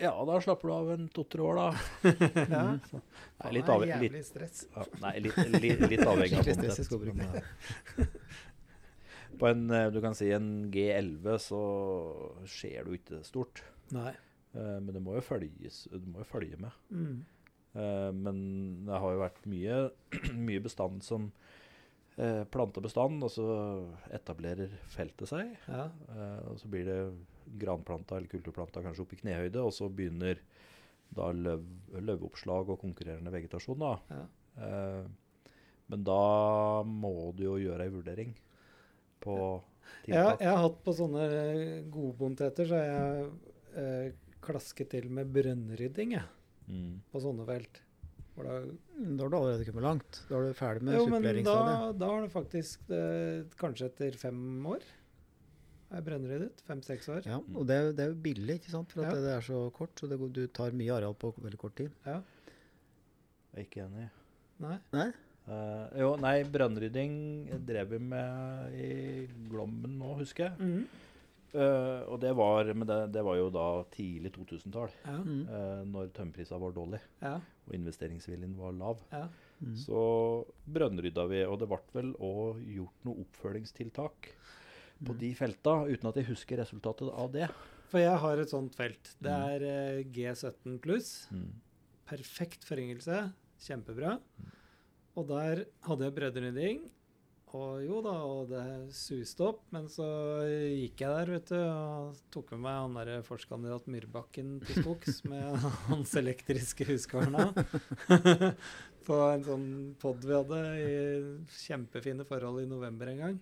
[0.01, 1.67] Ja, da slapper du av en to-tre år, da.
[2.49, 2.63] Ja.
[2.73, 4.63] Nei, litt, Det er litt, jævlig stress.
[4.73, 7.37] ja, nei, litt, litt, litt avhengig av skogbruket.
[7.99, 8.07] eh,
[9.39, 11.61] På en, eh, du kan si en G11 så
[12.49, 13.63] skjer det jo ikke stort.
[13.93, 14.11] Nei.
[14.53, 16.71] Eh, Men det må jo følges, du må jo følge med.
[16.93, 17.23] Mm.
[17.75, 18.41] Eh, Men
[18.85, 19.79] det har jo vært mye,
[20.49, 21.31] mye bestand som
[22.17, 23.47] eh, planter bestand, og så
[24.13, 25.53] etablerer feltet seg.
[25.69, 25.87] Ja.
[26.13, 26.99] Eh, og så blir det
[27.59, 30.39] granplanta eller kulturplanta kanskje opp i knehøyde, og så begynner
[31.13, 31.63] da løv,
[32.01, 33.79] løvoppslag og konkurrerende vegetasjon.
[33.79, 33.93] da.
[34.09, 34.23] Ja.
[34.57, 35.05] Eh,
[35.89, 38.33] men da må du jo gjøre ei vurdering
[39.21, 39.37] på
[40.07, 41.25] Ja, jeg har hatt på sånne
[41.91, 43.31] gode boniteter, så har jeg
[43.75, 44.13] eh,
[44.43, 46.29] klasket til med brønnrydding jeg,
[46.67, 47.01] Mm.
[47.11, 47.81] på sånne felt.
[48.37, 50.21] Da, Da har du allerede kommet langt.
[50.29, 51.43] Da er du ferdig med suppleringsstadiet.
[51.45, 54.81] da, da har du faktisk eh, Kanskje etter fem år
[55.97, 56.61] er brønnryddet.
[56.67, 57.25] Fem-seks år.
[57.27, 58.91] Ja, og det, er jo- det er jo billig, ikke sant?
[58.91, 59.21] For at Ja.
[59.21, 59.95] det er så kort.
[59.99, 61.91] Så det, du tar mye areal på veldig kort tid.
[62.05, 62.21] Ja.
[63.53, 64.09] Jeg er ikke enig.
[64.59, 64.77] Nei.
[64.93, 65.11] Nei?
[65.43, 67.15] Uh, jo, nei, brønnrydding
[67.67, 70.59] drev vi med i Glommen nå, husker jeg.
[70.59, 70.85] Mm -hmm.
[71.53, 75.17] Uh, og det var, men det, det var jo da tidlig 2000-tall, Ja.
[75.21, 75.41] Mm.
[75.47, 77.35] uh, når tømmerprisa var dårlig Ja.
[77.67, 78.99] og investeringsviljen var lav.
[79.11, 79.27] ja.
[79.61, 79.75] Mm.
[79.75, 84.31] Så brønnrydda vi, og det ble vel òg gjort noe oppfølgingstiltak
[85.05, 85.19] på Mm.
[85.19, 87.49] de felta, uten at jeg husker resultatet av det.
[87.89, 89.15] For jeg har et sånt felt.
[89.21, 89.49] Det Mm.
[89.49, 89.59] er
[90.03, 90.11] mm.
[90.13, 91.27] G17 pluss.
[91.31, 91.51] Mm.
[92.07, 93.33] Perfekt forringelse.
[93.59, 94.19] Kjempebra.
[95.15, 96.89] Og der hadde jeg brødrenydding.
[97.53, 99.59] Og jo da, og det suste opp.
[99.71, 100.01] Men så
[100.73, 105.23] gikk jeg der, vet du, og tok med meg han derre forskandidat Myrbakken til skogs
[105.29, 105.55] med
[105.87, 107.53] hans elektriske huskvarna.
[109.05, 110.91] På en sånn pod vi hadde i
[111.61, 113.39] kjempefine forhold i november en gang.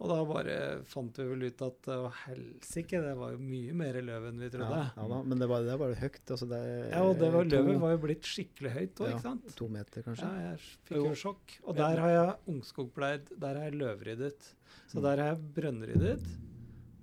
[0.00, 0.02] Mm.
[0.02, 0.54] Og da bare
[0.88, 4.48] fant vi vel ut at å helsike, det var jo mye mer løv enn vi
[4.48, 4.78] trodde.
[4.80, 6.22] Ja, ja da, men det var, det var høyt.
[6.32, 6.60] Altså det
[6.90, 9.16] Ja, og det var, to- løvet var jo blitt skikkelig høyt òg, Ja.
[9.18, 9.56] ikke sant?
[9.56, 10.24] To meter, kanskje.
[10.24, 11.12] Ja, jeg fikk jo Jo.
[11.14, 11.58] sjokk.
[11.64, 14.40] Og der har jeg ungskogpleid, der har jeg løvryddet.
[14.88, 15.02] Så Mm.
[15.02, 16.26] der har jeg brønnryddet,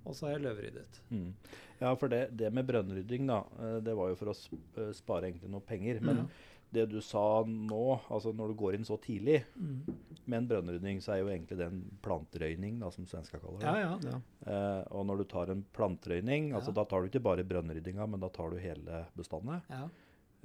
[0.06, 1.02] og så har jeg løvryddet.
[1.12, 1.34] Mm.
[1.80, 5.50] Ja, for det, det med brønnrydding, da, eh, det var jo for å spare egentlig
[5.52, 6.02] noe penger.
[6.02, 6.26] Men Ja.
[6.74, 9.96] Det du sa nå, altså når du går inn så tidlig Mm.
[10.28, 13.66] med en brønnrydding, så er jo egentlig det en plantrøyning, da, som svenska kaller det.
[13.66, 14.00] Ja, ja.
[14.12, 14.20] Ja.
[14.52, 18.20] Eh, og når du tar en plantrøyning, altså da tar du ikke bare brønnryddinga, men
[18.20, 19.62] da tar du hele bestandet.
[19.70, 19.88] ja.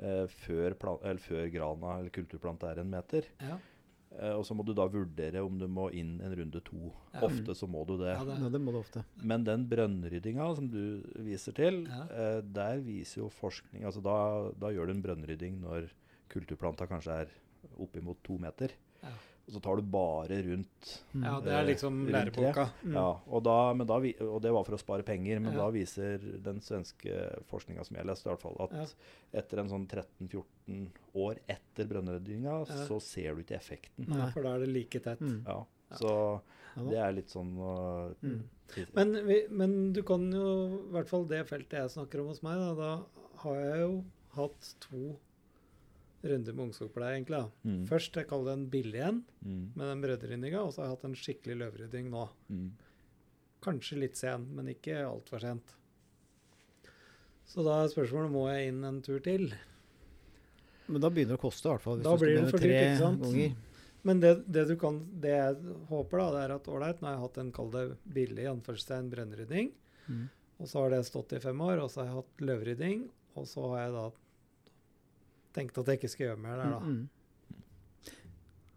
[0.02, 3.24] Eh, før, plan eller før grana eller kulturplanta er en meter.
[3.40, 3.58] ja.
[4.12, 6.92] Eh, og så må du da vurdere om du må inn en runde to.
[7.14, 7.20] Ja.
[7.24, 8.10] Ofte så må du det.
[8.12, 9.04] ja det, ja, det må du ofte.
[9.22, 12.02] Men den brønnryddinga som du viser til, Ja.
[12.10, 15.88] eh, der viser jo forskning altså da, da gjør du en brønnrydding når
[16.32, 17.36] kulturplanta kanskje er
[17.78, 18.72] oppimot to meter.
[19.02, 19.12] Ja.
[19.42, 20.90] Og så tar du bare rundt.
[21.16, 21.24] Mm.
[21.26, 22.68] ja, det er liksom Eh, læreboka.
[22.86, 22.92] Mm.
[22.94, 25.64] Ja, og, da, men da, vi- og det var for å spare penger, men Ja.
[25.64, 28.86] da viser den svenske forskninga som jeg leste, i hvert fall, at Ja.
[29.40, 30.86] etter en sånn 13-14
[31.16, 32.86] år etter brønnryddinga, Ja.
[32.86, 34.06] så ser du ikke effekten.
[34.08, 34.30] Nei.
[34.30, 35.18] for da er det like tett.
[35.20, 35.44] Mm.
[35.46, 35.96] Ja, Ja.
[35.98, 36.40] Så
[36.76, 38.44] Ja det er litt sånn uh, Mm.
[38.94, 42.42] Men, vi, men du kan jo, i hvert fall det feltet jeg snakker om hos
[42.42, 43.04] meg, da, da
[43.42, 44.04] har jeg jo
[44.34, 45.16] hatt to
[46.22, 47.38] runder med ungskogpleie, egentlig.
[47.42, 47.70] da.
[47.70, 50.88] mm, Først jeg kaller det en billig en, mm, med den brødryddinga, og så har
[50.90, 52.28] jeg hatt en skikkelig løvrydding nå.
[52.50, 52.70] mm.
[53.62, 55.74] Kanskje litt sen, men ikke altfor sent.
[57.46, 59.52] Så da er spørsmålet må jeg inn en tur til.
[60.88, 61.98] Men da begynner det å koste, i hvert fall.
[62.00, 63.22] Hvis Da du blir det for dyrt, ikke sant?
[63.22, 63.54] ganger.
[64.02, 67.14] Men det, det du kan, det jeg håper, da, det er at ålreit, nå har
[67.14, 67.82] jeg hatt en kall det
[68.18, 69.72] billig anførselstegn brønnrydding,
[70.10, 70.24] Mm.
[70.58, 73.04] og så har det stått i fem år, og så har jeg hatt løvrydding,
[73.38, 74.00] Og så har jeg da
[75.54, 76.78] tenkt at jeg ikke skal gjøre mer der, da.
[76.80, 77.08] Mm, mm.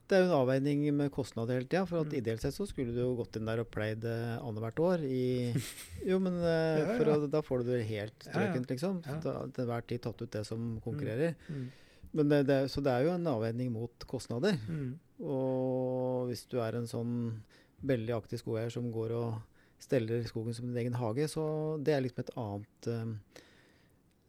[0.05, 1.81] Det er jo en avveining med kostnader hele tida.
[1.89, 2.17] For at Mm.
[2.19, 5.49] ideelt sett så skulle du jo gått inn der og pleid det annethvert år i
[6.09, 7.15] Jo, men eh, Ja, for ja.
[7.17, 8.99] Å, da får du det helt strøkent, liksom.
[9.07, 9.15] Ja.
[9.23, 11.33] Da, til enhver tid tatt ut det som konkurrerer.
[11.49, 11.65] Mm.
[12.13, 14.59] Men det, det, så det er jo en avveining mot kostnader.
[14.69, 14.93] Mm.
[15.25, 17.41] Og hvis du er en sånn
[17.81, 19.41] veldig aktiv skogeier som går og
[19.81, 21.43] steller skogen som din egen hage, så
[21.83, 23.41] det er liksom et annet eh,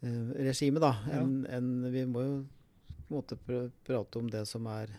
[0.07, 0.93] eh, regime, da.
[1.11, 1.21] Ja.
[1.25, 2.37] Enn enn vi må jo
[3.09, 4.95] på en måte pr prate om det som er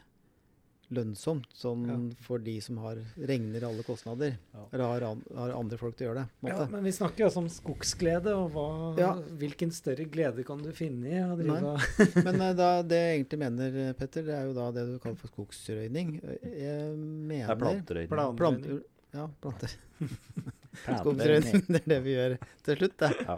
[0.90, 1.96] lønnsomt, sånn Ja.
[2.24, 4.38] for de som har regner alle kostnader.
[4.54, 4.62] Ja.
[4.72, 6.30] Eller har, an, har andre folk til å gjøre det.
[6.40, 9.10] på en Ja, men vi snakker jo altså om skogsglede, og hva, Ja.
[9.36, 11.76] hvilken større glede kan du finne i å drive.
[12.24, 14.98] Men eh, da, det jeg egentlig mener, eh, Petter, det er jo da det du
[15.04, 16.22] kaller for skogsrøyning.
[16.24, 16.96] Jeg
[17.28, 18.08] Det er planterøyning.
[18.16, 18.82] Plan- Planter,
[19.14, 19.76] ja, planter.
[20.86, 21.64] Skogsrøyning.
[21.74, 22.36] Det er det vi gjør
[22.68, 23.10] til slutt, det.
[23.24, 23.38] Ja.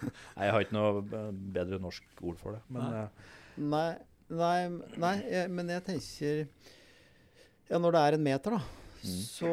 [0.00, 2.62] Nei, jeg har ikke noe eh, bedre norsk ord for det.
[2.72, 3.00] Men Nei.
[3.04, 3.88] eh, Nei,
[4.30, 4.58] nei,
[5.02, 6.44] nei jeg, men jeg tenker
[7.70, 9.20] Ja, når det er en meter, da, Mm.
[9.24, 9.50] så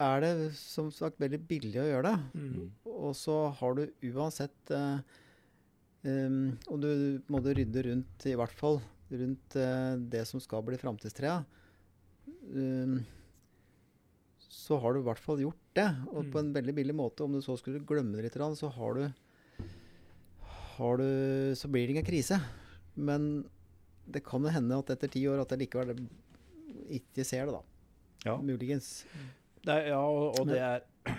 [0.00, 2.40] er det som sagt veldig billig å gjøre det.
[2.40, 2.68] Mm.
[2.88, 3.82] Og så har du
[4.14, 5.00] uansett uh,
[6.08, 6.88] um, Og du
[7.28, 8.78] må du rydde rundt, i hvert fall
[9.12, 11.40] rundt uh, det som skal bli framtidstrea.
[12.48, 13.00] Um,
[14.68, 17.24] så har du i hvert fall gjort det, og på en veldig billig måte.
[17.24, 19.06] Om du så skulle glemme det litt, så har du,
[20.76, 22.36] har du Så blir det ingen krise.
[22.94, 23.48] Men
[24.04, 25.94] det kan jo hende at etter ti år at jeg likevel
[26.98, 27.62] ikke ser det, da.
[28.26, 28.36] ja.
[28.44, 29.06] Muligens.
[29.64, 30.84] Det er, ja, og, og det er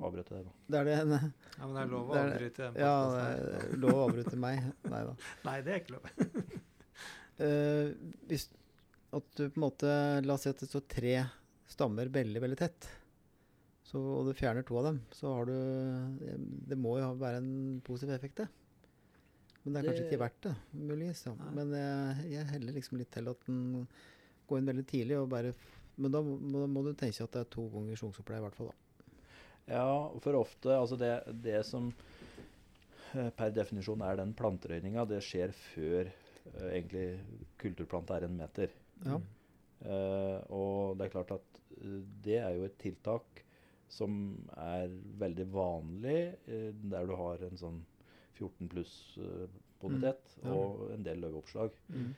[0.00, 0.52] Avbrøt jeg det, da.
[0.72, 3.74] Det er det en Ja, men det er lov å avbryte den Ja, det er
[3.82, 4.70] lov å avbryte meg.
[4.88, 5.12] Nei da.
[5.48, 6.08] Nei, det er ikke lov.
[7.42, 7.90] uh,
[8.30, 8.46] hvis
[9.10, 9.92] at du på en måte
[10.24, 11.14] La oss si at det står tre
[11.70, 12.88] stammer veldig, veldig tett,
[13.86, 15.54] så, og du fjerner to av dem, så har du
[16.70, 18.48] Det må jo være en positiv effekt, det.
[19.64, 21.24] Men det er kanskje Det- ikke verdt det, muligens.
[21.26, 21.34] Ja.
[21.52, 23.88] Men jeg, jeg heller liksom litt til at den
[24.48, 25.54] går inn veldig tidlig og bare
[26.00, 28.70] Men da må, må du tenke at det er to ganger sjonsoppleie, i hvert fall.
[28.70, 28.76] da.
[29.70, 29.88] Ja,
[30.24, 31.10] for ofte Altså, det,
[31.42, 31.90] det som
[33.14, 37.20] eh, per definisjon er den planterøyninga, det skjer før eh, egentlig
[37.60, 38.72] kulturplanta er en meter.
[39.04, 39.20] Ja.
[39.80, 41.59] Uh, og det er klart at
[42.24, 43.44] det er jo et tiltak
[43.90, 44.12] som
[44.54, 47.80] er veldig vanlig eh, der du har en sånn
[48.38, 49.48] 14 pluss eh,
[49.80, 51.78] bonitet Mm, og en del løveoppslag.
[51.92, 52.10] Mm.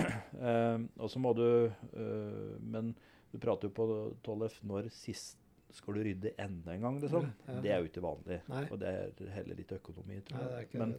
[0.40, 2.92] Eh, og så må du eh, Men
[3.32, 3.84] du prater jo på
[4.24, 5.36] Tollef når sist
[5.74, 7.26] skal du rydde enda en gang, liksom.
[7.26, 7.58] Ja, ja.
[7.62, 8.38] Det er jo ikke vanlig.
[8.48, 8.62] Nei.
[8.72, 10.68] Og det er heller litt økonomi, tror jeg.
[10.68, 10.94] ikke men,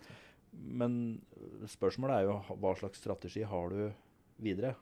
[0.84, 1.00] men
[1.74, 3.82] spørsmålet er jo hva slags strategi har du
[4.44, 4.76] videre?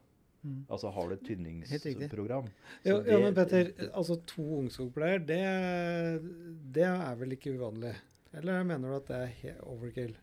[0.43, 0.61] Mm.
[0.71, 2.45] Altså har du et tynningsprogram?
[2.85, 5.39] Ja, ja, men Petter, altså to ungskogpleier, det,
[6.75, 7.91] det er vel ikke uvanlig?
[8.39, 9.19] Eller mener du at det
[9.51, 10.13] er overkill?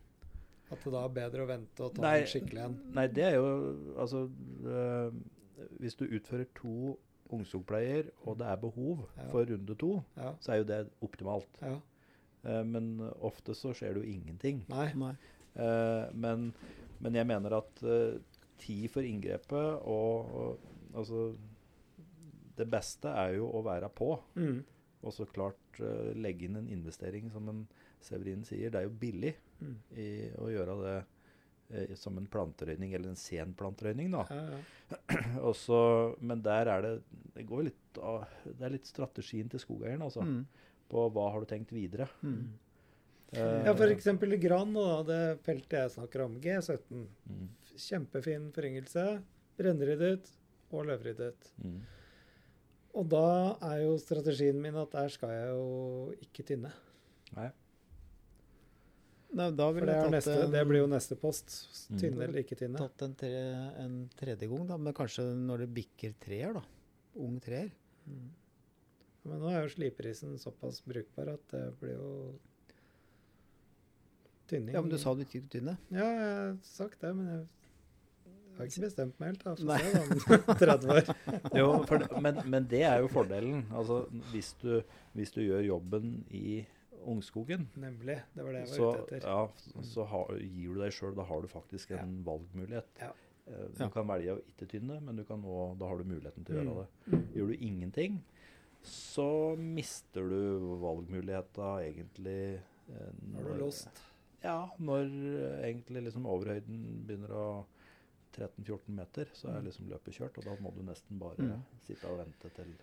[0.71, 2.79] At det da er bedre å vente og ta Nei, en skikkelig en?
[2.97, 3.51] Nei, det er jo
[4.03, 4.25] Altså
[4.67, 5.13] øh,
[5.79, 6.97] Hvis du utfører to
[7.31, 9.29] ungskogpleier, og det er behov Ja.
[9.31, 10.33] for runde to, Ja.
[10.41, 11.61] så er jo det optimalt.
[11.63, 11.77] ja.
[12.47, 14.61] Uh, men ofte så skjer det jo ingenting.
[14.71, 14.93] Nei.
[14.95, 15.15] Nei.
[15.59, 16.53] Uh, men,
[17.03, 18.21] men jeg mener at eh,
[18.61, 21.27] tid for inngrepet og, og altså
[22.57, 24.15] Det beste er jo å være på.
[24.41, 24.63] Mm.
[25.05, 27.67] Og så klart uh, legge inn en investering, som en
[28.01, 28.71] Severin sier.
[28.73, 29.77] Det er jo billig Mm.
[29.97, 30.07] i
[30.37, 30.97] å gjøre det
[31.89, 34.27] uh, som en planterøyning, eller en sen planterøyning, da.
[34.29, 35.23] Ja, ja.
[35.51, 35.79] Også,
[36.21, 36.91] men der er det
[37.35, 40.25] Det går litt av, Det er litt strategien til skogeieren, altså.
[40.25, 40.43] Mm.
[40.93, 42.07] På hva har du tenkt videre.
[42.21, 42.53] Mm.
[43.33, 47.07] Eh, ja, i Gran, da, det feltet jeg snakker om, G17.
[47.77, 49.05] Kjempefin foryngelse.
[49.59, 50.31] Brennryddet
[50.73, 51.53] og løvryddet.
[51.63, 51.77] mm.
[52.97, 53.23] Og da
[53.75, 56.71] er jo strategien min at der skal jeg jo ikke tynne.
[57.37, 57.51] Nei.
[59.37, 61.53] Nei, da ville det, jeg tatt neste, en- det blir jo neste post.
[61.91, 61.99] Mm.
[62.01, 62.79] Tynne eller ikke tynne.
[62.81, 63.33] tatt en, tre,
[63.85, 64.79] en tredje gang, da.
[64.81, 66.63] Men kanskje når det bikker treer, da.
[67.21, 67.69] Ung treer.
[68.09, 68.31] Mm.
[69.27, 72.11] Men nå er jo sliprisen såpass brukbar at det blir jo
[74.49, 74.73] tynning.
[74.75, 75.77] Ja, men du sa du ikke tynne.
[75.91, 77.47] Ja, jeg har sagt det, men jeg
[78.59, 79.45] har ikke bestemt meg helt.
[79.45, 79.55] da.
[79.57, 81.11] Se om 30 år.
[81.61, 83.65] Jo, for, det- men, men det er jo fordelen.
[83.73, 84.03] Altså,
[84.33, 84.83] hvis du,
[85.15, 86.65] hvis du gjør jobben i
[87.07, 88.17] ungskogen, Nemlig.
[88.35, 89.29] Det var det jeg var så, ute etter.
[89.29, 92.23] ja, så har, gir du deg sjøl Da har du faktisk en Ja.
[92.33, 92.89] valgmulighet.
[93.01, 93.13] Ja.
[93.47, 93.89] Eh, Du Ja.
[93.95, 96.63] kan velge å ikke tynne, men du kan også, da har du muligheten til å
[96.63, 96.67] Mm.
[96.67, 97.21] gjøre det.
[97.37, 98.23] Gjør du ingenting,
[98.83, 102.61] så mister du valgmuligheta egentlig
[103.33, 103.87] når du er lost.
[103.87, 104.03] låst.
[104.43, 107.47] Ja, når eh, egentlig liksom overhøyden begynner å
[108.37, 109.67] 13-14 meter, så er Mm.
[109.71, 111.63] liksom løpet kjørt, og da må du nesten bare Mm.
[111.87, 112.75] sitte og vente til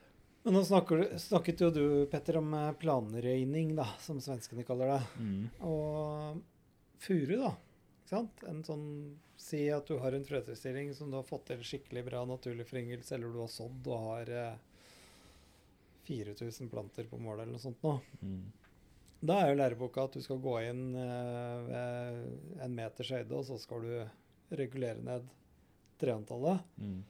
[0.46, 4.88] Men nå snakker du, snakket jo du, Petter, om planregning planrøyning, da, som svenskene kaller
[4.98, 5.08] det.
[5.20, 5.50] Mm.
[5.62, 6.42] Og
[7.00, 7.56] furu, da.
[8.04, 8.44] Ikke sant?
[8.50, 12.26] En sånn Si at du har en frøtilstilling som du har fått til skikkelig bra
[12.26, 14.56] naturlig foryngelse, eller du har sådd og har eh,
[16.08, 17.94] 4000 planter på målet eller noe sånt nå.
[18.22, 18.44] Mm.
[19.24, 23.46] Da er jo læreboka at du skal gå inn eh, ved en meters høyde, og
[23.48, 25.28] så skal du regulere ned
[26.02, 26.61] treantallet.
[26.80, 27.03] Mm.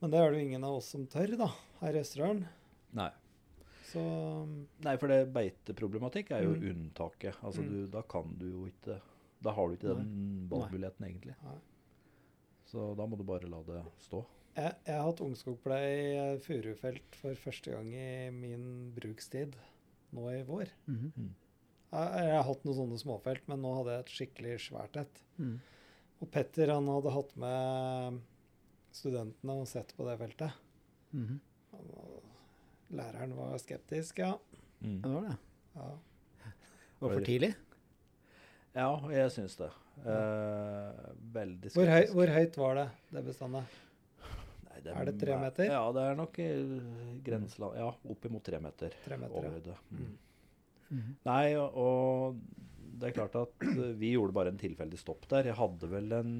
[0.00, 1.48] Men det er det jo ingen av oss som tør, da,
[1.80, 2.44] her i Østerdalen.
[2.94, 3.10] Nei.
[3.88, 4.00] Så
[4.84, 6.66] Nei, for det beiteproblematikk er jo Mm.
[6.70, 7.34] unntaket.
[7.42, 7.68] Altså, Mm.
[7.70, 9.00] du, da kan du jo ikke
[9.42, 11.34] Da har du ikke den valgmuligheten, egentlig.
[11.44, 11.58] Nei.
[12.66, 14.24] Så da må du bare la det stå.
[14.56, 19.54] jeg, jeg har hatt ungskogpleie i furufelt for første gang i min brukstid
[20.12, 20.66] nå i vår.
[20.88, 21.12] Mhm.
[21.92, 25.22] Jeg, jeg har hatt noen sånne småfelt, men nå hadde jeg et skikkelig svært et.
[25.38, 25.60] Mhm.
[26.18, 28.18] Og Petter han hadde hatt med
[28.94, 30.64] studentene og sett på det feltet.
[31.14, 31.40] Mhm.
[31.78, 34.34] Og læreren var skeptisk, ja.
[34.80, 35.00] Mm.
[35.02, 35.36] Det var det.
[35.74, 35.88] ja.
[36.98, 37.52] Det var for tidlig.
[38.74, 39.68] Ja, jeg syns det.
[39.98, 41.04] Eh,
[41.34, 42.14] veldig Hvor, høy, skeptisk.
[42.14, 43.76] hvor høyt var det, det bestandet?
[44.68, 45.70] Nei, er det tre meter?
[45.72, 46.48] Ja, det er nok i
[47.26, 48.94] grenseland Ja, oppimot tre meter.
[49.04, 49.40] Tre meter, ja.
[49.42, 49.76] Overhøyde.
[49.90, 49.98] Mm.
[50.88, 50.98] Mm.
[50.98, 51.14] -hmm.
[51.24, 52.40] Nei, og, og
[52.98, 55.48] det er klart at eh, vi gjorde bare en tilfeldig stopp der.
[55.50, 56.32] Jeg hadde vel en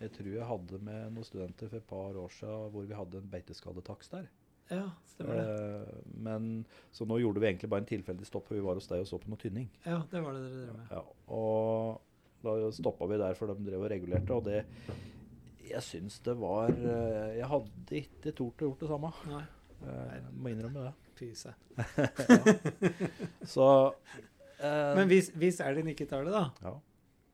[0.00, 3.20] Jeg tror jeg hadde med noen studenter for et par år siden hvor vi hadde
[3.22, 4.26] en beiteskadetakst der.
[4.72, 5.44] Ja, stemmer det.
[5.44, 6.50] Eh, men
[6.94, 9.10] Så nå gjorde vi egentlig bare en tilfeldig stopp, for vi var hos deg og
[9.10, 9.68] så på noe tynning.
[9.84, 10.94] Ja, det var det dere drev med.
[10.94, 11.02] Ja,
[11.36, 12.00] og
[12.44, 14.64] da stoppa vi der, for de drev og regulerte, og det
[15.64, 19.12] Jeg syns det var eh, Jeg hadde ikke tort å gjort det samme.
[19.30, 19.44] Nei,
[19.84, 20.94] Jeg må innrømme det.
[21.14, 21.52] pyse.
[23.54, 23.66] Så
[24.60, 26.74] eh, Men hvis, hvis elgen ikke tar det, da, ja,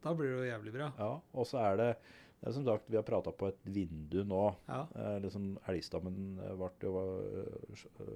[0.03, 0.93] da blir det jo jævlig bra.
[0.99, 1.21] ja.
[1.35, 1.97] Og så er det
[2.41, 4.57] det er som sagt, Vi har prata på et vindu nå.
[4.67, 4.87] Ja.
[4.97, 7.03] Eh, liksom Elgstammen eh, ble jo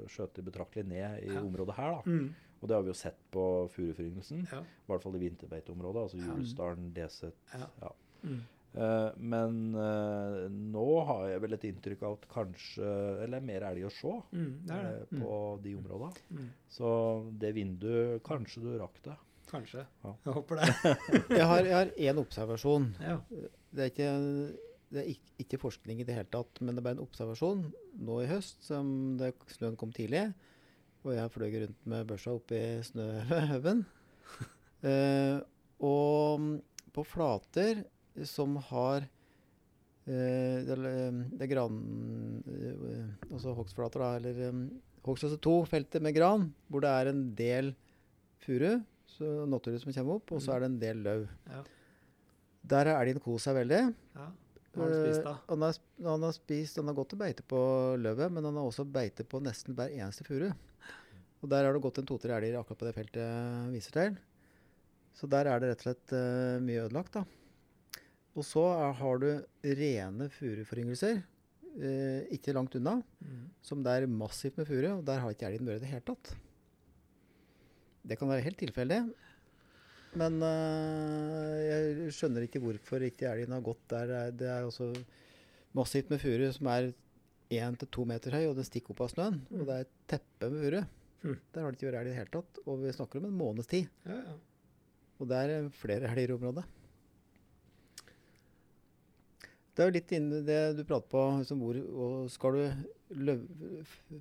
[0.09, 1.40] skjøtet skj- betraktelig ned i Ja.
[1.43, 1.90] området her.
[1.90, 2.02] da.
[2.10, 2.35] Mm.
[2.62, 4.47] Og det har vi jo sett på furuföryngelsen.
[4.51, 4.60] Ja.
[4.62, 6.02] I hvert fall i vinterbeiteområdet.
[6.02, 7.35] Altså Julesdalen, Deset.
[7.52, 7.66] Ja.
[7.82, 7.89] Ja.
[8.22, 8.40] Mm.
[8.75, 12.89] Eh, men uh, nå har jeg vel et inntrykk av at kanskje
[13.23, 14.95] Eller mer elg å se Mm, det er det.
[15.13, 16.25] eh, på de områdene.
[16.35, 16.49] Mm.
[16.75, 16.89] Så
[17.39, 19.15] det vinduet Kanskje du rakk det.
[19.53, 19.85] Kanskje.
[20.03, 20.15] Ja.
[20.27, 20.97] Jeg håper det.
[21.39, 22.89] Jeg har, én observasjon.
[22.99, 23.21] Ja.
[23.71, 24.11] Det er, ikke,
[24.91, 27.63] det er ikke, ikke forskning i det hele tatt, men det er bare en observasjon
[28.03, 28.65] nå i høst.
[28.67, 28.89] som
[29.21, 30.25] det, Snøen kom tidlig,
[31.05, 32.59] og jeg fløy rundt med børsa oppi
[32.91, 33.85] snøhaugen.
[34.85, 35.39] Eh,
[35.81, 36.43] og
[36.93, 37.79] på flater
[38.23, 39.07] som har
[40.07, 41.78] eh, det, det er gran...
[42.47, 44.66] Eh, altså hogstflater, da, eller um,
[45.07, 47.73] hogst 2-feltet med gran, hvor det er en del
[48.45, 48.78] furu,
[49.11, 51.27] så naturlig som kommer opp, og så er det en del løv.
[51.51, 51.61] Ja.
[52.74, 53.85] Der har elgen kost seg veldig.
[54.16, 54.31] ja.
[54.74, 55.32] Hva har du spist, da?
[55.36, 55.77] Eh, han, har,
[56.09, 57.61] han har spist, han har gått til beite på
[58.01, 60.49] løvet, men han har også beite på nesten hver eneste furu.
[61.45, 64.16] Og der har det gått en to-tre elger akkurat på det feltet jeg viser til.
[65.15, 67.23] Så der er det rett og slett uh, mye ødelagt, da.
[68.35, 69.28] Og så er, har du
[69.78, 71.20] rene furuforyngelser,
[71.78, 73.44] eh, ikke langt unna, Mm.
[73.62, 76.02] som det er massivt med furu, og der har ikke elgen vært i det hele
[76.09, 76.35] tatt.
[78.05, 78.98] Det kan være helt tilfeldig,
[80.20, 84.31] men eh, jeg skjønner ikke hvorfor ikke elgen har gått der.
[84.31, 84.90] Det er- også
[85.74, 86.93] massivt med furu som er
[87.51, 89.40] én til to meter høy, og det stikker opp av snøen.
[89.52, 90.85] Og det er et teppe med furu.
[91.24, 91.39] Mm.
[91.55, 92.59] Der har det ikke vært elg i det hele tatt.
[92.66, 93.89] Og vi snakker om en måneds tid.
[94.05, 94.35] Ja, ja.
[95.20, 96.65] Og det er flere elger i området.
[99.75, 103.41] Det er jo litt inne det du prater på, liksom hvor og skal du løv,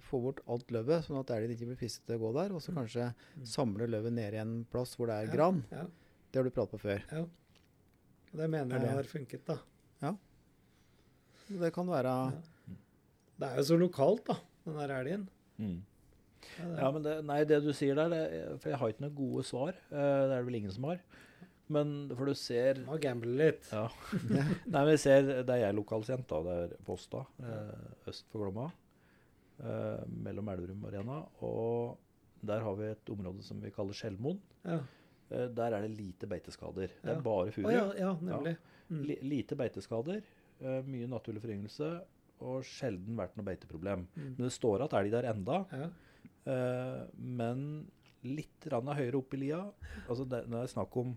[0.09, 2.61] få bort alt løvet, sånn at elgen ikke blir fristet til å gå der, og
[2.61, 2.77] så Mm.
[2.81, 3.45] kanskje Mm.
[3.45, 5.63] samle løvet ned i en plass hvor det er Ja, gran.
[5.71, 5.85] Ja.
[6.31, 7.01] Det har du pratet på før.
[7.21, 7.29] Og
[8.39, 9.57] Det mener Er jeg det- har funket, da.
[10.01, 10.15] Ja.
[11.49, 12.31] Det kan være Ja.
[13.39, 14.35] Det er jo så lokalt, da,
[14.65, 15.27] den der elgen.
[15.59, 15.81] Mm.
[16.59, 19.01] Ja, det Ja, men det, nei, det du sier der, det, for jeg har ikke
[19.01, 19.69] noen gode svar.
[19.69, 20.99] Eh, det er det vel ingen som har.
[21.71, 23.69] Men for du ser Må gamble litt.
[23.71, 23.87] Ja.
[24.27, 28.67] Nei, men vi ser jeg er lokalkjent, da, det er Posta, eh, øst for Glomma.
[29.63, 31.19] Eh, mellom Elverum og Rena.
[31.45, 31.97] Og
[32.43, 34.39] der har vi et område som vi kaller Skjelmoen.
[34.65, 34.79] Ja.
[35.29, 36.91] Eh, der er det lite beiteskader.
[37.01, 37.69] Det er bare furu.
[37.71, 38.57] ja, ja, nemlig.
[38.89, 39.03] Mm.
[39.23, 40.21] Lite beiteskader,
[40.59, 41.93] eh, mye naturlig foryngelse
[42.43, 44.07] og sjelden vært noe beiteproblem.
[44.17, 44.33] Mm.
[44.35, 45.89] Men det står at elg der enda, Ja.
[47.15, 47.85] men
[48.23, 49.61] litt høyere opp i lia.
[50.09, 51.13] Altså det, når det er snakk om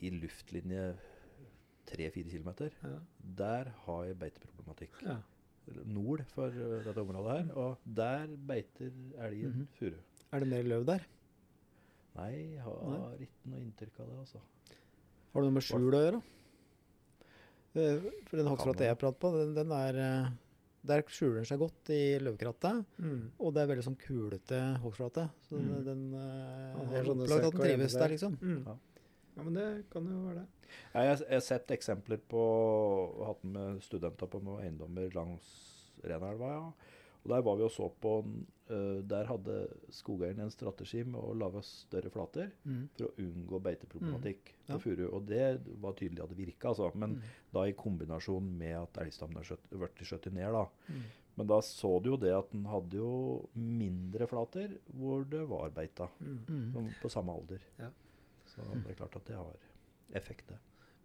[0.00, 0.96] i luftlinje
[1.88, 2.98] 3-4 km, Ja.
[3.20, 5.02] der har jeg beiteproblematikk.
[5.02, 5.16] ja.
[5.84, 9.66] Nord for eh, dette området her, og der beiter elgen Mhm.
[9.78, 9.96] furu.
[10.32, 11.00] Er det mer løv der?
[12.16, 14.40] Nei, jeg har ikke noe inntrykk av det, altså.
[15.32, 16.22] Har det noe med skjul å gjøre?
[17.76, 18.46] Eh, For den
[18.78, 18.86] det.
[18.88, 19.94] jeg prater på, den, den er
[20.24, 20.30] eh,
[20.88, 22.84] Der skjuler den seg godt i løvkrattet.
[22.98, 23.30] Mm.
[23.40, 25.28] Og det er veldig sånn kulete hogstflate.
[25.42, 25.84] Så den, Mm.
[25.84, 28.38] den den, den, den trives der, liksom.
[28.40, 28.64] Mm.
[28.64, 28.76] Ja.
[29.38, 30.46] Ja, men det kan jo være det.
[30.92, 32.42] Ja, jeg, jeg har sett eksempler på
[33.24, 35.48] Hatt med studenter på noen eiendommer langs
[36.04, 36.48] Renelva.
[36.58, 36.96] Ja.
[37.24, 38.12] Og der var vi og så på
[38.70, 39.54] eh, Der hadde
[39.92, 42.88] skogeieren en strategi med å lage større flater Mm.
[42.96, 44.74] for å unngå beiteproblematikk Ja.
[44.76, 45.06] på furu.
[45.12, 46.90] Og det var tydelig at det virka, altså.
[46.94, 47.22] Men Mm.
[47.52, 50.52] da i kombinasjon med at elgstammen har skjøtt- blitt skjøttet ned.
[50.52, 50.66] da.
[50.88, 51.02] Mm.
[51.38, 55.70] Men da så du jo det at den hadde jo mindre flater hvor det var
[55.70, 56.08] beita.
[56.20, 56.44] Mm.
[56.48, 56.88] Mm.
[57.02, 57.60] På samme alder.
[57.78, 57.90] Ja.
[58.58, 59.56] Så det er klart at det har
[60.18, 60.58] effekt, det.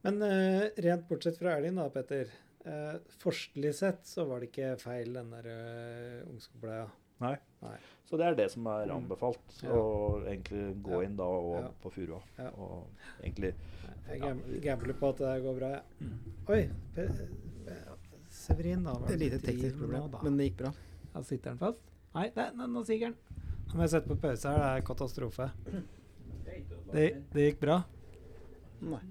[0.04, 2.28] Men eh, rent bortsett fra elgen da, Petter.
[2.66, 6.86] Eh, Forskelig sett så var det ikke feil, den der uh, ungskogbleia.
[7.24, 7.36] Nei.
[7.62, 7.76] Nei.
[8.10, 8.96] Så det er det som er Mm.
[8.98, 9.60] anbefalt.
[9.64, 9.70] Ja.
[9.72, 11.02] Å egentlig gå Ja.
[11.08, 11.70] inn da og Ja.
[11.84, 12.22] på furua.
[12.38, 12.50] Ja.
[12.58, 12.88] Og
[13.22, 13.54] egentlig
[14.10, 16.10] Jeg gam- gambler på at det går bra, jeg.
[16.50, 16.70] Oi!
[16.96, 17.08] Pe
[18.30, 18.94] Severin, da.
[18.94, 20.20] Var Det lite teknisk problem, nå, da?
[20.24, 20.74] men det gikk bra.
[21.14, 21.80] Ja, sitter den fast?
[22.16, 23.16] Nei, nei, nei nå siger den.
[23.70, 24.58] Nå må jeg sette på pause her.
[24.58, 25.52] Det er katastrofe.
[26.94, 27.80] Det, det gikk bra.
[28.86, 29.02] Nei.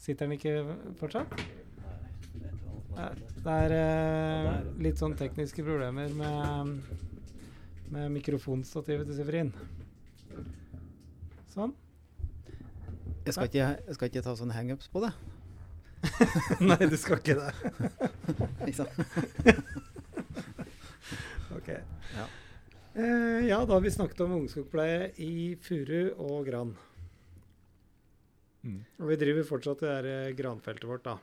[0.00, 1.32] Sitter den ikke fortsatt?
[3.40, 4.48] Det er eh,
[4.84, 6.74] litt sånn tekniske problemer med,
[7.94, 9.52] med mikrofonstativet til Severin.
[11.54, 11.72] Sånn.
[13.24, 15.12] Jeg skal, ikke, jeg skal ikke ta sånne hangups på det.
[16.68, 17.52] Nei, du skal ikke det.
[18.68, 18.94] Ikke sant?
[21.50, 21.66] Ok.
[22.14, 22.24] Ja.
[22.94, 26.70] Eh, ja, da har vi snakket om ungskogpleie i furu og gran.
[28.62, 28.80] Mm.
[29.00, 31.16] Og vi driver fortsatt det der eh, granfeltet vårt, da.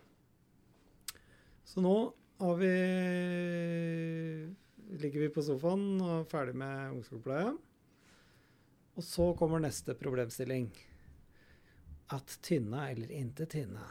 [1.68, 1.96] Så nå
[2.40, 2.74] har vi
[4.98, 7.54] ligger vi på sofaen og er ferdig med ungskogpleie.
[8.98, 10.70] Og så kommer neste problemstilling.
[12.16, 13.84] At tynne eller inte tynne.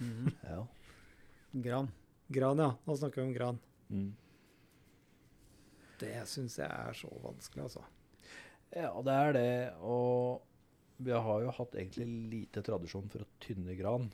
[0.00, 0.30] Mm.
[0.50, 0.66] Ja.
[1.52, 1.88] Gran.
[2.28, 2.74] Gran, ja.
[2.86, 3.58] Nå snakker vi om gran.
[3.88, 4.12] Mm.
[6.00, 7.82] Det syns jeg er så vanskelig, altså.
[8.70, 9.50] ja, det er det.
[9.82, 10.46] Og
[11.00, 14.08] vi har jo hatt egentlig lite tradisjon for å tynne gran.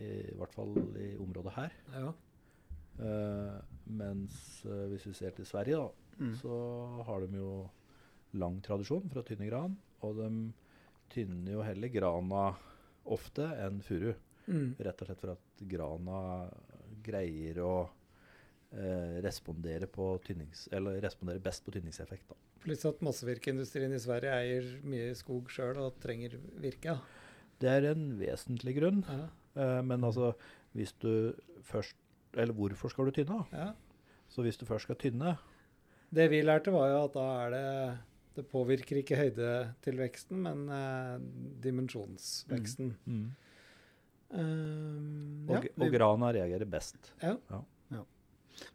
[0.00, 1.74] I hvert fall i området her.
[1.96, 2.12] Ja.
[3.00, 3.56] Uh,
[3.90, 4.36] mens
[4.68, 5.90] uh, hvis vi ser til Sverige, da,
[6.20, 6.34] Mm.
[6.36, 6.52] så
[7.06, 7.52] har de jo
[8.36, 9.72] lang tradisjon for å tynne gran.
[10.04, 10.26] Og de
[11.14, 12.42] tynner jo heller grana
[13.08, 14.10] ofte enn furu.
[14.44, 14.74] Mm.
[14.84, 16.18] Rett og slett for at grana
[17.06, 22.28] greier å uh, respondere, på tynnings, eller respondere best på tynningseffekt.
[22.28, 22.36] Da.
[22.60, 26.98] Pluss at massevirkeindustrien i Sverige eier mye skog sjøl og trenger virke.
[27.60, 29.00] Det er en vesentlig grunn.
[29.08, 29.28] Ja.
[29.60, 30.34] Eh, men altså,
[30.76, 31.32] hvis du
[31.66, 31.96] først
[32.38, 33.40] Eller hvorfor skal du tynne?
[33.50, 33.72] Ja.
[34.30, 35.32] Så hvis du først skal tynne
[36.14, 37.98] Det vi lærte, var jo at da er det
[38.36, 41.16] Det påvirker ikke høydetilveksten, men eh,
[41.66, 42.92] dimensjonsveksten.
[44.30, 47.10] Um, Og, ja, og grana reagerer best.
[47.24, 47.34] ja.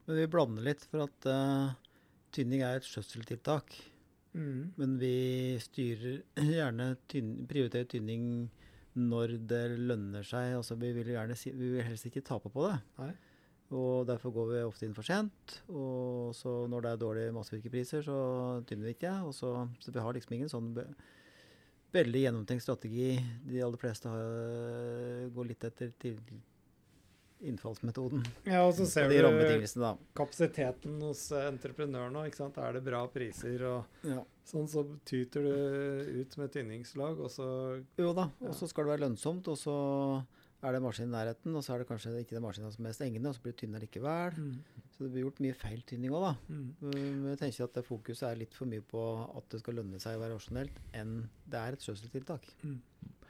[0.07, 1.73] Men vi blander litt, for at eh,
[2.35, 3.75] tynning er et skjøtseltiltak.
[4.35, 4.75] Mm.
[4.79, 5.15] Men vi
[5.63, 6.21] styrer
[6.57, 8.25] gjerne tynn, prioriterer tynning
[8.95, 10.55] når det lønner seg.
[10.59, 12.77] Altså vi vil gjerne vi vil helst ikke tape på det.
[12.99, 13.13] Nei.
[13.75, 15.59] Og derfor går vi ofte inn for sent.
[15.71, 18.17] Og så når det er dårlige massevirkepriser, så
[18.67, 19.13] tynner vi ikke.
[19.25, 20.73] Og så, så vi har liksom ingen sånn
[21.95, 23.15] veldig gjennomtenkt strategi.
[23.47, 26.19] De aller fleste har, går litt etter til
[27.49, 28.23] innfallsmetoden.
[28.45, 29.15] ja, og så ser du
[29.81, 29.95] da.
[30.15, 32.33] kapasiteten hos entreprenøren òg.
[32.57, 34.23] Er det bra priser og Ja.
[34.45, 38.93] sånn, så tyter du ut med tynningslag, og så Jo da, og så skal det
[38.99, 40.25] være lønnsomt, og så
[40.63, 42.89] er det maskin i nærheten, og så er det kanskje ikke den maskinen som er
[42.89, 44.33] mest egnet, og så blir det tynn likevel.
[44.37, 44.57] mm.
[44.95, 46.35] Så det blir gjort mye feil tynning òg, da.
[46.49, 46.75] Mm.
[46.79, 49.01] Men jeg tenker at det fokuset er litt for mye på
[49.37, 52.79] at det skal lønne seg å være rasjonelt, enn det er et skjøtseltiltak, Mm.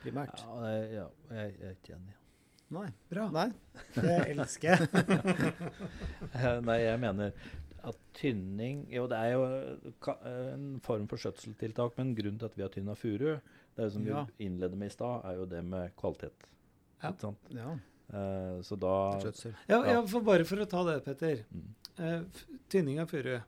[0.04, 0.44] primært.
[0.46, 2.14] Ja, jeg, ja jeg, er ikke enig.
[2.74, 2.88] Nei.
[3.12, 3.28] Bra.
[3.30, 3.50] Nei.
[3.94, 4.88] Det elsker jeg.
[6.34, 7.34] Eh, Nei, jeg mener
[7.86, 9.44] at tynning Jo, det er jo
[10.26, 13.94] en form for skjøtseltiltak, men grunnen til at vi har tynna furu, det er jo
[13.94, 14.24] som Ja.
[14.40, 16.48] vi innleder med i stad, er jo det med kvalitet.
[17.04, 17.12] Ja.
[17.12, 17.52] Ikke sant?
[17.54, 17.76] Ja,
[18.06, 19.56] Uh, så da skjøtsel.
[19.66, 19.94] Ja, Ja.
[19.96, 21.40] ja, for bare for å ta det, Petter.
[21.50, 21.70] mm.
[21.98, 22.22] Uh,
[22.70, 23.40] tynning av furu.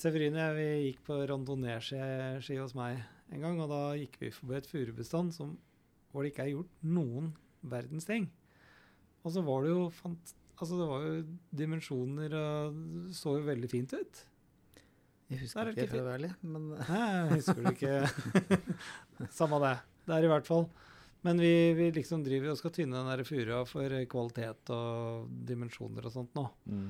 [0.00, 4.30] Severin og jeg vi gikk på randonee-ski hos meg en gang, og da gikk vi
[4.32, 7.28] forbi et furubestand hvor det ikke er gjort noen
[7.62, 8.28] verdens ting.
[9.24, 11.20] Og så var det jo fant, altså det var jo
[11.62, 14.24] dimensjoner og det så jo veldig fint ut.
[15.26, 18.66] Jeg husker er ikke, være ærlig, men Nei, jeg husker det ikke.
[19.38, 19.72] Samme det.
[20.06, 20.68] Det er i hvert fall.
[21.26, 26.06] Men vi, vi liksom driver og skal tynne den der furua for kvalitet og dimensjoner
[26.06, 26.44] og sånt nå.
[26.70, 26.86] Mm.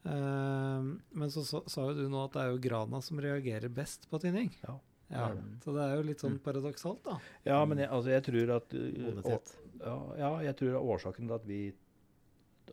[0.00, 3.72] Uh, men så sa sa jo du nå at det er jo grana som reagerer
[3.72, 4.52] best på tynning.
[4.66, 4.76] Ja,
[5.10, 5.30] Ja.
[5.64, 7.16] Så det er jo litt sånn paradoksalt, da.
[7.48, 9.16] Ja, men jeg, altså, jeg tror at uh,
[9.84, 11.60] ja, ja, jeg tror årsaken til at vi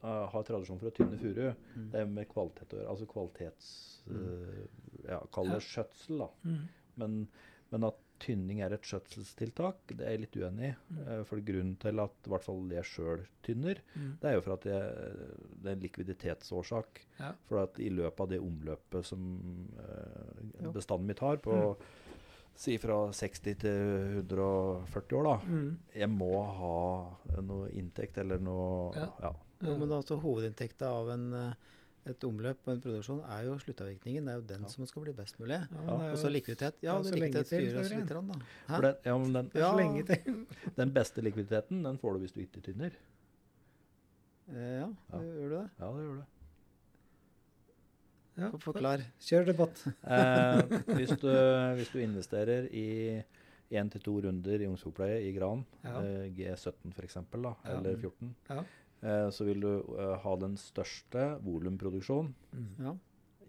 [0.04, 1.46] uh, har tradisjon for å tynne furu.
[1.76, 1.86] Mm.
[1.94, 2.90] Det er med kvalitet å gjøre.
[2.96, 3.70] Altså kvalitets...
[4.08, 4.68] Mm.
[5.04, 6.28] ja, Kall det skjøtsel, da.
[6.48, 6.60] Mm.
[7.02, 7.16] Men,
[7.74, 10.74] men at tynning er et skjøtselstiltak, det er jeg litt uenig i.
[10.90, 11.02] Mm.
[11.04, 14.10] Uh, for grunnen til at i hvert fall jeg sjøl tynner, Mm.
[14.22, 15.14] det er jo for at jeg,
[15.62, 17.04] det er en likviditetsårsak.
[17.20, 17.32] Ja.
[17.50, 19.24] For at i løpet av det omløpet som
[19.80, 21.56] uh, bestanden mitt har, på
[22.58, 25.78] si fra 60 til 140 år, da, Mm.
[25.96, 29.10] jeg må ha noe inntekt eller noe Ja.
[29.22, 29.32] ja.
[29.62, 31.54] Jo, men altså hovedinntekta av en, eh,
[32.08, 34.26] et omløp og en produksjon er jo sluttavvirkningen.
[34.26, 34.68] Det er jo den Ja.
[34.70, 35.58] som skal bli best mulig.
[35.60, 36.74] Ja, Ja, det er Og så likviditet.
[36.80, 38.76] det Ja, er det så lenge likviditet styrer oss litt, da.
[38.76, 39.72] For den, ja, men den, er Ja.
[39.74, 40.46] så lenge til.
[40.78, 42.92] den beste likviditeten den får du hvis du ikke tynner.
[44.50, 45.20] Eh, ja, Ja.
[45.20, 45.70] gjør du det?
[45.80, 46.24] Ja, det gjør du.
[48.38, 48.50] Ja.
[48.52, 49.02] For- Forklar.
[49.20, 49.84] Kjør debatt.
[50.08, 50.62] Eh,
[50.96, 51.30] hvis, du,
[51.78, 53.24] hvis du investerer i
[53.72, 56.00] én til to runder i ungskogpleie i gran, Ja.
[56.02, 57.54] eh, G17 f.eks., Ja.
[57.66, 58.60] eller 14, Ja.
[59.04, 62.68] eh, så vil du eh, ha den største volumproduksjonen Mm.
[62.86, 62.96] Ja.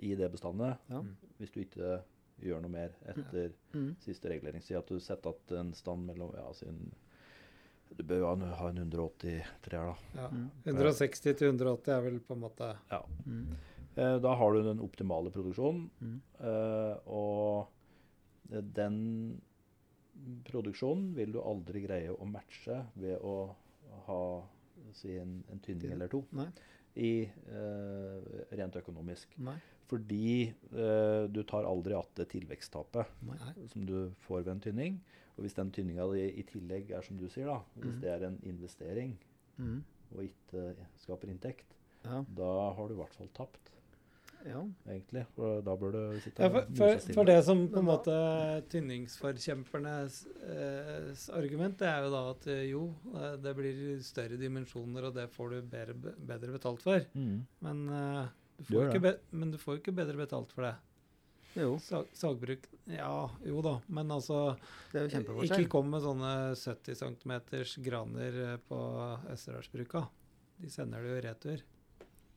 [0.01, 1.03] i det bestandet Ja.
[1.39, 2.01] hvis du ikke
[2.43, 3.97] gjør noe mer etter Mm.
[4.01, 4.63] siste regulering.
[4.63, 6.93] Si at du setter at en stand mellom ja, sin,
[7.97, 10.21] Du bør jo ha en- ha en 180 treer, da.
[10.23, 10.29] Ja.
[10.29, 10.51] Mm.
[10.67, 13.01] 160 til 180 er vel på en måte Ja.
[13.27, 13.47] Mm.
[13.99, 15.89] Eh, Da har du den optimale produksjonen.
[16.01, 16.21] Mm.
[16.41, 17.67] eh, Og
[18.75, 19.41] den
[20.49, 23.35] produksjonen vil du aldri greie å matche ved å
[24.09, 24.21] ha
[24.97, 26.23] si en, en tynning eller to.
[26.37, 26.49] Nei.
[26.99, 29.37] I, eh, rent økonomisk.
[29.45, 29.57] Nei.
[29.89, 33.07] Fordi eh, du tar aldri att det tilveksttapet
[33.73, 34.99] som du får ved en tynning.
[35.37, 38.01] Og hvis den tynninga i, i tillegg er som du sier, da, hvis mm.
[38.03, 39.17] det er en investering
[39.59, 39.81] Mm.
[40.15, 40.61] og ikke
[41.03, 41.73] skaper inntekt,
[42.05, 42.21] Ja.
[42.37, 43.73] da har du i hvert fall tapt,
[44.47, 44.63] ja.
[44.89, 45.25] egentlig.
[45.37, 48.17] For da bør du sitte ja, for, for, for det som på en måte
[48.73, 52.83] tynningsforkjempernes eh, argument, det er jo da at eh, jo,
[53.15, 57.09] eh, det blir større dimensjoner, og det får du bedre, bedre betalt for.
[57.15, 57.41] Mm.
[57.67, 60.77] Men, eh, du får ikke be, men du får jo ikke bedre betalt for det.
[61.59, 64.53] Jo, Sag, sagbruk Ja, jo da, men altså
[64.93, 67.35] det er jo Ikke kom med sånne 70 cm
[67.87, 68.79] graner eh, på
[69.33, 70.05] Østerdalsbruka.
[70.59, 71.65] De sender det jo i retur.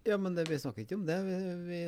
[0.07, 1.17] Ja, men det, vi snakker ikke om det.
[1.27, 1.37] Vi,
[1.67, 1.81] vi,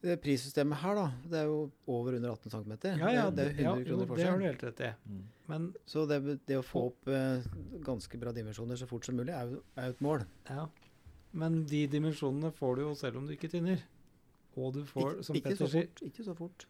[0.00, 1.58] det prissystemet her, da, det er jo
[1.92, 2.72] over under 18 cm.
[2.98, 4.16] Ja, ja, det, det er 100 ja, kroner forskjell.
[4.24, 4.90] det har du helt rett i.
[5.10, 5.22] Mhm.
[5.50, 7.46] Men Så det, det å få opp eh,
[7.86, 10.24] ganske bra dimensjoner så fort som mulig, er jo, er jo et mål.
[10.48, 10.66] Ja.
[11.32, 13.82] Men de dimensjonene får du jo selv om du ikke tynner.
[14.58, 15.90] Og du får, Ikke, som ikke Petter sier.
[16.06, 16.66] Ikke så fort.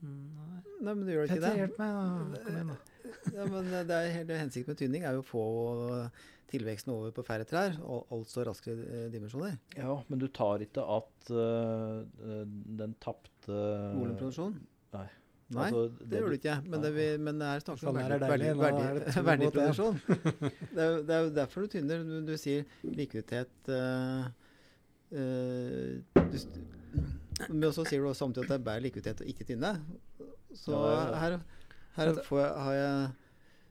[0.00, 0.60] Mm, Nei.
[0.80, 1.60] Nei, men du gjør ikke Petter, det.
[1.60, 2.06] hjelp meg, da.
[2.46, 2.89] Kom igjen, da.
[3.36, 5.44] Ja, men eh, det er hele Hensikten med tynning er jo å få
[6.50, 9.54] tilveksten over på færre trær, al altså raskere eh, dimensjoner.
[9.78, 12.02] Ja, men du tar ikke at øh,
[12.80, 13.54] den tapte
[13.94, 14.58] Volumproduksjonen?
[14.96, 15.06] Nei.
[15.50, 16.56] Nei, Altså, det gjør du ikke.
[16.70, 19.96] Men det, vi, men det er snakk om det det verdiproduksjon.
[20.76, 22.04] det, er, jo- det er jo derfor du tynner.
[22.06, 24.28] Du, du sier likviditet uh,
[25.10, 26.36] uh, du,
[27.48, 29.72] Men så sier du også samtidig at det er bedre likviditet å ikke tynne.
[30.54, 31.18] Så Ja, ja, ja.
[31.24, 31.38] her,
[31.96, 33.10] her får jeg, har jeg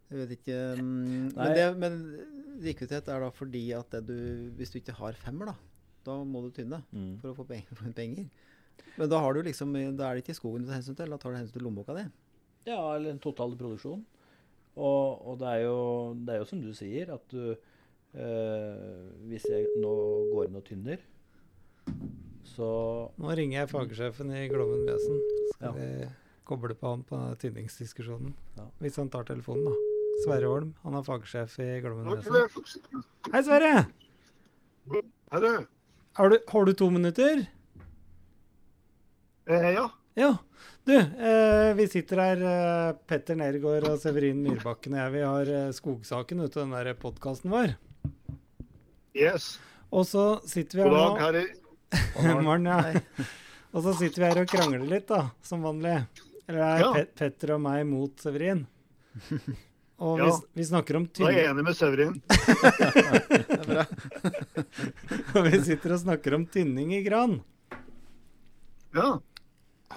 [0.10, 0.86] Jeg vet ikke um,
[1.36, 1.98] men, det, men
[2.64, 4.16] likviditet er da fordi at det du,
[4.58, 5.56] hvis du ikke har femmer, da,
[6.08, 7.20] da må du tynne mm.
[7.22, 8.26] for å få penger, penger.
[8.98, 11.20] Men da har du liksom, da er det ikke skogen du tar hensyn til, da
[11.22, 12.08] tar du hensyn til lommeboka di.
[12.68, 14.02] Ja, eller en totale produksjon.
[14.80, 15.78] Og, og det, er jo,
[16.26, 17.54] det er jo som du sier, at du
[18.16, 19.94] øh, Hvis jeg nå
[20.32, 21.02] går inn og tynner,
[22.48, 22.70] så
[23.20, 25.20] Nå ringer jeg fagsjefen i Glommen Vesen.
[25.56, 25.72] Skal Ja.
[25.76, 26.10] vi
[26.50, 28.34] koble på han på tynningsdiskusjonen?
[28.58, 28.66] Ja.
[28.84, 29.96] Hvis han tar telefonen, da.
[30.26, 33.06] Sverre Holm, han er fagsjef i Glommen Vesen.
[33.32, 33.74] Hei, Sverre!
[34.90, 35.04] Hei,
[36.18, 37.46] Har du, har du to minutter?
[39.48, 39.90] eh, Ja.
[40.20, 40.34] Ja.
[40.86, 45.14] Du, eh, vi sitter her, eh, Petter Nergård og Severin Myrbakken og jeg.
[45.14, 47.76] Vi har eh, skogsaken ute av den der podkasten vår.
[49.16, 49.60] Yes.
[49.94, 52.42] Og så sitter vi God her dag, nå herrer.
[52.48, 53.26] Morgen, ja.
[53.72, 55.96] Og så sitter vi her og krangler litt, da, som vanlig.
[56.50, 56.92] Eller det er Ja.
[56.98, 58.66] Pet Petter og meg mot Severin.
[60.00, 60.32] Og vi, Ja.
[60.32, 62.22] s- vi snakker om Da er jeg enig med Severin.
[62.30, 63.84] Det er bra.
[65.36, 67.42] Og vi sitter og snakker om tynning i gran.
[68.96, 69.20] Ja.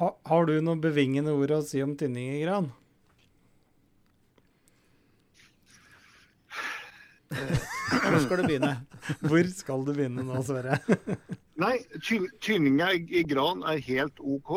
[0.01, 2.73] Ha, har du noen bevingende ord å si om tynning i gran?
[7.33, 8.73] Hvor skal du begynne?
[9.29, 10.79] Hvor skal du begynne nå, Sverre?
[11.63, 14.53] Nei, ty- tynninga i i gran er helt OK.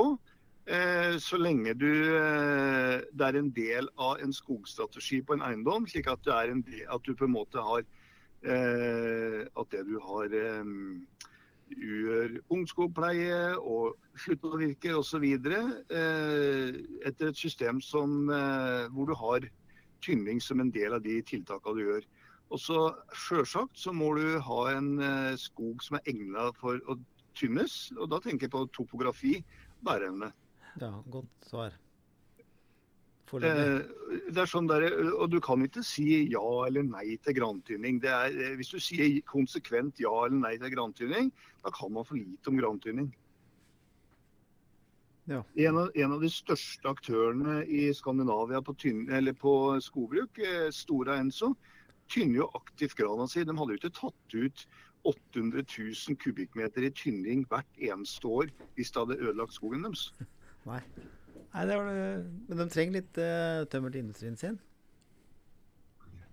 [0.66, 5.86] Eh, så lenge du eh, det er en del av en skogstrategi på en eiendom,
[5.86, 7.84] slik at, del, at du på en måte har
[8.42, 10.34] eh, At det du har
[11.76, 15.24] gjør ungskogpleie og slutter å virke osv.
[15.26, 18.30] Etter et system som,
[18.94, 19.48] hvor du har
[20.06, 22.06] tynning som en del av de tiltakene du gjør.
[22.54, 22.80] Og så
[23.18, 24.92] Sjølsagt så må du ha en
[25.42, 27.00] skog som er egna for å
[27.34, 27.90] tynnes.
[27.98, 29.40] Og da tenker jeg på topografi,
[29.82, 30.30] bæreevne.
[30.82, 31.76] Ja, godt svar.
[33.34, 33.80] Eh,
[34.30, 34.86] det er sånn der,
[35.18, 40.00] og du kan ikke si ja eller nei til er, eh, hvis du sier konsekvent
[40.00, 41.32] ja eller nei til grantynning,
[41.64, 43.10] da kan man for lite om grantynning.
[45.26, 45.42] Ja.
[45.58, 50.70] En, av, en av de største aktørene i Skandinavia på, tynn, eller på skogbruk, eh,
[50.70, 51.56] Stora Enso,
[52.14, 53.42] tynner jo aktivt grana si.
[53.44, 54.68] De hadde jo ikke tatt ut
[55.06, 60.12] 800 000 kubikkmeter i tynning hvert eneste år hvis det hadde ødelagt skogen deres.
[60.66, 60.82] Nei.
[61.56, 62.08] Nei, det var det
[62.50, 64.58] Men de trenger litt uh, tømmer til industrien sin.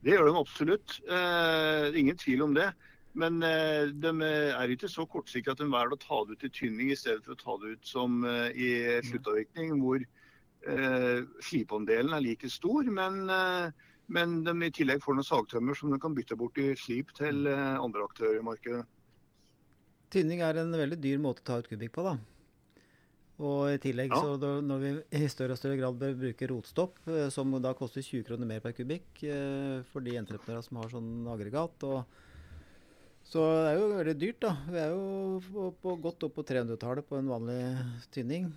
[0.03, 0.97] Det gjør de absolutt.
[1.07, 2.73] Uh, ingen tvil om det.
[3.15, 6.53] Men uh, de er ikke så kortsiktige at de velger å ta det ut i
[6.57, 8.73] tynning i stedet for å ta det ut som i
[9.07, 12.91] sluttavvirkning, hvor uh, slipandelen er like stor.
[12.91, 13.23] Men,
[14.11, 17.47] men de i tillegg får noen sagtømmer som de kan bytte bort i slip til
[17.53, 18.83] andre aktører i markedet.
[20.13, 22.19] Tynning er en veldig dyr måte å ta ut kubikk på, da.
[23.43, 24.21] Og i tillegg, Ja.
[24.23, 27.73] så da, når vi i større og større grad bør bruke rotstopp, eh, som da
[27.75, 32.05] koster 20 kroner mer per kubikk eh, for de entreprenørene som har sånn aggregat og
[33.33, 34.51] Så det er jo veldig dyrt, da.
[34.69, 37.61] Vi er jo på, på godt opp på 300-tallet på en vanlig
[38.13, 38.49] tynning.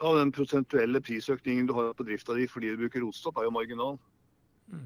[0.00, 3.54] Ja, Den prosentuelle prisøkningen du har på drifta di fordi du bruker rotstopp, er jo
[3.56, 3.96] marginal.
[4.68, 4.84] Mm.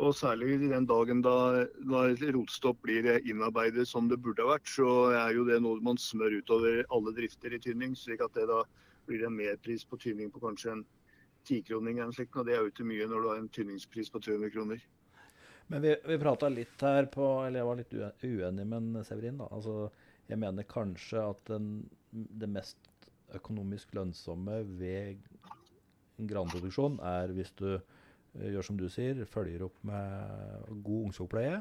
[0.00, 2.02] Og særlig den dagen da, da
[2.32, 6.38] rotstopp blir innarbeidet som det burde ha vært, så er jo det noe man smør
[6.40, 7.92] utover alle drifter i tynning.
[7.98, 8.62] slik at det da
[9.08, 10.86] blir en merpris på tynning på kanskje en
[11.44, 12.38] tikroning eller slikt.
[12.40, 14.80] Og det er jo ikke mye når du har en tynningspris på 300 kroner.
[15.70, 17.92] Men vi, vi prata litt her på Eller jeg var litt
[18.24, 19.38] uenig med Severin.
[19.38, 19.50] da.
[19.52, 19.90] Altså,
[20.30, 21.70] jeg mener kanskje at den,
[22.10, 22.78] det mest
[23.36, 25.20] økonomisk lønnsomme ved
[26.18, 27.74] en granproduksjon er hvis du
[28.38, 31.60] gjør som du sier, følger opp med god ungsoppleie.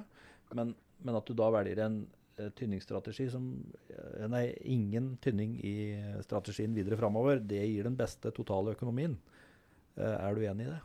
[0.55, 1.99] men, men at du da velger en
[2.37, 3.49] eh, tynningsstrategi som
[3.89, 5.75] eh, Nei, ingen tynning i
[6.25, 7.39] strategien videre framover.
[7.39, 9.17] Det gir den beste totale økonomien.
[9.97, 10.81] Eh, Er du enig i det?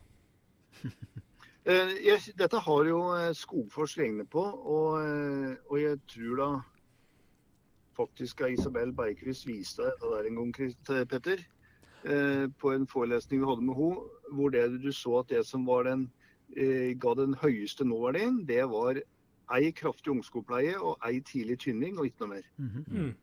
[1.64, 1.94] Eh,
[2.36, 2.98] dette har jo
[3.32, 6.48] Skogfors regnet på, og, eh, og jeg tror da
[7.96, 10.52] faktisk Isabel Bergquist viste dette der en gang,
[11.08, 11.40] Petter.
[12.04, 15.64] Eh, på en forelesning vi hadde med henne, hvor det du så at det som
[15.64, 16.10] var den,
[16.56, 19.00] eh, ga den høyeste nåverdien, det var
[19.56, 22.42] ei kraftig ungskogpleie og ei tidlig tynning, og ikke noe mer.
[22.58, 23.14] Mm -hmm.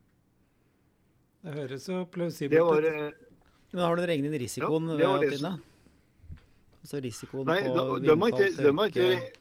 [1.44, 2.84] Det høres så plausibelt var, ut.
[2.84, 3.10] eh,
[3.72, 5.60] Men har du regnet inn risikoen Ja, ved det var det?
[6.82, 9.32] Altså risikoen nei, på da- de har ikke, vindfall,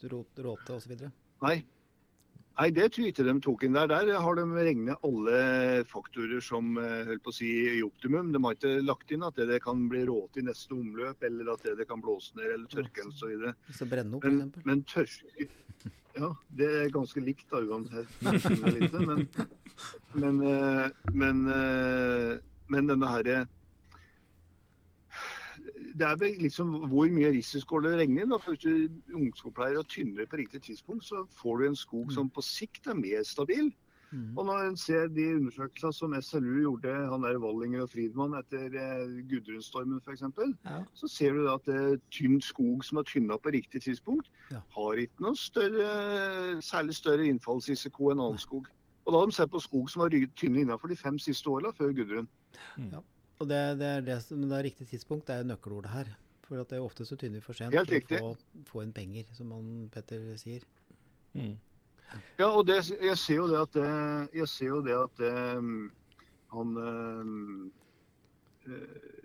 [0.00, 1.10] tørke, råte osv.?
[1.42, 1.64] Nei.
[2.58, 3.86] Nei, det tror de tok inn der.
[3.86, 8.32] Der har de regnet alle faktorer som eh, holdt på å si i optimum.
[8.34, 11.62] De har ikke lagt inn at det, kan bli råte i neste omløp, eller at
[11.78, 13.54] det, kan blåse ned eller tørke eller så videre.
[13.70, 15.46] Det brenner opp, Men, men tørke
[16.18, 18.10] Ja, det er ganske likt da uansett.
[20.18, 22.32] Men, men, eh, men, eh,
[22.66, 23.44] men denne herre
[25.98, 28.36] det er vel liksom hvor mye risiko det regner inn.
[28.46, 32.44] Hvis du ungskogpleier og tynner på riktig tidspunkt, så får du en skog som på
[32.44, 33.72] sikt er mer stabil.
[34.10, 34.38] Mm.
[34.40, 38.72] Og når en ser de undersøkelsene som SLU gjorde, han der Wallinger og Friedmann etter
[38.72, 40.22] eh, Gudrundstormen f.eks.,
[40.64, 40.78] Ja.
[40.94, 44.62] så ser du at eh, tynn skog som er tynna på riktig tidspunkt, Ja.
[44.78, 48.66] har ikke noe større, særlig større innfallsrisiko enn annen skog.
[49.04, 51.72] Og da har de sett på skog som har tynne innenfor de fem siste åra
[51.76, 52.28] før Gudrun.
[53.38, 56.10] Og det, det er det som det er riktig tidspunkt, det er nøkkelordet her.
[56.48, 58.82] For at det er ofte så tynner vi for sent Helt for å få, få
[58.86, 60.64] inn penger, som han Petter sier.
[61.36, 61.56] Mm.
[62.38, 63.78] Ja, og det, jeg ser jo det at
[64.32, 65.66] jeg ser jo det at eh,
[66.54, 67.32] han eh,
[68.72, 69.18] eh,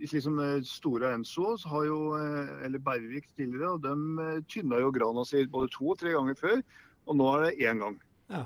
[0.00, 4.90] liksom Stora Store Enso har jo, eh, eller Bervik tidligere, og de eh, tynna jo
[4.92, 6.62] grana si både to og tre ganger før.
[7.06, 8.00] Og nå er det én gang.
[8.30, 8.44] Ja.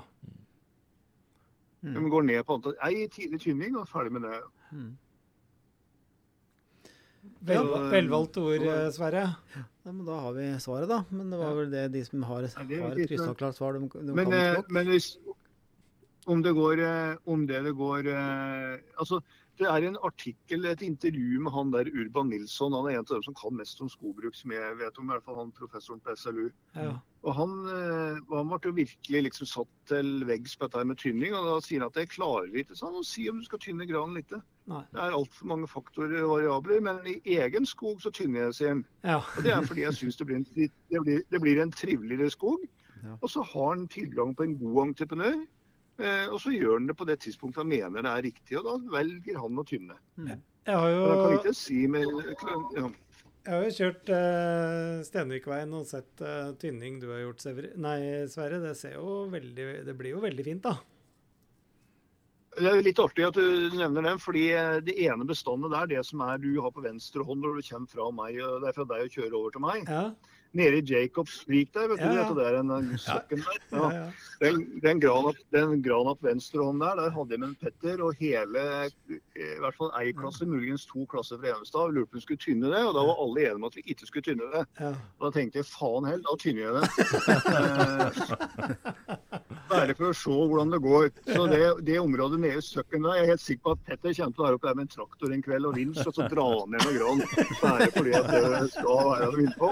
[1.81, 1.93] Mm.
[1.93, 4.39] De går ned på antall ei tidlig tynning og ferdig med det.
[4.71, 4.97] Mm.
[7.49, 9.25] Vel, velvalgte ord, eh, Sverre.
[9.55, 11.01] Ja, men da har vi svaret, da.
[11.09, 14.29] Men det var vel det de som har, har et krystallklart svar, de, de Men,
[14.29, 14.71] kan eh, nok.
[14.75, 15.09] men hvis,
[16.27, 18.09] om det går eh, Om det det går
[18.99, 19.21] Altså,
[19.59, 22.73] det er en artikkel, et intervju med han der Urban Nilsson.
[22.73, 25.09] Han er en av dem som kan mest om skogbruk, som jeg vet om.
[25.09, 26.45] I hvert fall han professoren på SLU.
[26.75, 26.93] Ja.
[27.27, 31.33] Og han, eh, han ble jo virkelig liksom satt til veggs på dette med tynning.
[31.35, 33.87] Og da sier han at det klarer ikke sånn, å si om du skal tynne
[33.89, 34.31] granen litt.
[34.71, 34.81] Nei.
[34.93, 36.83] Det er altfor mange faktorer og variabler.
[36.85, 38.83] Men i egen skog så tynner jeg, sier han.
[39.03, 39.19] Ja.
[39.19, 42.63] Og det er fordi jeg syns det, det, det blir en triveligere skog.
[43.03, 43.17] Ja.
[43.19, 45.41] Og så har han tilgang på en god entreprenør.
[45.99, 48.67] Eh, og så gjør han det på det tidspunktet han mener det er riktig, og
[48.69, 49.97] da velger han å tynne.
[50.15, 50.39] Mm.
[50.69, 52.05] Jeg har Men han kan jo ikke si med
[52.77, 52.87] ja.
[53.47, 57.73] Jeg har jo kjørt uh, Stenvikveien og sett uh, tynning du har gjort, Severi.
[57.79, 57.99] Nei,
[58.29, 58.59] Sverre.
[58.61, 60.75] Det ser jo veldig Det blir jo veldig fint, da.
[62.59, 66.01] Det er litt artig at du nevner den, fordi eh, det ene bestandet der, det
[66.07, 68.75] som er du har på venstre hånd når du kommer fra meg, og det er
[68.75, 69.85] fra deg å kjøre over til meg.
[69.87, 70.01] Ja,
[70.57, 72.33] Nede i Jacobs sprik der, vet du, Ja, ja.
[72.33, 73.91] det er en en søkken der.
[73.93, 74.05] ja.
[74.41, 74.99] Den, den
[75.83, 78.89] grana på venstre hånd der, der hadde jeg med en Petter og hele, eh,
[79.35, 82.41] i hvert fall ei klasse, muligens to klasser fra Evenstad, lurte på om vi skulle
[82.41, 84.63] tynne det, og da var alle enige om at vi ikke skulle tynne det.
[85.19, 86.89] Og da tenkte jeg faen heller, da tynner jeg det.
[89.69, 91.07] Bare for å se hvordan det går.
[91.29, 94.15] Så det, det området nede i søkken der, jeg er helt sikker på at Petter
[94.17, 96.27] kommer til å være oppe der med en traktor en kveld og vinsj, og så
[96.33, 97.23] dra ned noe gran.
[97.61, 99.71] Bare fordi at det skal være vindpå.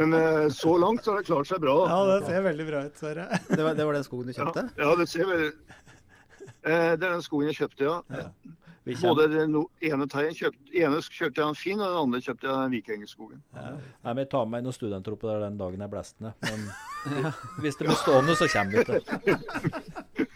[0.00, 1.76] Men eh, så langt så har det klart seg bra.
[1.90, 3.28] ja, det ser veldig bra ut, Sverre.
[3.50, 4.66] Det var, det var den skogen du kjøpte?
[4.80, 7.98] ja det ser veldig eh, Det er den skogen jeg kjøpte, ja.
[8.44, 8.59] Vi
[9.00, 9.56] Både den
[9.86, 13.42] ene kjøpte, ene kjøpte jeg en fin, og den andre kjøpte jeg Vikingskogen.
[13.54, 13.72] nei,
[14.10, 16.34] men jeg ta med meg noen studenter opp der den dagen jeg blæster ned.
[16.48, 16.60] Men
[17.62, 19.00] hvis det blir stående, så kommer vi til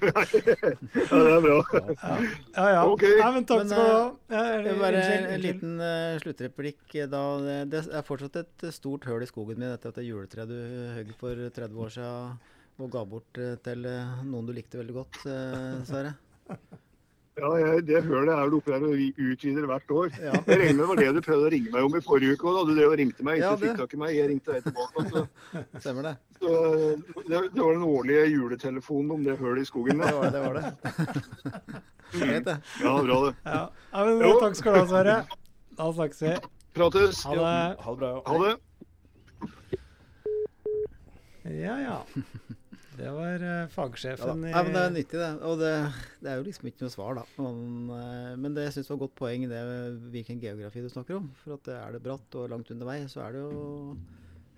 [0.05, 1.59] Ja, det er bra.
[2.52, 2.81] Ja, ja.
[2.85, 3.05] Ok.
[3.09, 4.40] Nei, men takk Men, skal du ha.
[4.40, 6.82] Er Bare en liten uh, sluttreplikk.
[7.09, 7.22] Da,
[7.70, 10.59] det, er fortsatt et stort høl i skogen min etter at det juletreet du
[10.98, 12.36] høgg for 30 år siden
[12.82, 16.16] og ga bort eh, til eh, noen du likte veldig godt, eh, Sverre.
[17.35, 20.12] Ja, jeg, det hølet er vel oppe der og vi utvider hvert år.
[20.23, 20.35] Ja.
[20.47, 22.47] Jeg regner med det var det du prøvde å ringe meg om i forrige uke.
[22.47, 24.12] og Da du drev og ringte meg, ikke Ja, fikk tak i meg.
[24.15, 25.02] Jeg ringte deg tilbake.
[25.11, 25.23] Så,
[25.82, 26.12] Stemmer det?
[26.39, 26.52] så
[27.27, 29.98] det, det var den årlige juletelefonen om det hølet i skogen.
[30.05, 30.44] Det var det.
[30.44, 30.65] Var det.
[32.20, 32.56] Greit, det.
[32.85, 33.32] Ja, bra det.
[33.51, 33.62] Ja.
[33.90, 34.32] ja, men Jo.
[34.44, 35.16] takk skal du ha, Sverre.
[35.74, 36.36] Da snakkes vi.
[36.78, 37.24] Prates.
[37.27, 37.43] Ha det.
[37.82, 38.12] Ha det bra.
[38.31, 38.55] Ha det.
[41.59, 41.98] Ja, ja.
[42.95, 43.45] Det var
[43.75, 44.55] fagsjefen Ja.
[44.55, 45.31] Nei, men det er nyttig, det.
[45.49, 45.73] Og det,
[46.23, 47.25] det er jo liksom ikke noe svar, da.
[47.43, 49.62] Men, uh, men det jeg syns var et godt poeng, det
[50.15, 51.27] hvilken geografi du snakker om.
[51.43, 53.65] For at er det bratt og langt under vei, så er det jo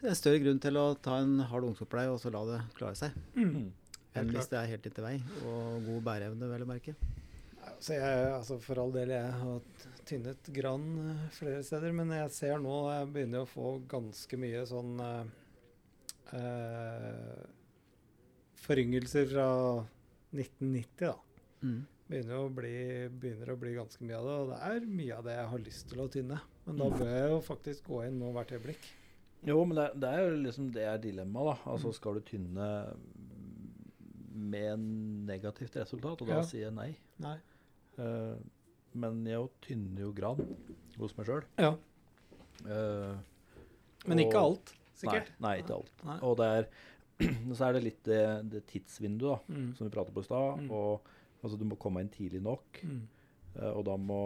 [0.07, 3.17] en større grunn til å ta en hard ungdomsoppleie og så la det klare seg.
[3.39, 3.71] Mm.
[4.17, 6.97] Enn hvis det er helt inntil vei, og god bæreevne, vel å merke.
[7.83, 12.33] Så jeg, altså for all del, jeg har tynnet gran eh, flere steder, men jeg
[12.37, 15.33] ser nå jeg begynner å få ganske mye sånn eh,
[16.39, 17.43] eh,
[18.67, 19.47] foryngelser fra
[20.35, 21.15] 1990, da.
[21.63, 21.79] Mm.
[22.07, 22.75] Begynner å, bli,
[23.19, 25.63] begynner å bli ganske mye av det, og det er mye av det jeg har
[25.65, 26.39] lyst til å tynne.
[26.67, 28.87] Men da bør jeg jo faktisk gå inn nå hvert øyeblikk.
[29.47, 31.73] Jo, men det, det er jo liksom det er dilemmaet, da.
[31.75, 32.69] Altså skal du tynne
[34.37, 34.87] med
[35.27, 36.47] negativt resultat, og da Ja.
[36.47, 36.91] sier jeg nei.
[37.23, 37.37] Nei.
[37.99, 38.37] Uh,
[38.97, 40.41] men jeg tynner jo gran
[40.99, 41.45] hos meg sjøl.
[41.61, 41.75] Ja.
[44.07, 45.33] Men ikke alt, sikkert.
[45.41, 46.05] Nei, nei, ikke alt.
[46.07, 46.17] Nei.
[46.25, 46.69] Og det er,
[47.57, 48.23] så er det litt det,
[48.53, 49.69] det tidsvinduet da, Mm.
[49.77, 50.61] som vi pratet på i stad.
[50.65, 50.71] Mm.
[50.71, 51.07] Og
[51.43, 52.81] altså, du må komme inn tidlig nok.
[52.85, 53.03] Mm.
[53.57, 54.21] eh, og da må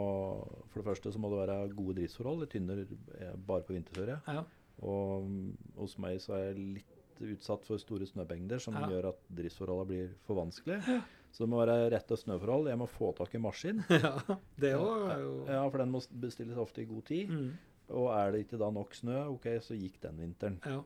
[0.70, 2.40] For det første så må det være gode driftsforhold.
[2.44, 2.82] Litt tynner
[3.18, 4.20] eh, bare på vinterføre.
[4.26, 4.42] Ja.
[4.82, 8.86] Og mm, hos meg så er jeg litt utsatt for store snømengder, som Ja.
[8.88, 11.02] gjør at driftsforholdene blir for vanskelige.
[11.30, 12.70] Så det må være rette snøforhold.
[12.72, 13.82] Jeg må få tak i maskin.
[13.90, 14.14] ja.
[14.58, 17.28] Det også er jo Ja, for den må bestilles ofte i god tid.
[17.28, 17.50] mm.
[17.90, 20.58] Og er det ikke da nok snø, ok, så gikk den vinteren.
[20.64, 20.80] Ja.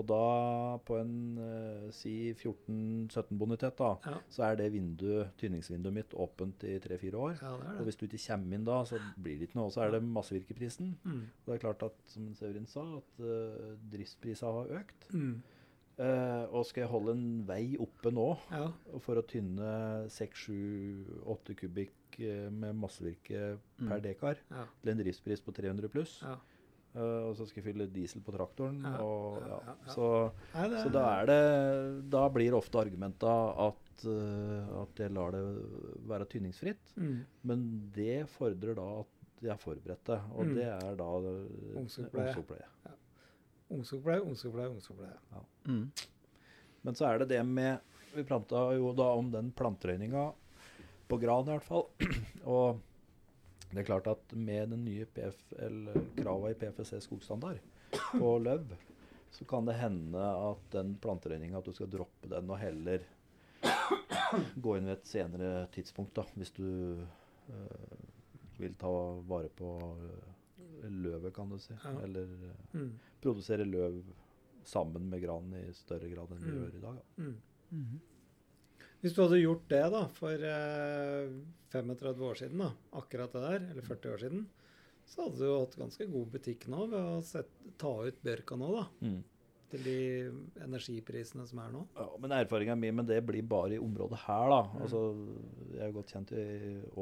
[0.00, 1.14] Og da på en
[1.44, 4.16] eh, si 14-17 bonitet, da, Ja.
[4.32, 7.36] så er det vindu, tynningsvinduet mitt åpent i 3-4 år.
[7.42, 7.76] ja, det det.
[7.78, 9.66] Og hvis du ikke kommer inn da, så blir det ikke noe.
[9.68, 10.94] Og så er det massevirkeprisen.
[11.04, 11.22] Mm.
[11.28, 15.10] Og det er klart at, som Severin sa, at uh, driftsprisene har økt.
[15.12, 15.42] Mm.
[16.00, 18.70] Uh, og skal jeg holde en vei oppe nå Ja.
[19.04, 24.02] for å tynne 6-7-8 kubikk eh, med massevirke per Mm.
[24.02, 24.64] dekar Ja.
[24.82, 26.32] til en driftspris på 300 pluss, Ja.
[26.32, 26.38] eh,
[26.98, 29.92] og så skal jeg fylle diesel på traktoren, Ja, og ja, ja, ja, ja.
[29.94, 30.08] Så,
[30.82, 33.34] så da er det Da blir ofte argumenta
[33.68, 35.44] at, eh, at jeg lar det
[36.10, 36.94] være tynningsfritt.
[36.96, 37.20] mm.
[37.44, 40.54] Men det fordrer da at jeg er forberedt det, og Mm.
[40.54, 42.34] det er da eh, ungsoppleie.
[43.70, 45.14] Ungsoppleie, ungsoppleie, ungsoppleie.
[45.68, 45.90] Mm.
[46.82, 47.78] Men så er det det med
[48.16, 50.32] Vi prata jo da om den planterøyninga
[51.08, 51.84] på gran i hvert fall.
[52.44, 52.80] Og
[53.70, 55.06] det er klart at med den nye
[56.16, 57.60] krava i PFC skogstandard
[58.12, 58.72] på løv,
[59.30, 63.04] så kan det hende at den planterøyninga at du skal droppe den og heller
[64.60, 68.00] gå inn ved et senere tidspunkt, da, hvis du øh,
[68.60, 68.90] vil ta
[69.28, 71.74] vare på eh, løvet, kan du si.
[71.84, 71.94] Ja.
[72.04, 72.92] Eller eh, Mm.
[73.22, 74.02] produsere løv
[74.64, 76.58] sammen med granen i større grad enn vi Mm.
[76.60, 76.94] gjør i dag.
[77.00, 77.22] Da.
[77.22, 77.36] Mm.
[77.70, 78.00] Mhm.
[79.00, 81.30] Hvis du hadde gjort det da, for eh,
[81.72, 82.70] 35 år siden, da,
[83.00, 84.42] akkurat det der, eller 40 år siden,
[85.10, 88.68] så hadde du hatt ganske god butikk nå ved å sette, ta ut bjørka nå,
[88.76, 88.84] da.
[89.06, 89.20] Mm.
[89.70, 89.96] Til de
[90.66, 91.84] energiprisene som er nå.
[91.96, 94.60] Ja, men erfaringa mi med det blir bare i området her, da.
[94.68, 94.80] Mm.
[94.84, 95.02] Altså,
[95.72, 96.46] jeg er jo godt kjent i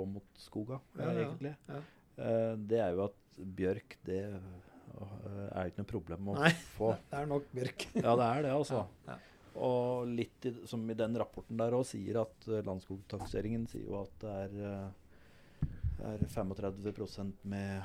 [0.03, 1.55] Åmotskoga, Ja, ja, egentlig.
[1.69, 1.81] ja.
[2.19, 3.19] Eh, det er jo at
[3.59, 6.53] bjørk, det øh, er ikke noe problem å Nei.
[6.77, 6.93] få.
[7.11, 7.87] Det er nok bjørk.
[7.99, 8.85] Ja, det er det, altså.
[9.09, 9.19] Ja, ja.
[9.57, 14.03] Og litt i, som i den rapporten der òg sier at uh, Landskogtakseringen sier jo
[14.03, 14.91] at det er,
[15.63, 17.83] uh, er 35% med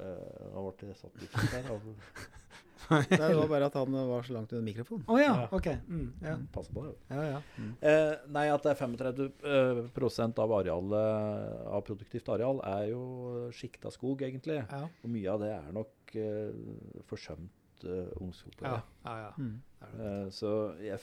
[0.00, 1.72] uh, Hva ble det satt ut der?
[2.88, 5.04] Nei, det var bare at han var så langt under mikrofonen.
[5.10, 5.48] Å ja, Ja.
[5.52, 5.66] OK.
[5.88, 6.34] Mm, ja.
[6.54, 6.94] Pass på det.
[7.10, 7.40] ja, ja.
[7.90, 13.02] Eh, nei, at det er 35 eh, prosent av arealet av produktivt areal er jo
[13.52, 14.62] sjikta skog, egentlig.
[14.62, 14.84] ja.
[15.02, 18.54] Og mye av det er nok eh, forsømt uh, ungskog.
[18.62, 19.32] ja, ja, ja.
[19.36, 19.58] Mm.
[19.82, 20.52] Eh, så
[20.82, 20.98] jeg,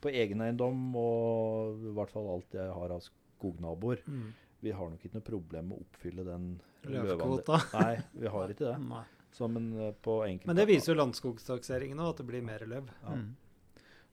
[0.00, 4.32] på egen eiendom, og i hvert fall alt jeg har av skognaboer, Mm.
[4.62, 6.60] vi har nok ikke noe problem med å oppfylle den.
[6.84, 7.58] Løvekvota.
[7.78, 9.04] Nei, vi har ikke det.
[9.32, 12.88] Så, men eh, på Men det viser jo Landskogtakseringen òg, at det blir mer løv.
[13.04, 13.14] Ja.
[13.14, 13.36] Mm.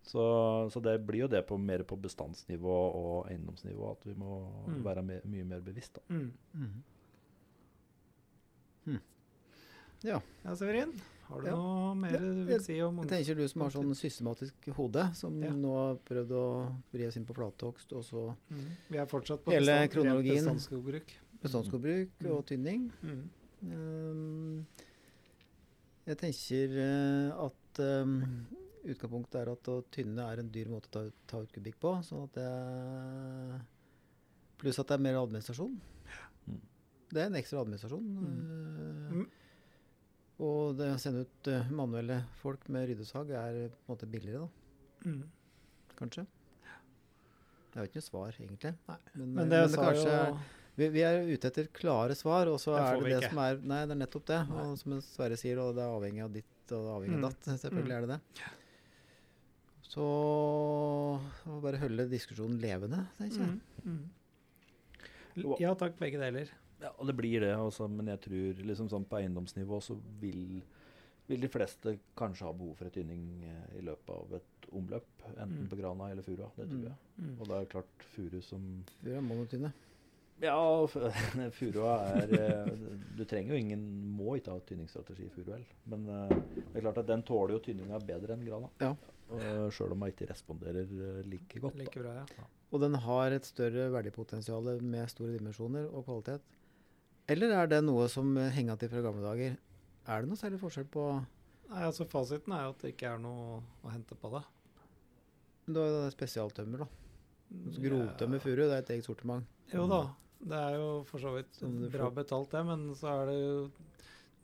[0.08, 0.22] Så,
[0.72, 4.38] så det blir jo det på, mer på bestandsnivå og eiendomsnivå at vi må
[4.68, 4.84] Mm.
[4.84, 5.94] være me mye mer bevisst.
[5.96, 6.02] da.
[6.14, 6.32] Mm.
[6.54, 6.84] Mm.
[8.88, 9.02] Mm.
[10.04, 10.22] Ja.
[10.46, 10.94] Ja, Severin,
[11.28, 11.56] har du Ja.
[11.56, 15.42] noe mer du vil si om Jeg tenker du som har sånn systematisk hode, som
[15.44, 15.50] Ja.
[15.52, 18.66] nå har prøvd å vri oss inn på flathogst, og så Mm.
[18.90, 20.44] Vi er fortsatt på Hele bestand- kronologien.
[20.46, 21.14] bestandsskogbruk.
[21.44, 22.32] bestandsskogbruk Mm.
[22.32, 22.92] og tynning.
[23.04, 23.30] Mm.
[23.64, 24.66] Um,
[26.08, 28.48] jeg tenker eh, at um,
[28.86, 31.92] utgangspunktet er at å tynne er en dyr måte å ta, ta ut kubikk på.
[32.04, 33.62] sånn at det
[34.58, 35.76] Pluss at det er mer administrasjon.
[36.50, 36.60] Mm.
[37.14, 38.02] Det er en ekstra administrasjon.
[39.12, 39.28] Mm.
[40.40, 40.46] Eh, Mm.
[40.46, 44.40] Og det å sende ut eh, manuelle folk med ryddesag er på en måte billigere,
[44.46, 45.24] da, Mm.
[45.98, 46.26] kanskje.
[47.74, 48.76] Det er jo ikke noe svar, egentlig.
[48.88, 48.98] Nei.
[49.16, 50.40] Men, Men eh, det men det kanskje jo
[50.78, 53.30] vi, vi er ute etter klare svar, og så Det er det det ikke.
[53.30, 54.40] som er Nei, det er nettopp det.
[54.50, 54.62] Nei.
[54.64, 57.24] Og som Sverre sier, og det er avhengig av ditt og det er avhengig Mm.
[57.26, 57.42] av datt.
[57.64, 57.98] Selvfølgelig Mm.
[57.98, 58.22] er det det.
[59.88, 63.60] Så å bare holde diskusjonen levende, tenker jeg.
[63.86, 64.10] Mm.
[65.46, 65.56] Mm.
[65.60, 66.50] Ja takk, begge deler.
[66.82, 70.62] Ja, og det blir det, Også, men jeg tror liksom sånn på eiendomsnivå så vil,
[71.28, 75.08] vil de fleste kanskje ha behov for et tynning eh, i løpet av et omløp.
[75.38, 75.68] Enten Mm.
[75.72, 76.52] på grana eller furua.
[76.56, 76.84] Det tror Mm.
[76.86, 76.96] jeg.
[77.18, 77.36] Mm.
[77.42, 79.74] Og det er klart furu som Furu er monotyne.
[80.40, 80.86] Ja,
[81.58, 82.74] furua er eh,
[83.18, 83.82] Du trenger jo ingen
[84.18, 85.64] Må ikke ha tynningsstrategi i furuel.
[85.90, 88.70] Men eh, det er klart at den tåler jo tynninga bedre enn grana.
[88.82, 88.94] Ja.
[89.74, 90.86] Sjøl om den ikke responderer
[91.28, 91.76] like godt.
[91.82, 92.46] Like bra, ja.
[92.72, 96.42] Og den har et større verdipotensial med store dimensjoner og kvalitet.
[97.28, 99.58] Eller er det noe som henger til fra gamle dager?
[100.08, 101.08] Er det noe særlig forskjell på
[101.68, 104.40] Nei, altså Fasiten er jo at det ikke er noe å hente på det.
[105.68, 106.88] Du har jo det spesialtømmer, da.
[107.58, 109.50] Altså, Grovtømmer furu, det er et eget sortiment.
[109.74, 110.00] Jo da,
[110.40, 111.60] det er jo for så vidt
[111.92, 112.62] bra betalt, det.
[112.70, 113.58] Men så er det jo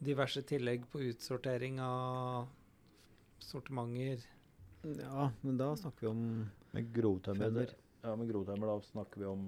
[0.04, 2.50] diverse tillegg på utsortering av
[3.40, 4.28] sortimenter.
[4.84, 6.24] Ja, men da snakker vi om
[6.76, 7.70] Med grovtømmer
[8.04, 9.44] ja, med grovtømmer da snakker vi om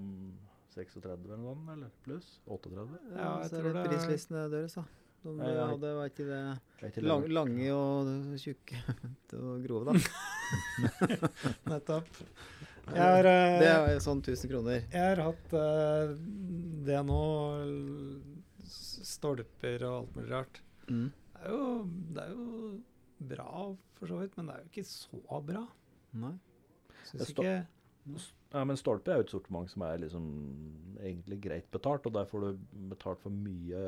[0.76, 2.40] 36 eller noe, eller pluss?
[2.52, 3.00] 38?
[3.16, 4.86] Ja, jeg så tror det er- prislistene deres, da.
[5.26, 5.62] De Ja, ja.
[5.72, 6.40] hadde, var ikke det
[6.86, 8.78] ikke lang, lange og tjukke
[9.40, 9.94] og grove, da.
[11.72, 12.12] Nettopp.
[12.86, 14.84] Jeg har, eh, Det er sånn 1000 kroner.
[14.94, 16.14] jeg har hatt uh,
[16.86, 17.22] det nå
[19.06, 20.60] Stolper og alt mulig rart.
[20.90, 21.08] Mm.
[21.36, 21.66] Det er, jo,
[22.16, 22.46] det er jo
[23.34, 23.50] bra,
[23.98, 25.64] for så vidt, men det er jo ikke så bra.
[26.22, 26.34] Nei.
[27.10, 27.56] Syns ikke
[28.56, 30.26] Ja, men stolpe er jo et sortiment som er liksom
[31.04, 32.60] egentlig greit betalt, og der får du
[32.94, 33.82] betalt for mye,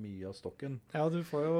[0.00, 0.78] mye av stokken.
[0.94, 1.58] Ja, du får jo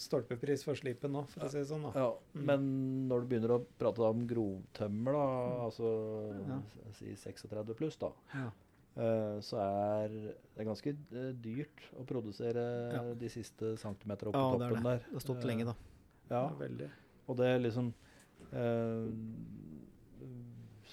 [0.00, 1.82] stolpepris for slipen nå, for å si det sånn.
[1.84, 1.92] da.
[2.00, 2.44] Ja, Mm.
[2.48, 5.26] Men når du begynner å prate om grovtømmer, da,
[5.66, 5.90] altså
[6.48, 6.60] Ja.
[6.96, 8.46] si 36 pluss, da, Ja.
[8.96, 10.08] uh, så er
[10.56, 13.14] det ganske eh, dyrt å produsere Ja.
[13.14, 14.98] de siste centimeter opp Ja, på det er toppen der.
[14.98, 15.74] Det har stått Eh, lenge, da.
[16.30, 16.90] Ja, Ja, veldig.
[17.28, 17.92] og det er liksom
[18.52, 19.08] eh,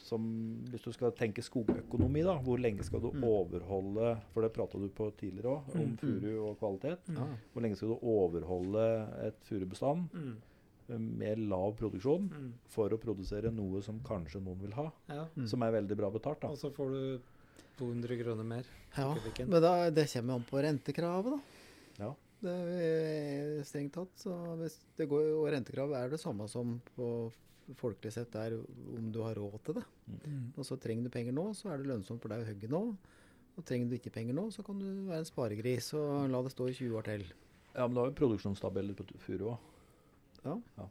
[0.09, 0.25] som
[0.71, 3.23] Hvis du skal tenke skogøkonomi, da, hvor lenge skal du Mm.
[3.23, 5.97] overholde For det prata du på tidligere òg, om Mm.
[6.01, 6.99] furu og kvalitet.
[7.07, 7.15] Mm.
[7.21, 7.27] Ja.
[7.53, 8.85] Hvor lenge skal du overholde
[9.27, 10.09] et furubestand
[10.89, 12.53] med lav produksjon Mm.
[12.67, 15.25] for å produsere noe som kanskje noen vil ha, Ja.
[15.45, 16.39] Som er veldig bra betalt?
[16.41, 16.47] da.
[16.49, 17.21] Og så får du
[17.77, 18.63] 200 kroner mer.
[18.97, 19.13] Ja,
[19.45, 21.39] men da, det kommer an på rentekravet, da.
[22.05, 22.13] Ja.
[22.41, 24.09] Det er strengt tatt.
[24.15, 27.31] Så hvis det går, og rentekrav er det samme som på
[27.77, 29.85] folkelig sett er om du har råd til det.
[30.07, 30.45] Mm.
[30.55, 32.83] Og så trenger du penger nå, så er det lønnsomt for deg å hogge nå.
[33.59, 36.53] Og trenger du ikke penger nå, så kan du være en sparegris og la det
[36.53, 37.25] stå i 20 år til.
[37.73, 39.67] Ja, men du har jo produksjonstabeller på furu òg.
[40.45, 40.55] Ja.
[40.79, 40.87] Ja.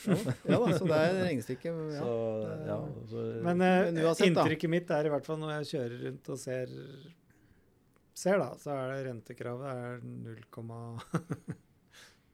[0.00, 1.80] Ja, da, ja da, så det er regnestykket.
[1.94, 2.02] Ja.
[2.02, 2.12] Så
[2.68, 2.76] ja,
[3.10, 4.44] så, Men, eh, Men uansett, da.
[4.44, 6.76] inntrykket mitt er i hvert fall når jeg kjører rundt og ser,
[8.22, 9.98] ser da, så er det rentekravet er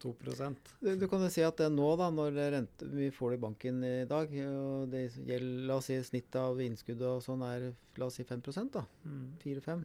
[0.03, 3.39] 0,2 Du, du kan jo si at det nå, da, når rente, vi får det
[3.39, 7.45] i banken i dag, og det gjelder, la oss si snittet av innskudd og sånn
[7.47, 8.43] er la oss si 5
[8.75, 8.85] da.
[9.07, 9.29] mm.
[9.45, 9.85] 4-5.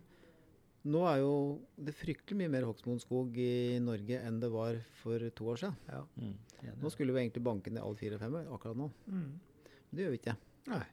[0.92, 1.34] Nå er jo
[1.78, 5.78] det fryktelig mye mer hogstmodenskog i Norge enn det var for to år siden.
[5.92, 6.02] Ja.
[6.18, 6.80] Mm.
[6.82, 8.90] Nå skulle vi egentlig banke ned alle fire og fem akkurat nå.
[9.06, 9.30] Mm.
[9.68, 10.36] Men det gjør vi ikke.
[10.72, 10.84] Nei.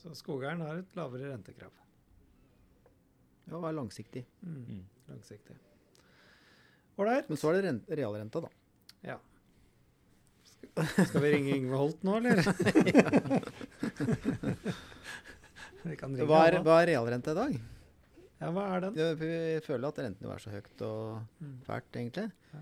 [0.00, 1.76] Så skogeieren har et lavere rentekrav.
[3.50, 4.24] Ja, og er langsiktig.
[4.40, 4.62] Mm.
[4.64, 4.84] Mm.
[5.10, 5.58] Langsiktig.
[7.00, 7.28] Ålreit.
[7.32, 8.50] Men så er det rent, realrenta, da.
[9.08, 9.16] Ja.
[10.70, 12.40] Skal, vi ringe Yngve Holt nå, eller?
[15.80, 17.54] Hva er, hva er realrenta i dag?
[18.40, 18.98] Ja, hva er den?
[19.20, 19.30] Vi
[19.64, 21.54] føler at rentene er så høyt og Mm.
[21.66, 22.26] fælt, egentlig.
[22.52, 22.60] Ja.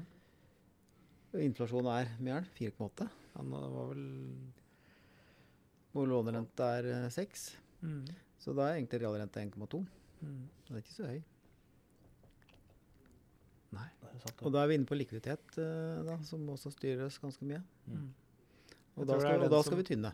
[1.44, 2.51] Inflasjonen er mye er den?
[2.59, 3.09] 4,8.
[3.36, 4.05] Han var vel
[5.93, 7.56] Hvor lånerenta er eh, 6.
[7.82, 8.05] mm.
[8.39, 9.81] Så da er egentlig realrenta 1,2.
[10.23, 10.48] Mm.
[10.69, 11.23] Det er ikke så høy.
[13.77, 13.89] Nei.
[14.01, 17.45] Det Og da er vi inne på likviditet, eh, da, som også styrer oss ganske
[17.47, 17.61] mye.
[17.86, 17.99] Mm.
[17.99, 18.09] Mm.
[18.99, 20.12] Og da det skal, og da skal vi tynne.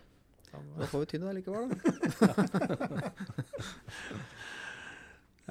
[0.54, 1.76] Da får vi tynne likevel, da.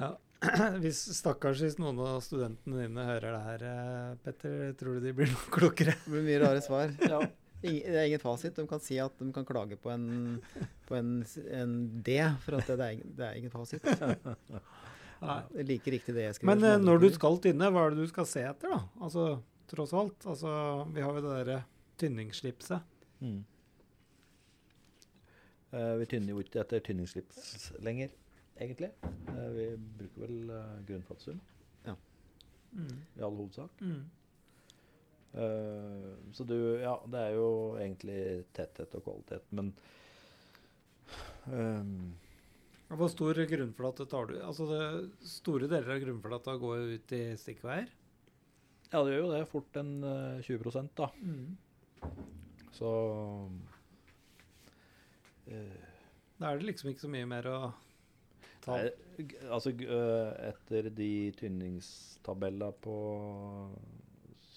[0.00, 0.08] Ja.
[0.82, 5.12] Hvis, stakkars hvis noen av studentene dine hører det her, eh, Petter, tror du de
[5.16, 5.94] blir noe klokere?
[6.04, 6.90] Det blir mye rare svar.
[7.64, 8.56] Ing- Det er ingen fasit.
[8.58, 10.04] De kan si at de kan klage på en,
[10.88, 11.14] på en,
[11.48, 11.72] en
[12.04, 13.80] D, for at det, det, er, det er ingen fasit.
[15.24, 15.40] Nei.
[15.50, 16.50] Det er like riktig det jeg skriver.
[16.52, 18.80] Men eh, når du skal tynne, hva er det du skal se etter, da?
[19.04, 19.26] Altså,
[19.70, 20.26] tross alt.
[20.30, 20.52] Altså,
[20.94, 21.58] vi har jo det derre
[22.00, 22.80] tynningsslipset.
[23.24, 23.44] Mm.
[25.74, 28.12] Eh, vi tynner jo ikke etter tynningsslips lenger,
[28.60, 28.90] egentlig.
[29.32, 31.40] Eh, vi bruker vel uh,
[31.84, 31.96] Ja.
[32.74, 33.00] Mm.
[33.16, 33.80] i all hovedsak.
[33.80, 34.04] Mm.
[35.34, 37.48] Uh, så du, ja, det er jo
[37.78, 39.74] egentlig tetthet og kvalitet, men
[41.44, 42.23] Og
[42.92, 44.34] Hvor stor grunnflate tar du?
[44.44, 44.80] Altså, det,
[45.28, 47.88] Store deler av grunnflata går ut i stikkveier.
[48.90, 49.40] Ja, det gjør jo det.
[49.50, 51.08] Fort en eh, 20% da.
[51.18, 51.56] Mm.
[52.74, 52.90] Så
[55.48, 55.80] uh,
[56.38, 57.58] Da er det liksom ikke så mye mer å
[58.64, 62.96] ta Nei, altså øh, etter de tynningstabellene på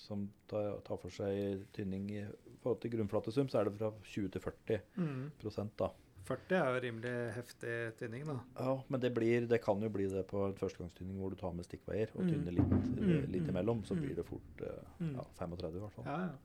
[0.08, 2.24] som tar, tar for seg tynning i
[2.62, 5.72] forhold til grunnflatesum, så er det fra 20 til 40 mm.
[5.82, 5.90] da.
[6.28, 8.36] 40 er jo rimelig heftig tynning, da.
[8.60, 11.54] Ja, men det, blir, det kan jo bli det på en førstegangstynning hvor du tar
[11.56, 12.30] med stikkveier og Mm.
[12.34, 14.02] tynner litt, eh, Mm, litt mm, imellom, så mm.
[14.04, 15.14] blir det fort eh, Mm.
[15.16, 16.06] ja, 35 i hvert fall.
[16.06, 16.38] Ja, ja.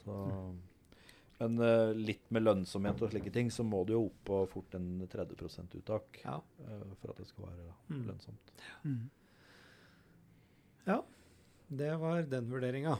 [0.00, 0.14] Så,
[1.40, 4.74] men uh, litt med lønnsomhet og slike ting, så må du jo opp på fort
[4.76, 6.36] en 30 uttak ja.
[6.40, 8.06] uh, for at det skal være Mm.
[8.06, 8.52] lønnsomt.
[10.86, 11.02] Ja.
[11.68, 12.98] Det var den vurderinga.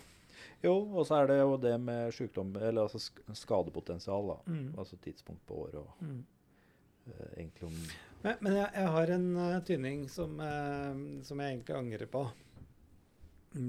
[0.65, 3.01] Jo, og så er det jo det med sykdom, eller altså
[3.37, 4.37] skadepotensial, da.
[4.53, 4.69] Mm.
[4.79, 6.21] Altså tidspunkt på året og Mm.
[7.07, 7.75] uh, egentlig om
[8.23, 12.25] Men, men jeg, jeg har en uh, tynning som, uh, som jeg egentlig angrer på.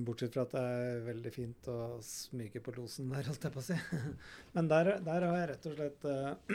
[0.06, 3.64] Bortsett fra at det er veldig fint å smyge på losen der, holdt jeg på
[3.64, 3.78] å si.
[4.56, 6.06] Men der, der har jeg rett og slett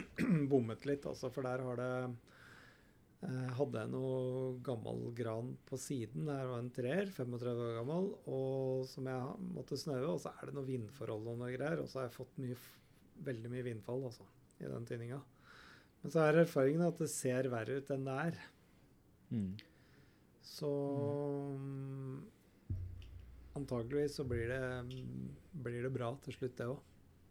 [0.52, 1.32] bommet litt, altså.
[1.34, 1.90] For der har det
[3.26, 6.28] Hadde jeg noe gammel gran på siden.
[6.28, 10.04] Det var en treer, 35 år gammel, og som jeg måtte snaue.
[10.12, 11.82] Og så er det noe vindforhold og noe greier.
[11.82, 12.58] Og så har jeg fått mye,
[13.26, 14.26] veldig mye vindfall, også,
[14.62, 15.18] i den tinninga.
[16.02, 18.42] Men så er erfaringen at det ser verre ut enn det er.
[19.32, 19.50] mm.
[20.46, 20.68] Så
[21.58, 22.20] mm,
[23.58, 25.24] antageligvis så blir det, mm,
[25.64, 26.78] blir det bra til slutt, det òg.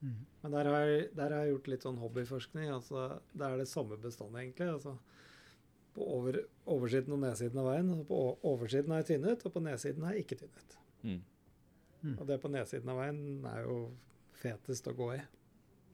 [0.01, 0.17] Mm.
[0.41, 2.67] Men der har, jeg, der har jeg gjort litt sånn hobbyforskning.
[2.75, 4.73] altså Det er det samme bestandet, egentlig.
[4.75, 4.97] altså
[5.95, 7.91] På over, oversiden og nedsiden av veien.
[8.09, 10.77] På oversiden er tynnet, og på nedsiden er ikke tynnet.
[11.05, 11.21] Mm.
[12.01, 12.13] Mm.
[12.19, 13.77] Og det på nedsiden av veien er jo
[14.35, 15.21] fetest å gå i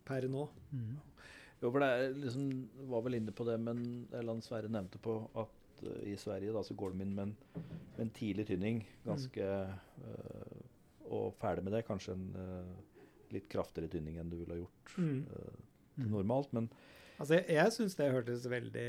[0.08, 0.48] per nå.
[0.74, 0.96] Mm.
[1.62, 2.48] Jo, for det liksom,
[2.90, 6.56] var vel inne på det, men eller han Sverre nevnte på at uh, i Sverige
[6.56, 7.36] da, så går de inn med en,
[7.94, 10.56] med en tidlig tynning, ganske uh,
[11.12, 11.84] Og ferdig med det.
[11.86, 12.74] Kanskje en uh,
[13.32, 15.22] litt kraftigere tynning enn du ville ha gjort Mm.
[15.32, 16.50] eh, normalt.
[16.58, 16.66] Men
[17.22, 18.88] Altså Jeg, jeg syns det hørtes veldig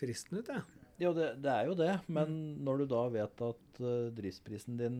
[0.00, 0.62] fristende ut, jeg.
[1.04, 1.92] jo, det, det er jo det.
[2.08, 2.34] Men
[2.64, 4.98] når du da vet at uh, driftsprisen din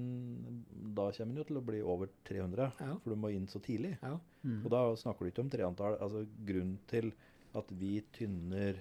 [0.96, 2.96] Da kommer den jo til å bli over 300, Ja.
[3.02, 3.94] for du må inn så tidlig.
[4.02, 4.18] Ja.
[4.44, 4.58] Mm.
[4.64, 5.96] Og da snakker du ikke om treantall.
[6.04, 7.12] Altså, grunnen til
[7.54, 8.80] at vi tynner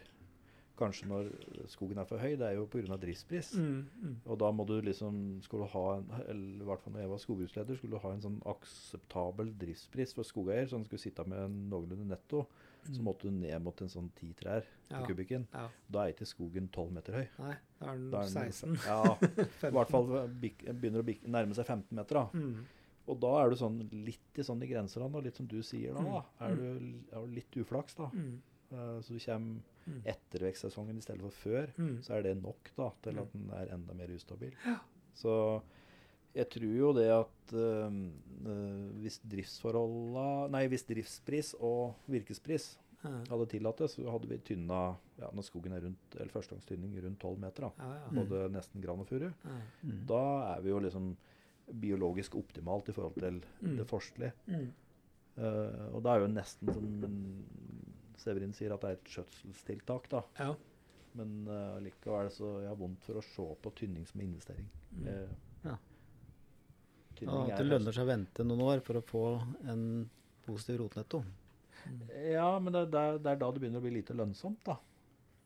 [0.73, 1.27] kanskje når
[1.69, 2.95] skogen er for høy, det er jo pga.
[2.97, 3.51] driftspris.
[3.61, 4.15] Mm, mm.
[4.25, 7.21] Og da må du liksom skulle ha en, eller i hvert fall når jeg var
[7.21, 11.43] skogbruksleder, skulle du ha en sånn akseptabel driftspris for skogeier, så han skulle sitte med
[11.45, 12.47] en noenlunde netto.
[12.91, 15.05] Så måtte du ned mot en sånn ti trær på Ja.
[15.07, 15.47] kubikken.
[15.53, 15.69] Ja.
[15.89, 17.27] Da er ikke skogen 12 meter høy.
[17.39, 18.75] Nei, da er den Da er den- 16.
[18.85, 19.17] Ja,
[19.69, 22.13] i hvert fall begynner å nærme seg 15 meter.
[22.15, 22.25] da.
[22.33, 22.65] Mm.
[23.07, 25.93] Og da er du sånn litt i sånn i grenseland, og litt som du sier
[25.93, 26.01] da.
[26.03, 26.21] da.
[26.39, 26.47] Mm.
[26.47, 28.09] Er, du, er du litt uflaks, da.
[28.13, 28.41] Mm.
[28.73, 30.01] Uh, så du kommer Mm.
[30.05, 31.97] etter vekstsesongen i stedet for før, Mm.
[32.01, 33.19] så er det nok da, til Mm.
[33.21, 34.53] at den er enda mer ustabil.
[35.13, 35.61] Så
[36.35, 37.97] jeg tror jo det at eh,
[38.49, 42.71] eh, hvis driftsforholda Nei, hvis driftspris og virkespris
[43.03, 44.77] Ja, hadde tillatt det, så hadde vi tynna
[45.19, 47.65] ja, når skogen er rundt, eller førstegangstynning rundt 12 meter.
[47.67, 48.11] da, ja, ja.
[48.15, 49.25] Både nesten gran og furu.
[49.43, 49.55] Ja.
[49.83, 49.97] Mm.
[50.07, 50.21] Da
[50.53, 51.09] er vi jo liksom
[51.83, 53.75] biologisk optimalt i forhold til Mm.
[53.77, 54.31] det forskelige.
[54.47, 54.69] Mm.
[55.35, 57.43] Uh, og da er jo nesten som
[58.23, 60.07] Severin sier, at det er et skjøtselstiltak.
[60.11, 60.21] da.
[60.39, 60.53] Ja.
[61.19, 64.69] Men uh, likevel så jeg har vondt for å se på tynning som investering.
[64.95, 65.07] Mm.
[65.07, 65.75] Uh, Ja.
[67.21, 69.23] Ja, at er det lønner seg å vente noen år for å få
[69.69, 70.09] en
[70.45, 71.23] positiv rotnetto.
[72.31, 74.77] Ja, men det, er det er da det begynner å bli lite lønnsomt, da.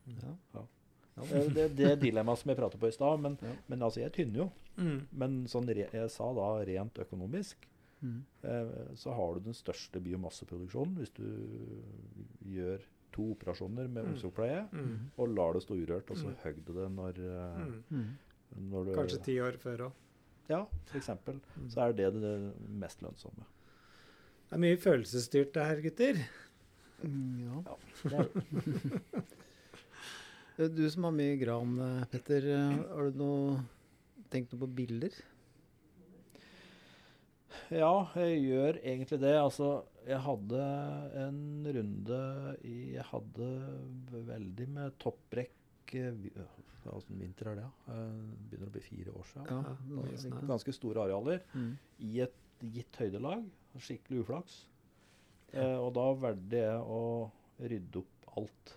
[0.06, 0.34] Ja.
[0.54, 0.62] Ja.
[1.16, 3.20] det Eh, Det, det er dilemmaet som jeg pratet på i stad.
[3.20, 3.52] Men, Ja.
[3.68, 4.50] men altså, jeg tynner jo.
[4.76, 5.06] Mm.
[5.12, 7.56] Men sånn re, jeg sa da rent økonomisk,
[8.00, 8.22] Mm.
[8.44, 11.82] eh, så har du den største biomasseproduksjonen hvis du
[12.46, 12.80] gjør
[13.12, 14.12] to operasjoner med Mm.
[14.14, 15.10] omsorgspleie Mm.
[15.18, 16.36] og lar det stå urørt, og så Mm.
[16.44, 17.84] høgg du det når, eh, Mm.
[17.90, 18.70] Mm.
[18.70, 19.92] når du Kanskje ti år før òg.
[20.48, 21.40] Ja, for eksempel.
[21.56, 21.70] Mm.
[21.72, 22.34] Så er det det
[22.80, 23.46] mest lønnsomme.
[24.48, 26.22] Det er mye følelsesstyrt det her, gutter.
[27.04, 27.64] Mm, ja.
[27.68, 29.24] Ja, det er det.
[30.58, 31.76] Du som har mye gran,
[32.10, 32.42] Petter.
[32.90, 33.58] Har du noe,
[34.32, 35.14] tenkt noe på bilder?
[37.70, 39.34] Ja, jeg gjør egentlig det.
[39.38, 39.68] Altså,
[40.08, 40.62] jeg hadde
[41.22, 41.40] en
[41.76, 42.20] runde
[42.64, 43.48] i Jeg hadde
[44.32, 46.26] veldig med topprekk eh,
[46.94, 47.66] Åssen vinter er det?
[47.88, 48.18] Eh,
[48.50, 49.46] Begynner å bli fire år siden.
[49.50, 50.40] Ja.
[50.48, 51.76] Ganske store arealer Mm.
[52.00, 53.44] i et gitt høydelag.
[53.78, 54.66] Skikkelig uflaks.
[55.52, 58.74] Eh, og da valgte jeg å rydde opp alt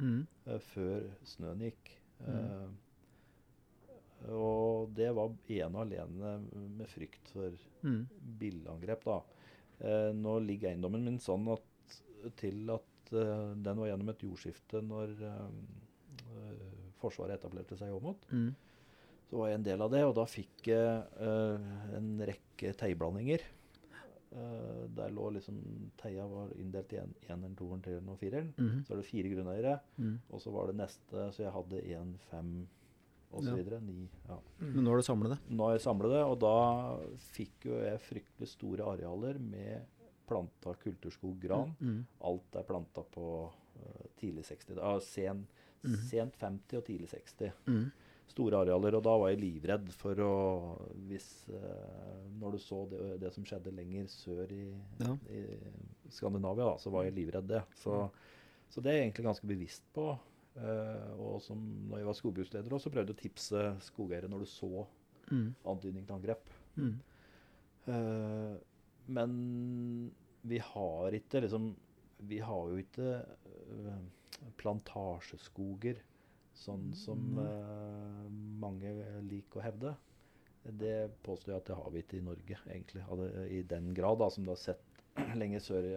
[0.00, 0.26] Mm.
[0.46, 1.90] eh, før snøen gikk.
[2.26, 2.34] Mm.
[2.34, 6.48] Eh, og det var ene og alene
[6.78, 7.50] med frykt for
[7.82, 8.06] Mm.
[8.38, 9.04] billangrep.
[9.04, 9.20] da.
[9.80, 11.62] Eh, nå ligger eiendommen min sånn at,
[12.36, 12.82] til at
[13.12, 15.50] eh, den var gjennom et jordskifte når eh,
[17.04, 18.24] Forsvaret etablerte seg i Åmot.
[18.32, 18.48] Mm.
[19.30, 23.44] Så var jeg en del av det, og da fikk jeg uh, en rekke teigblandinger.
[24.34, 25.58] Uh, der lå liksom
[26.00, 28.48] Teia var inndelt i en- eneren, toeren, treeren og fireren.
[28.58, 28.80] Mm.
[28.84, 30.16] Så var det fire grunneiere, Mm.
[30.30, 32.66] og så var det neste, så jeg hadde én, fem
[33.32, 33.46] osv.
[33.46, 33.54] Ja.
[33.54, 33.80] videre.
[33.82, 34.08] Ni.
[34.28, 34.38] Ja.
[34.60, 34.74] Mm.
[34.74, 35.38] Men nå har du samlet det?
[35.56, 36.98] Nå har jeg samlet det, og da
[37.34, 39.86] fikk jo jeg fryktelig store arealer med
[40.26, 41.74] planta kulturskog gran.
[41.80, 42.04] Mm.
[42.22, 45.46] Alt er planta på uh, tidlig 60, uh, sen,
[45.84, 46.00] Mhm.
[46.08, 47.52] sent 50 og tidlig 60.
[47.66, 47.84] Mm.
[48.34, 50.30] Store arealer, og da var jeg livredd for å
[51.08, 54.72] Hvis uh, Når du så det, det som skjedde lenger sør i,
[55.04, 55.12] Ja.
[55.30, 55.42] i
[56.10, 57.62] Skandinavia, da, så var jeg livredd det.
[57.76, 58.10] Så,
[58.70, 60.18] så det er jeg egentlig ganske bevisst på.
[60.56, 61.58] Uh, og som
[61.90, 64.86] når jeg var skogbruksleder også, så prøvde jeg å tipse skogeiere når du så
[65.30, 65.54] Mm.
[65.64, 66.50] antydning til angrep.
[66.76, 66.98] Mm.
[67.88, 68.56] Uh,
[69.08, 70.10] men
[70.44, 71.74] vi har ikke liksom
[72.28, 73.24] Vi har jo ikke
[74.60, 76.00] plantasjeskoger
[76.54, 78.26] sånn som uh,
[78.62, 78.92] mange
[79.26, 79.94] liker å hevde.
[80.64, 83.02] Det påstår jeg at det har vi ikke i Norge, egentlig.
[83.52, 85.02] I den grad da, som du har sett
[85.40, 85.88] lenger sør,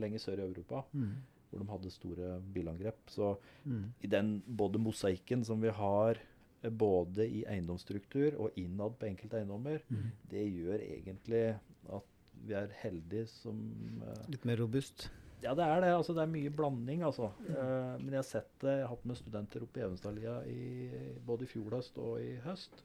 [0.00, 1.10] lenger sør i Europa, Mm.
[1.50, 3.02] hvor de hadde store bilangrep.
[3.12, 3.36] Så
[3.66, 3.92] Mm.
[4.02, 6.18] i den både mosaikken som vi har
[6.62, 10.10] eh, både i eiendomsstruktur og innad på enkelte eiendommer, Mm.
[10.30, 11.44] det gjør egentlig
[11.92, 12.02] at
[12.46, 13.60] vi er heldige som
[14.02, 15.10] uh, Litt mer robust?
[15.42, 15.90] Ja, det er det.
[15.94, 17.30] altså Det er mye blanding, altså.
[17.48, 18.78] Eh, men jeg har sett det.
[18.78, 20.90] Jeg har hatt med studenter oppe i Evenstadlia i,
[21.26, 22.82] både i fjor høst og i høst.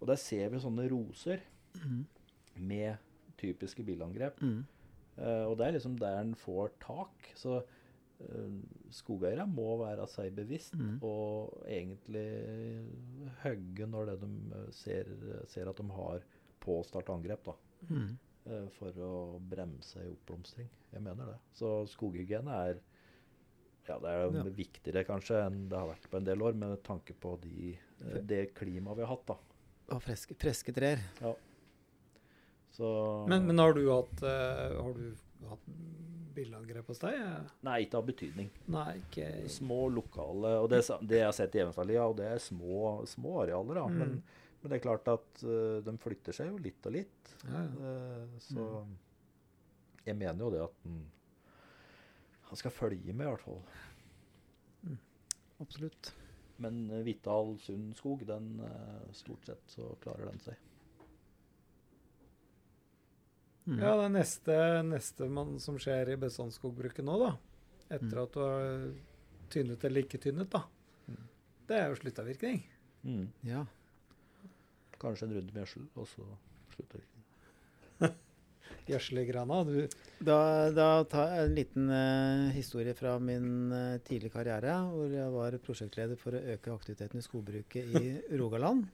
[0.00, 1.40] Og der ser vi sånne roser
[1.76, 2.06] Mm.
[2.56, 2.96] med
[3.36, 4.40] typiske bilangrep.
[4.40, 4.64] Mm.
[5.18, 7.10] Uh, og det er liksom der en får tak.
[7.36, 8.52] Så uh,
[8.90, 10.98] skogeiere må være seg bevisst Mm.
[11.02, 12.86] og egentlig
[13.42, 15.04] hogge når det de ser,
[15.52, 16.20] ser at de har
[16.60, 17.44] påstarta angrep.
[17.44, 17.52] da.
[17.90, 18.16] Mm.
[18.46, 20.68] Eh, For å bremse en oppblomstring.
[20.92, 21.38] Jeg mener det.
[21.58, 22.80] Så skoghygiene er
[23.86, 24.42] ja, det er Ja.
[24.50, 28.20] viktigere kanskje enn det har vært på en del år, med tanke på de, eh,
[28.22, 29.26] det klimaet vi har hatt.
[29.26, 29.36] da.
[29.94, 30.98] Og freske, freske trær.
[32.76, 35.14] Så Men, men har du hatt uh, Har du
[35.48, 35.68] hatt
[36.36, 37.14] billeangrep hos deg?
[37.64, 38.50] Nei, ikke av betydning.
[38.68, 42.42] Nei, ikke Små lokale Og det, det jeg har sett i Evenstadlia, og det er
[42.42, 43.86] små, små arealer, da.
[43.88, 43.96] Mm.
[44.02, 44.18] Men,
[44.62, 47.34] men det er klart at uh, de flytter seg jo litt og litt.
[47.46, 47.68] ja, ja.
[47.80, 48.86] Uh, så
[50.06, 51.00] jeg mener jo det at den,
[52.48, 53.62] han skal følge med, i hvert fall.
[55.60, 56.12] Absolutt.
[56.62, 60.58] Men eh, Vittal sunn skog, den eh, stort sett så klarer den seg.
[63.66, 63.80] Mm.
[63.82, 64.56] Ja, det neste,
[64.86, 67.32] neste man, som skjer i bestandsskogbruket nå, da,
[67.88, 68.22] etter Mm.
[68.22, 68.94] at du har
[69.50, 70.62] tynnet eller ikke tynnet, da,
[71.08, 71.24] Mm.
[71.66, 72.62] det er jo sluttavvirkning.
[73.02, 73.26] Mm.
[73.42, 73.64] Ja.
[75.00, 76.26] Kanskje en runde med gjødsel, og så
[76.74, 78.10] slutter det.
[78.86, 79.60] Gjødsel grana.
[79.66, 79.76] Du,
[80.26, 80.38] Da,
[80.72, 85.58] da tar jeg en liten uh, historie fra min uh, tidlige karriere, hvor jeg var
[85.66, 88.04] prosjektleder for å øke aktiviteten i skogbruket i
[88.40, 88.86] Rogaland.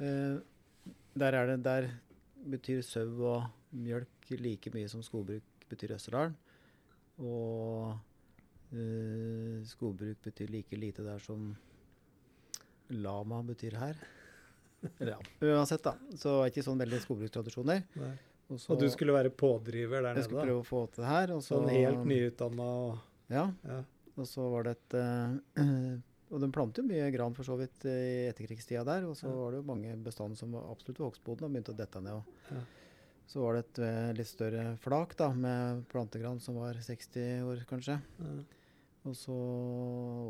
[0.00, 0.38] Uh,
[1.16, 1.90] der, er det, der
[2.50, 3.46] betyr sau og
[3.76, 6.36] mjølk like mye som skogbruk betyr Østerdalen.
[7.22, 7.96] Og
[8.76, 11.54] eh, skogbruk betyr like lite der som
[12.90, 13.96] lama betyr her.
[15.00, 15.18] Eller ja,
[15.56, 15.94] uansett, da.
[16.16, 17.84] Så er det ikke sånn veldig skogbrukstradisjoner.
[18.48, 20.20] Og, så, Og du skulle være pådriver der nede?
[20.22, 21.32] jeg skulle prøve å få til det her.
[21.34, 22.98] Og så, Sånn helt nyutdanna og
[23.32, 23.80] Ja, ja.
[24.16, 25.62] og så var det et eh,
[26.34, 29.04] Og de plantet jo mye gran for så vidt i etterkrigstida der.
[29.06, 29.34] Og så Ja.
[29.34, 32.14] var det jo mange bestand som var absolutt var og begynte å dette ned.
[32.18, 32.62] Og Ja.
[33.26, 37.64] Så var det et eh, litt større flak da, med plantegran som var 60 år
[37.66, 37.96] kanskje.
[38.22, 38.34] Ja.
[39.06, 39.34] Og så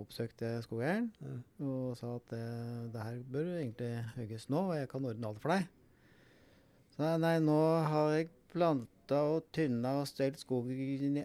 [0.02, 1.36] oppsøkte jeg skogeieren Ja.
[1.64, 2.42] og sa at det,
[2.92, 5.68] det her bør egentlig hugges nå, og jeg kan ordne alt for deg.
[6.96, 7.56] Så nei, nå
[7.88, 11.24] har jeg planta og tynna og stelt skogen i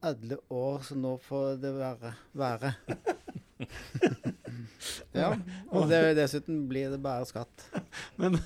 [0.00, 2.14] alle år, så nå får det være.
[2.32, 2.72] være.
[5.20, 5.34] ja,
[5.68, 7.66] og det, dessuten blir det bare skatt.
[8.20, 8.38] Men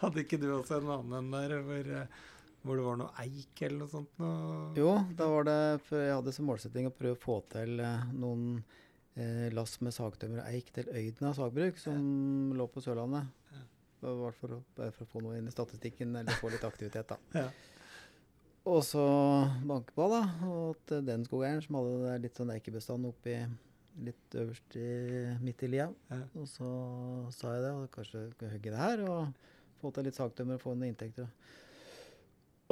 [0.00, 2.22] hadde ikke du også en annen der hvor, eh,
[2.62, 4.12] hvor det var noe eik eller noe sånt?
[4.22, 4.70] Noe?
[4.78, 5.56] Jo, da var det
[5.90, 8.62] jeg hadde som målsetting å prøve å få til eh, noen
[9.16, 13.28] eh, lass med sagtømmer og eik til Øydna sagbruk, som lå på Sørlandet.
[13.52, 13.64] Ja.
[14.02, 17.12] Det var for bare for å få noe inn i statistikken, eller få litt aktivitet,
[17.14, 17.20] da.
[17.44, 17.50] Ja.
[18.70, 19.02] Og så
[19.66, 20.20] banke på, da.
[20.46, 23.34] Og at den skogeieren som hadde litt sånn eikebestand oppi
[24.06, 24.86] litt øverst i,
[25.42, 25.88] midt i lia.
[26.12, 26.20] Ja.
[26.38, 26.68] Og så
[27.34, 28.22] sa jeg det, og kanskje
[28.52, 29.50] hogge det her og
[29.82, 31.26] få til litt sagtømmer og få noen inntekter.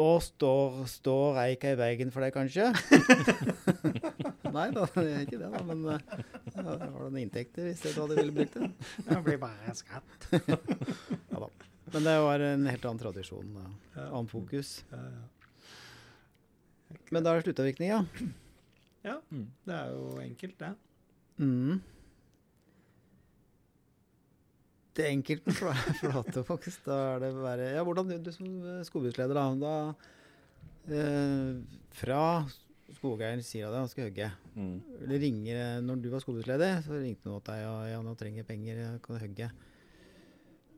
[0.00, 2.70] Og står, står eika i veien for deg, kanskje?
[4.54, 5.60] Nei da, det er ikke det, da.
[5.66, 6.14] Men eh,
[6.54, 8.70] ja, har du noen inntekter hvis du hadde ville brukt det?
[9.06, 10.28] Det blir bare skatt.
[11.30, 11.48] Ja da.
[11.90, 13.48] Men det var en helt annen tradisjon.
[13.56, 13.64] da.
[13.96, 14.04] Ja.
[14.14, 14.76] Annen fokus.
[14.92, 15.24] Ja, ja.
[17.14, 18.00] Men da er det sluttavvirkning, ja.
[19.06, 19.46] ja, Mm.
[19.66, 20.70] det er jo enkelt, det.
[21.42, 21.80] Mm.
[25.00, 25.54] Det enkelte
[26.00, 26.84] flatehogst.
[26.84, 28.48] Da er det bare Ja, hvordan du som
[28.84, 29.46] skogbruksleder, da.
[29.64, 29.74] da
[30.92, 31.54] eh,
[31.96, 32.22] fra
[32.90, 34.80] skogeieren sier at han skal hogge, Mm.
[35.06, 38.42] Det ringer når du var skogbruksleder, så ringte noen til deg og ja, nå trenger
[38.42, 39.46] jeg penger, jeg kan hogge.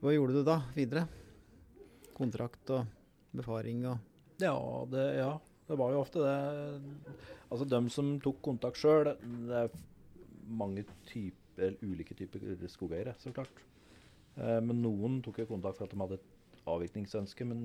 [0.03, 1.07] Hva gjorde du da videre?
[2.13, 2.85] Kontrakt og
[3.33, 3.97] befaring og
[4.45, 4.53] Ja,
[4.93, 5.31] det, ja,
[5.71, 6.37] det var jo ofte det.
[7.49, 9.15] Altså, dem som tok kontakt sjøl,
[9.49, 9.75] det er
[10.53, 13.65] mange typer, ulike typer skogeiere, så klart.
[14.37, 17.63] Eh, men noen tok jo kontakt for at de hadde et avvirkningsønske, men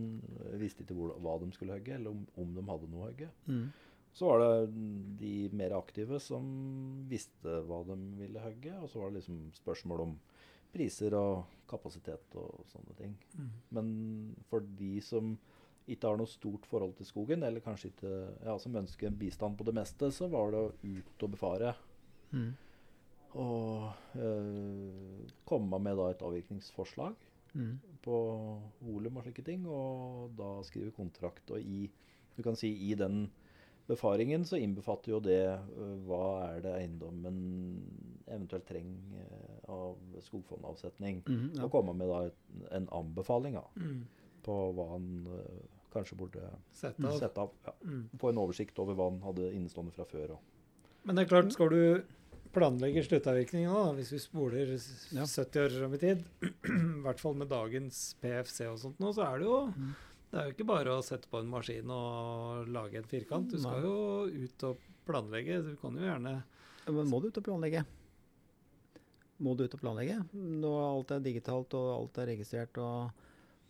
[0.57, 3.29] visste ikke hvor, hva de skulle hogge, eller om, om de hadde noe å hogge.
[3.49, 3.67] mm.
[4.17, 4.79] Så var det
[5.19, 6.45] de mer aktive som
[7.05, 10.15] visste hva de ville hogge, og så var det liksom spørsmål om
[10.73, 13.13] priser og kapasitet og sånne ting.
[13.37, 13.51] Mm.
[13.77, 13.91] Men
[14.49, 15.35] for de som
[15.87, 18.13] ikke har noe stort forhold til skogen, eller kanskje ikke
[18.47, 21.75] ja, som ønsker bistand på det meste, så var det å ut og befare.
[22.33, 22.49] Mm.
[23.37, 27.15] Og eh, komme med da et avvirkningsforslag
[27.57, 27.77] Mm.
[28.03, 28.15] på
[28.85, 31.49] volum og slike ting, og da skrive kontrakt.
[31.55, 31.87] Og i,
[32.35, 33.29] du kan si i den
[33.87, 37.39] befaringen så innbefatter jo det øh, hva er det eiendommen
[38.27, 41.23] eventuelt trenger øh, av skogfondavsetning.
[41.25, 41.63] Mm, ja.
[41.65, 42.37] Og komme med da et,
[42.77, 44.03] en anbefaling da, Mm.
[44.45, 45.07] på hva han
[45.39, 45.63] øh,
[45.95, 47.17] kanskje burde sette av.
[47.19, 47.55] sette av.
[47.65, 47.73] Ja.
[47.83, 48.03] Mm.
[48.19, 50.35] Få en oversikt over hva han hadde innestående fra før.
[50.37, 50.39] Og.
[51.05, 52.03] Men det er klart, skal du
[52.53, 54.73] planlegge sluttavvirkningen nå, hvis vi spoler
[55.15, 55.25] Ja.
[55.25, 56.23] 70 år fram i tid,
[56.67, 59.95] i hvert fall med dagens PFC og sånt nå, så er det jo Mm.
[60.27, 63.47] Det er jo ikke bare å sette på en maskin og lage en firkant.
[63.47, 63.85] Du skal Nei.
[63.87, 65.61] jo ut og planlegge.
[65.63, 66.33] Du kan jo gjerne
[66.89, 67.85] Men må du ut og planlegge?
[69.39, 70.17] Må du ut og planlegge?
[70.35, 73.11] Nå alt er digitalt og alt er registrert, og,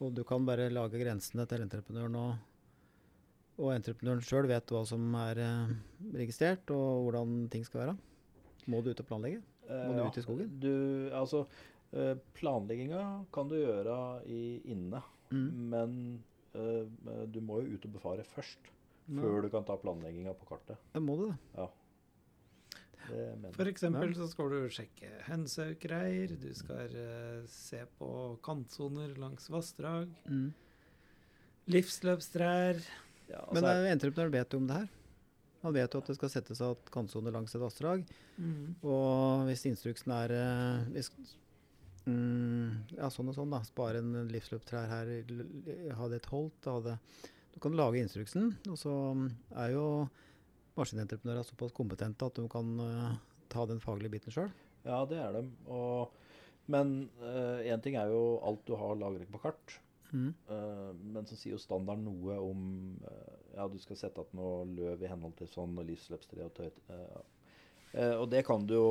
[0.02, 2.18] og du kan bare lage grensene til entreprenøren.
[2.18, 5.74] Og, og entreprenøren sjøl vet hva som er eh,
[6.24, 7.98] registrert, og hvordan ting skal være.
[8.68, 9.42] Må du ut og planlegge?
[9.70, 10.50] Må du Eh, ut i skogen?
[10.60, 11.46] Du, altså,
[11.94, 15.70] eh, planlegginga kan du gjøre i inne, Mm.
[15.70, 16.24] men
[16.56, 18.58] eh, du må jo ut og befare først.
[19.08, 19.22] Ja.
[19.22, 20.78] Før du kan ta planlegginga på kartet.
[20.94, 21.38] Ja, må du det?
[21.56, 21.68] Ja.
[23.56, 28.10] For eksempel så skal du sjekke hønseaukreier, du skal uh, se på
[28.44, 30.50] kantsoner langs vassdrag, Mm.
[31.72, 32.82] livsløpstrær
[33.30, 34.90] Ja, Men altså, eh, entreprenøren vet jo om det her.
[35.64, 38.06] Han vet jo at det skal settes av kantsoner langs et vassdrag.
[38.38, 38.84] mm.
[38.84, 41.10] Og hvis instruksen er eh, hvis,
[42.06, 43.64] mm, Ja, sånn og sånn, da.
[43.68, 45.12] Spare en livsløptrær her,
[45.98, 46.70] ha det et holdt.
[46.70, 46.98] Ha det.
[47.56, 49.28] Du kan lage instruksen, og så mm,
[49.64, 49.88] er jo
[50.78, 53.16] maskinentreprenører såpass kompetente at de kan uh,
[53.50, 54.52] ta den faglige biten sjøl.
[54.86, 55.42] ja, det er de.
[55.74, 56.14] Og,
[56.70, 57.10] men
[57.66, 59.80] én ting er jo alt du har lagret på kart.
[60.12, 60.32] Mm.
[60.48, 62.62] Uh, men så sier jo standarden noe om
[63.10, 66.54] eh, Ja, du skal sette at noe løv i henhold til sånn og livsløpstre og
[66.60, 66.78] tøyt.
[66.94, 67.24] Ja.
[67.98, 68.90] Uh, og det kan du jo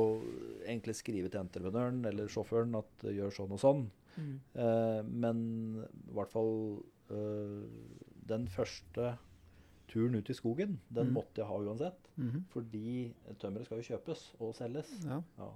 [0.65, 3.83] egentlig skrive til entreprenøren eller sjåføren at uh, gjør sånn og sånn.
[4.17, 4.33] Mm.
[4.57, 5.41] Uh, men
[5.85, 6.51] i hvert fall
[7.13, 7.61] eh,
[8.27, 9.13] den første
[9.87, 11.13] turen ut i skogen, den Mm.
[11.15, 12.09] måtte jeg ha uansett.
[12.17, 12.41] Mhm.
[12.51, 14.89] Fordi tømmeret skal jo kjøpes og selges.
[15.05, 15.21] Ja.
[15.37, 15.51] Ja.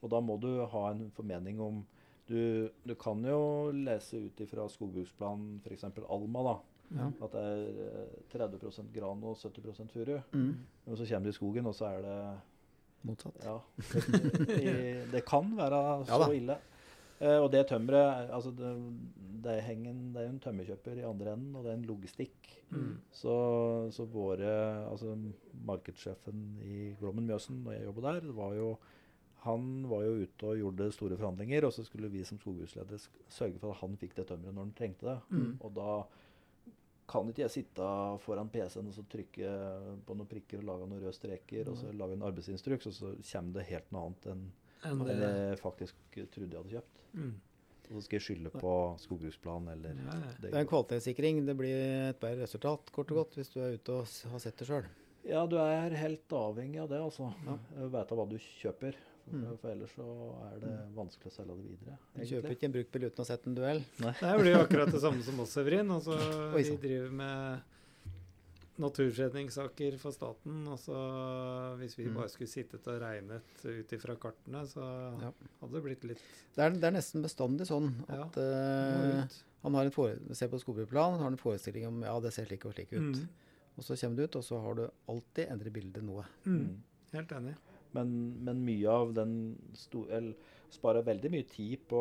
[0.00, 1.84] Og da må du ha en formening om
[2.26, 5.84] Du, du kan jo lese ut ifra skogbruksplanen f.eks.
[6.08, 6.54] Alma, da.
[6.94, 7.08] Ja.
[7.24, 10.18] At det er eh, 30% gran og 70% furu.
[10.32, 10.52] Mm.
[10.86, 12.18] Og så kommer du i skogen, og så er det
[13.04, 13.42] Motsatt.
[13.44, 13.58] Ja.
[14.48, 16.56] Det, det, kan være så ja, ille.
[17.20, 18.70] Eh, og det tømmeret altså det,
[19.44, 21.86] det, er hengen, det er jo en tømmerkjøper i andre enden, og det er en
[21.88, 22.50] logistikk.
[22.70, 22.96] Mm.
[23.12, 23.34] Så,
[23.94, 24.50] så våre
[24.88, 25.12] Altså
[25.68, 28.74] markedssjefen i Glommen Mjøsen, når jeg jobber der, var jo
[29.44, 32.96] han var jo ute og gjorde store forhandlinger, og så skulle vi som skogbruksledere
[33.28, 35.18] sørge for at han fikk det tømmeret når han trengte det.
[35.36, 35.50] Mm.
[35.60, 35.96] Og da
[37.10, 37.86] kan ikke jeg sitte
[38.24, 39.54] foran PC-en og så trykke
[40.06, 43.10] på noen prikker og lage noen røde streker, og så lage en arbeidsinstruks, og så
[43.32, 44.44] kommer det helt noe annet enn
[44.84, 45.14] Enn det.
[45.16, 45.94] jeg faktisk
[46.34, 46.98] trodde jeg hadde kjøpt.
[47.16, 47.30] Mm.
[47.84, 50.32] Og så skal jeg skylde på skogbruksplanen eller Ja, ja.
[50.40, 51.40] Det er en kvalitetssikring.
[51.46, 51.78] Det blir
[52.10, 54.88] et bedre resultat, kort og godt, hvis du er ute og har sett det sjøl.
[55.24, 57.30] Ja, du er helt avhengig av det, altså.
[57.46, 57.56] Ja.
[57.78, 57.88] Ja.
[57.96, 58.96] Vite hva du kjøper.
[59.24, 59.56] For, Mm.
[59.58, 60.06] for ellers så
[60.52, 61.94] er det vanskelig å selge det videre.
[62.14, 62.30] Du egentlig.
[62.32, 63.80] kjøper ikke en bruktbil uten å ha sett en duell.
[63.98, 65.88] Det blir jo akkurat det samme som oss, Evrin.
[65.90, 66.18] Altså,
[66.52, 67.62] vi driver med
[68.78, 70.64] naturfredningssaker for staten.
[70.68, 70.94] Og så
[71.78, 72.14] hvis vi Mm.
[72.14, 74.82] bare skulle sittet og regnet ut ifra kartene, så
[75.20, 75.32] Ja.
[75.60, 76.20] hadde det blitt litt
[76.56, 79.28] Det er, det er nesten bestandig sånn at ja, uh,
[79.62, 82.64] han har en fore, ser på skogbruksplan, har en forestilling om ja, det ser slik
[82.66, 83.16] og slik ut.
[83.16, 83.28] Mm.
[83.78, 86.24] Og så kommer du ut, og så har du alltid endret bildet noe.
[86.46, 86.76] Mm.
[87.12, 87.54] Helt enig.
[87.94, 88.14] Men,
[88.44, 89.34] men mye av den
[90.74, 92.00] sparer veldig mye tid på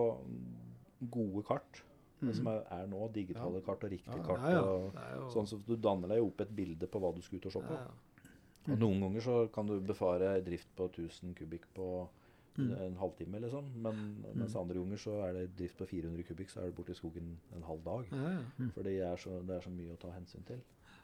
[1.13, 1.83] gode kart.
[2.23, 4.45] Det som er, er nå, digitale kart og riktige Ja, kart.
[4.47, 4.61] Ja, ja.
[4.63, 7.47] Og, Det sånn så Du danner deg opp et bilde på hva du skal ut
[7.49, 7.73] og se på.
[7.75, 8.31] ja, ja.
[8.71, 12.07] Og Noen ganger så kan du befare drift på 1000 kubikk på
[12.53, 12.69] Mm.
[12.77, 13.65] en halvtime, liksom.
[13.81, 16.91] Men mens andre ganger så er det drift på 400 kubikk, så er du borte
[16.93, 18.05] i skogen en halv dag.
[18.11, 18.29] Ja,
[18.59, 18.67] ja.
[18.75, 20.59] For det så, det er så mye å ta hensyn til.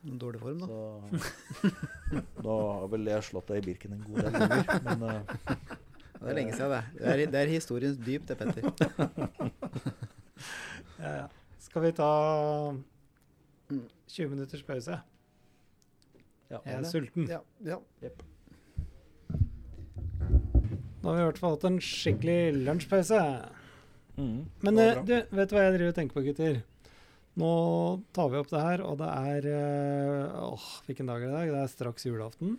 [0.07, 0.67] En dårlig form, da.
[0.67, 0.77] Så
[2.45, 5.19] Nå har vel jeg slått deg i Birken en god del ganger, men uh,
[6.19, 6.83] Det er lenge siden, det.
[7.01, 8.63] Det er, det er historiens dyp, det, Petter.
[10.99, 11.27] Ja, ja.
[11.63, 12.11] Skal vi ta
[13.69, 13.83] Mm.
[14.09, 14.95] 20 minutters pause?
[16.49, 16.57] ja.
[16.65, 17.27] Jeg er sulten.
[17.29, 17.75] Ja, ja.
[20.99, 23.19] Nå har vi i hvert fall hatt en skikkelig lunsjpause.
[24.17, 26.57] Mm, Men eh, du, vet du hva jeg driver og tenker på, gutter?
[27.39, 27.51] Nå
[28.15, 31.37] tar vi opp det her, og det er eh, Åh, hvilken dag er det i
[31.37, 31.53] dag?
[31.53, 32.57] Det er straks julaften.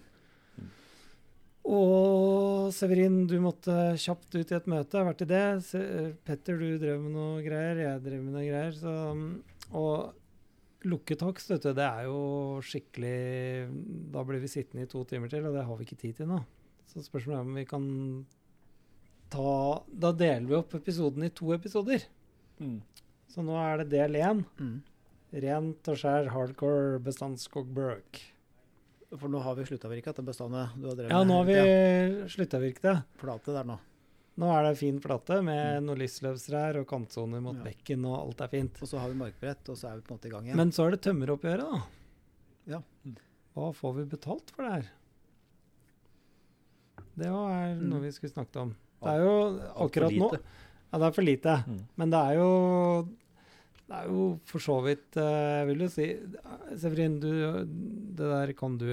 [1.70, 4.96] Og Severin, du måtte kjapt ut i et møte.
[4.96, 5.44] Jeg har vært i det.
[5.66, 5.82] Se,
[6.26, 7.82] Petter, du drev med noe greier.
[7.84, 8.72] Jeg drev med noe greier.
[8.74, 8.94] Så,
[9.76, 12.20] og lukket hogst, vet du, det er jo
[12.64, 13.68] skikkelig
[14.14, 16.30] Da blir vi sittende i to timer til, og det har vi ikke tid til
[16.30, 16.40] nå.
[16.90, 17.84] Så spørsmålet er om vi kan
[19.30, 19.52] ta
[20.06, 22.08] Da deler vi opp episoden i to episoder.
[22.58, 22.80] Mm.
[23.30, 24.44] Så nå er det del én.
[24.58, 24.80] Mm.
[25.44, 28.18] Rent og skjær hardcore bestandsskogbruk.
[29.18, 31.46] For nå har vi slutta å virke etter bestandet du har drevet Ja, nå har
[31.48, 32.96] vi Ja, slutta å virke det.
[33.18, 33.78] flate der nå.
[34.40, 37.64] Nå er det fin flate med noen listløvsrær og kantsoner mot Ja.
[37.64, 38.78] bekken, og alt er fint.
[38.82, 40.56] Og så har vi markbrett, og så er vi på en måte i gang igjen.
[40.56, 41.82] Men så er det tømmeroppgjøret, da.
[42.66, 42.82] Ja.
[43.54, 44.90] Hva får vi betalt for det her?
[47.18, 47.88] Det er Mm.
[47.90, 48.76] noe vi skulle snakket om.
[49.02, 50.38] Det er jo akkurat nå.
[50.90, 51.56] Ja, det er for lite.
[51.70, 51.80] Mm.
[52.02, 52.50] Men det er jo
[53.90, 56.06] Det er jo for så vidt eh, Jeg vil jo si
[56.82, 57.30] Severin, du,
[58.18, 58.92] det der kan du.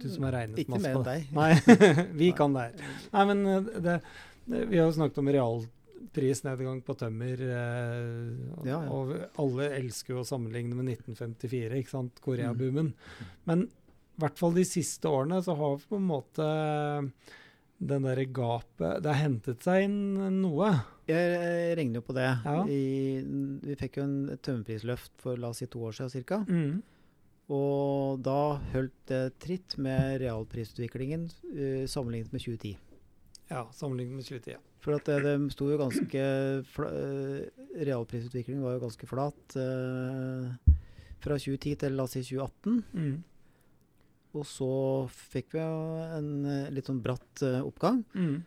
[0.00, 1.26] Du som har regnet Ikke masse mer enn deg.
[1.36, 1.50] Nei,
[2.22, 2.96] vi kan det her.
[3.12, 3.96] Nei, men eh, det,
[4.48, 7.44] det, vi har jo snakket om realprisnedgang på tømmer.
[7.48, 8.88] Eh, og, Ja, ja.
[8.88, 9.12] og
[9.44, 12.16] alle elsker jo å sammenligne med 1954, ikke sant?
[12.18, 12.24] Mm.
[12.24, 12.90] Koreaboomen.
[13.48, 16.48] Men i hvert fall de siste årene så har vi på en måte
[17.82, 20.70] den derre gapet Det har hentet seg inn noe.
[21.08, 22.28] Jeg eh, regner jo på det.
[22.44, 22.62] Ja.
[22.70, 23.22] I,
[23.64, 26.42] vi fikk jo en tømmerprisløft for la oss si to år siden ca.
[26.46, 26.80] Mm.
[27.52, 32.76] Og da holdt det tritt med realprisutviklingen uh, sammenlignet med 2010.
[33.50, 34.54] Ja, sammenlignet med 2010.
[34.54, 34.62] Ja.
[34.82, 36.22] For at det, det sto jo ganske
[36.72, 40.78] fla, uh, Realprisutviklingen var jo ganske flat uh,
[41.22, 42.80] fra 2010 til la oss si 2018.
[42.94, 43.12] Mm.
[44.32, 44.68] Og så
[45.12, 48.00] fikk vi en eh, litt sånn bratt eh, oppgang.
[48.16, 48.38] Mm.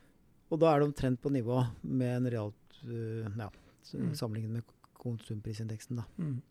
[0.49, 3.51] Og da er det omtrent på nivå med en realt eh, ja,
[3.93, 4.15] Mm.
[4.17, 4.63] sammenlignet med
[4.97, 5.99] konsumprisindeksen.
[5.99, 6.03] Da.
[6.17, 6.41] Mm.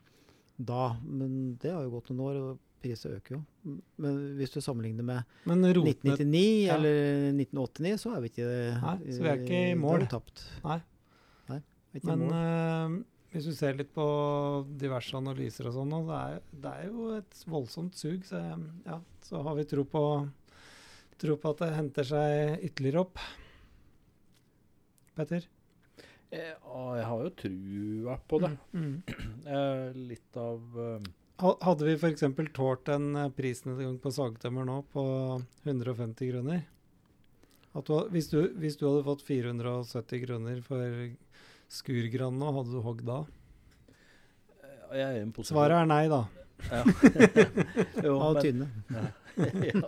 [0.56, 0.96] da.
[1.02, 3.40] Men det har jo gått noen år, og priser øker jo.
[3.98, 6.76] Men hvis du sammenligner med rotene 1999 ja.
[6.76, 7.00] eller
[7.32, 8.46] 1989, så er vi ikke
[8.84, 10.06] Nei, så vi er ikke i mål.
[10.12, 10.44] Tapt.
[10.62, 10.78] Nei.
[11.50, 11.58] Nei,
[11.96, 12.96] ikke i Men mål.
[13.34, 14.04] Hvis du ser litt på
[14.78, 16.20] diverse analyser og sånn, det,
[16.62, 18.22] det er jo et voldsomt sug.
[18.28, 18.38] Så,
[18.86, 20.02] ja, så har vi tro på,
[21.18, 23.18] tro på at det henter seg ytterligere opp.
[25.18, 25.48] Petter?
[26.30, 28.54] Eh, jeg har jo trua på det.
[28.72, 28.96] Mm.
[29.44, 32.22] Eh, litt av eh, Hadde vi f.eks.
[32.56, 35.02] tålt en prisnedgang på sagtømmer nå på
[35.66, 36.62] 150 kroner
[37.74, 40.84] at du, hvis, du, hvis du hadde fått 470 kroner for
[41.74, 43.22] skurgran nå, hadde du hogd da?
[44.94, 46.22] Er posisjon Svaret er nei, da.
[46.70, 46.82] Ja.
[48.06, 48.68] jo, Av tynne.
[49.72, 49.82] ja.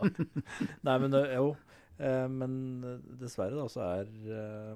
[0.83, 1.53] Nei, men jo.
[1.97, 4.73] Eh, men eh, dessverre da, så er eh,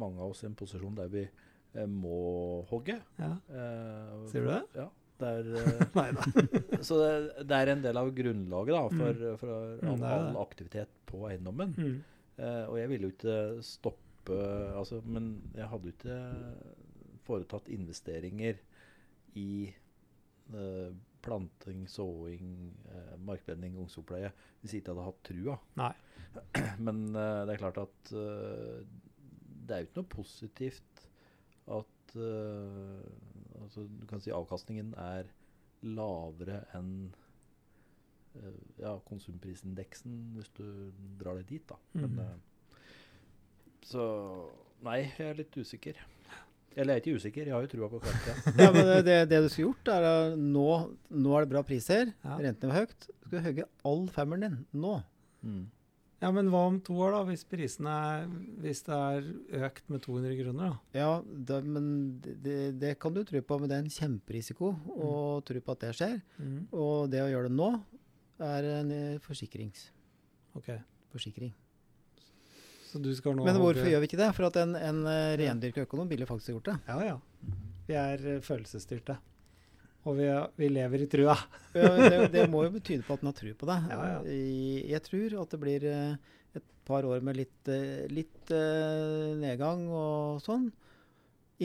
[0.00, 2.96] mange av oss i en posisjon der vi eh, må hogge.
[3.20, 3.34] Ja.
[3.52, 4.62] Eh, Sier du det?
[4.80, 4.88] Ja.
[5.20, 6.24] Det er, eh, Nei da.
[6.82, 9.52] så det, det er en del av grunnlaget da, for, for
[9.84, 11.76] Mm, all, all aktivitet på eiendommen.
[11.78, 11.94] Mm.
[12.40, 14.02] Eh, og jeg ville jo ikke stoppe
[14.32, 16.18] altså, Men jeg hadde jo ikke
[17.24, 18.58] foretatt investeringer
[19.40, 19.72] i
[20.52, 20.92] uh,
[21.24, 22.50] planting, såing,
[22.92, 24.30] uh, markbedding, ungsoppleie
[24.60, 25.56] hvis jeg ikke hadde hatt trua.
[25.80, 25.92] Nei.
[26.86, 28.84] Men uh, det er klart at eh,
[29.64, 31.04] det er jo ikke noe positivt
[31.74, 35.30] at eh, altså, Du kan si avkastningen er
[35.84, 36.90] lavere enn
[38.38, 40.66] eh, ja, konsumprisindeksen, hvis du
[41.20, 41.78] drar det dit, da.
[41.92, 42.20] Men, -hmm.
[42.20, 42.53] eh,
[43.84, 44.08] så
[44.84, 46.00] nei, jeg er litt usikker.
[46.74, 48.34] Eller jeg er ikke usikker, jeg har jo trua på framtida.
[48.64, 50.68] Ja, men det, det, det du skulle gjort, er at nå,
[51.14, 52.10] nå er det bra priser.
[52.24, 52.38] Ja.
[52.40, 53.08] Rentene var høyt.
[53.20, 54.98] Du skal hogge all femmeren din nå.
[55.46, 55.64] Mm.
[56.24, 57.22] Ja, men hva om to år, da?
[57.28, 58.28] Hvis prisene er
[58.62, 59.26] Hvis det er
[59.66, 61.00] økt med 200 kroner, da?
[61.02, 61.88] Ja, det, men
[62.24, 65.10] det, det, kan du tro på, men det er en kjemperisiko å
[65.44, 66.16] tro på at det skjer.
[66.38, 66.62] Mm.
[66.72, 67.68] Og det å gjøre det nå
[68.44, 69.90] er en eh, forsikrings,
[70.58, 70.72] OK.
[71.12, 71.52] forsikring.
[72.24, 72.83] Så du skal nå
[73.46, 74.30] Men hvorfor gjør vi ikke det?
[74.36, 76.76] For at en, en eh, rendyrka økonom ville faktisk gjort det.
[76.88, 77.54] Ja, ja.
[77.88, 79.16] Vi er eh, følelsesstyrte.
[80.04, 81.34] Og vi, er, vi lever i trua.
[81.72, 83.78] Ja, det, det må jo betyde på at en har tru på det.
[83.90, 84.38] Ja, ja.
[84.94, 87.70] Jeg tror at det blir eh, et par år med litt,
[88.12, 88.52] litt
[89.40, 90.68] nedgang og sånn.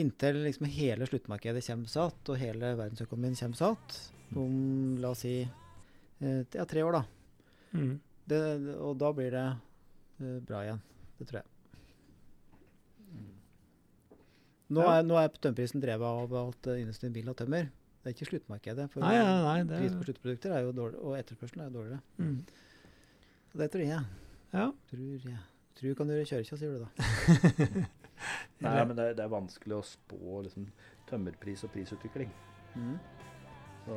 [0.00, 3.98] Inntil liksom hele sluttmarkedet kommer satt, og hele verdensøkonomien kommer satt.
[4.32, 7.02] Om la oss si ja, tre år, da.
[7.76, 7.96] Mm.
[8.30, 8.40] Det,
[8.80, 9.48] og da blir det
[10.48, 10.80] bra igjen.
[11.20, 11.48] Det tror jeg.
[14.70, 17.66] Nå er, nå er tømmerprisen drevet av at eh, industrien vil ha tømmer.
[18.00, 18.86] Det er ikke sluttmarkedet.
[18.92, 19.56] For Nei, nei, nei.
[19.68, 22.02] Det, pris på sluttprodukter er jo dårlig, og etterspørselen er jo dårligere.
[22.22, 22.36] mm.
[23.60, 24.04] Det tror jeg.
[24.54, 24.66] Ja.
[24.92, 25.40] Tror jeg.
[25.80, 26.90] Tror kan gjøre kjørekja, sier du da.
[28.62, 30.68] Nei, men det, er- det er vanskelig å spå liksom,
[31.10, 32.30] tømmerpris og prisutvikling.
[33.88, 33.96] Så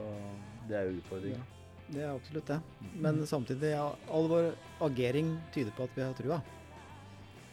[0.71, 1.45] det er jo utfordringen.
[1.93, 2.57] Det er absolutt det.
[3.03, 4.49] Men samtidig, ja, all vår
[4.87, 6.39] agering tyder på at vi har trua.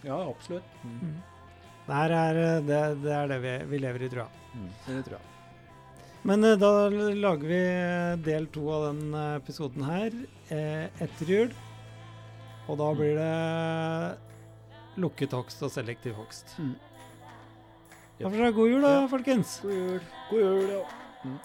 [0.06, 0.78] Ja, absolutt.
[0.85, 1.16] Mm.
[1.86, 4.28] Det, er, eh, det, det er det vi, vi lever i trua.
[4.55, 4.70] Mm.
[4.86, 5.27] Det tror jeg.
[6.28, 10.16] Men eh, da lager vi eh, del to av den episoden her
[10.52, 11.55] eh, etter jul.
[12.70, 16.55] Og da blir det lukket hogst og selektiv hogst.
[16.60, 16.77] Mm.
[18.20, 19.59] Da får dere ha god jul, da, folkens.
[19.64, 20.02] God jul.
[20.28, 20.82] God jul, ja.
[21.24, 21.39] Mm.